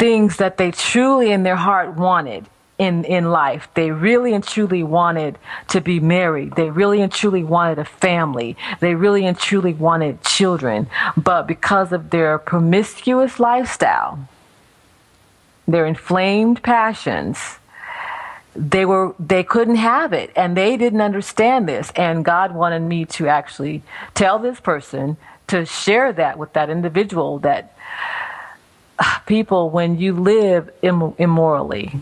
things 0.00 0.38
that 0.38 0.56
they 0.56 0.70
truly 0.70 1.30
in 1.30 1.42
their 1.42 1.56
heart 1.56 1.94
wanted 1.94 2.46
in, 2.78 3.04
in 3.04 3.30
life. 3.30 3.68
They 3.74 3.90
really 3.90 4.32
and 4.32 4.42
truly 4.42 4.82
wanted 4.82 5.38
to 5.68 5.82
be 5.82 6.00
married. 6.00 6.56
They 6.56 6.70
really 6.70 7.02
and 7.02 7.12
truly 7.12 7.44
wanted 7.44 7.78
a 7.78 7.84
family. 7.84 8.56
They 8.80 8.94
really 8.94 9.26
and 9.26 9.38
truly 9.38 9.74
wanted 9.74 10.22
children. 10.22 10.88
But 11.18 11.46
because 11.46 11.92
of 11.92 12.08
their 12.08 12.38
promiscuous 12.38 13.38
lifestyle, 13.38 14.26
their 15.68 15.84
inflamed 15.84 16.62
passions, 16.62 17.58
they 18.56 18.86
were 18.86 19.14
they 19.20 19.44
couldn't 19.44 19.76
have 19.76 20.12
it 20.14 20.30
and 20.34 20.56
they 20.56 20.76
didn't 20.76 21.00
understand 21.00 21.68
this 21.68 21.92
and 21.94 22.24
God 22.24 22.52
wanted 22.52 22.82
me 22.82 23.04
to 23.04 23.28
actually 23.28 23.82
tell 24.14 24.40
this 24.40 24.58
person 24.58 25.16
to 25.46 25.64
share 25.64 26.12
that 26.14 26.36
with 26.36 26.52
that 26.54 26.68
individual 26.68 27.38
that 27.38 27.76
people 29.26 29.70
when 29.70 29.98
you 29.98 30.12
live 30.14 30.70
Im- 30.82 31.14
immorally 31.18 32.00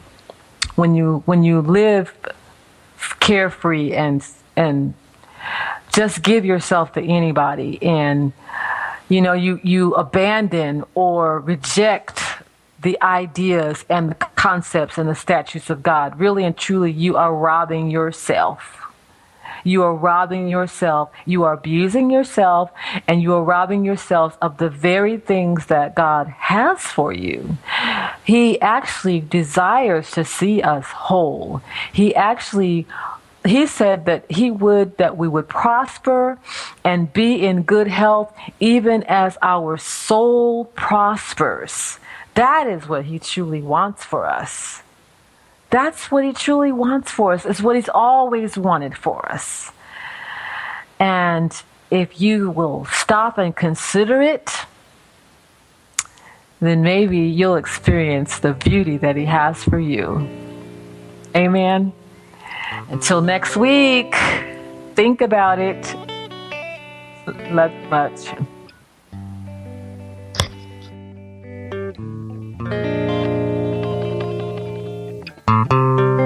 when 0.74 0.94
you 0.94 1.22
when 1.26 1.42
you 1.42 1.60
live 1.60 2.14
carefree 3.20 3.92
and 3.92 4.26
and 4.56 4.94
just 5.92 6.22
give 6.22 6.44
yourself 6.44 6.92
to 6.92 7.02
anybody 7.02 7.80
and 7.82 8.32
you 9.08 9.20
know 9.20 9.32
you 9.32 9.60
you 9.62 9.94
abandon 9.94 10.84
or 10.94 11.40
reject 11.40 12.20
the 12.80 13.00
ideas 13.02 13.84
and 13.88 14.10
the 14.10 14.14
concepts 14.36 14.98
and 14.98 15.08
the 15.08 15.14
statutes 15.14 15.70
of 15.70 15.82
God 15.82 16.18
really 16.18 16.44
and 16.44 16.56
truly 16.56 16.92
you 16.92 17.16
are 17.16 17.34
robbing 17.34 17.90
yourself 17.90 18.87
you 19.64 19.82
are 19.82 19.94
robbing 19.94 20.48
yourself. 20.48 21.10
You 21.24 21.44
are 21.44 21.52
abusing 21.52 22.10
yourself 22.10 22.70
and 23.06 23.22
you 23.22 23.34
are 23.34 23.42
robbing 23.42 23.84
yourself 23.84 24.36
of 24.40 24.58
the 24.58 24.70
very 24.70 25.16
things 25.16 25.66
that 25.66 25.94
God 25.94 26.28
has 26.28 26.80
for 26.80 27.12
you. 27.12 27.58
He 28.24 28.60
actually 28.60 29.20
desires 29.20 30.10
to 30.12 30.24
see 30.24 30.62
us 30.62 30.86
whole. 30.86 31.62
He 31.92 32.14
actually 32.14 32.86
he 33.44 33.66
said 33.66 34.04
that 34.06 34.30
he 34.30 34.50
would 34.50 34.96
that 34.98 35.16
we 35.16 35.28
would 35.28 35.48
prosper 35.48 36.38
and 36.84 37.12
be 37.12 37.46
in 37.46 37.62
good 37.62 37.88
health 37.88 38.34
even 38.60 39.02
as 39.04 39.38
our 39.42 39.76
soul 39.78 40.66
prospers. 40.66 41.98
That 42.34 42.66
is 42.66 42.88
what 42.88 43.06
he 43.06 43.18
truly 43.18 43.62
wants 43.62 44.04
for 44.04 44.26
us. 44.26 44.82
That's 45.70 46.10
what 46.10 46.24
he 46.24 46.32
truly 46.32 46.72
wants 46.72 47.10
for 47.10 47.32
us, 47.32 47.44
is 47.44 47.62
what 47.62 47.76
he's 47.76 47.90
always 47.90 48.56
wanted 48.56 48.96
for 48.96 49.30
us. 49.30 49.70
And 50.98 51.54
if 51.90 52.20
you 52.20 52.50
will 52.50 52.84
stop 52.86 53.38
and 53.38 53.54
consider 53.54 54.20
it, 54.20 54.50
then 56.60 56.82
maybe 56.82 57.18
you'll 57.18 57.56
experience 57.56 58.40
the 58.40 58.52
beauty 58.52 58.96
that 58.98 59.16
He 59.16 59.24
has 59.26 59.62
for 59.62 59.78
you. 59.78 60.28
Amen. 61.36 61.92
Until 62.88 63.20
next 63.20 63.56
week, 63.56 64.14
think 64.94 65.20
about 65.20 65.58
it. 65.58 65.94
Love 67.50 67.72
much 67.90 68.34
you 75.70 76.17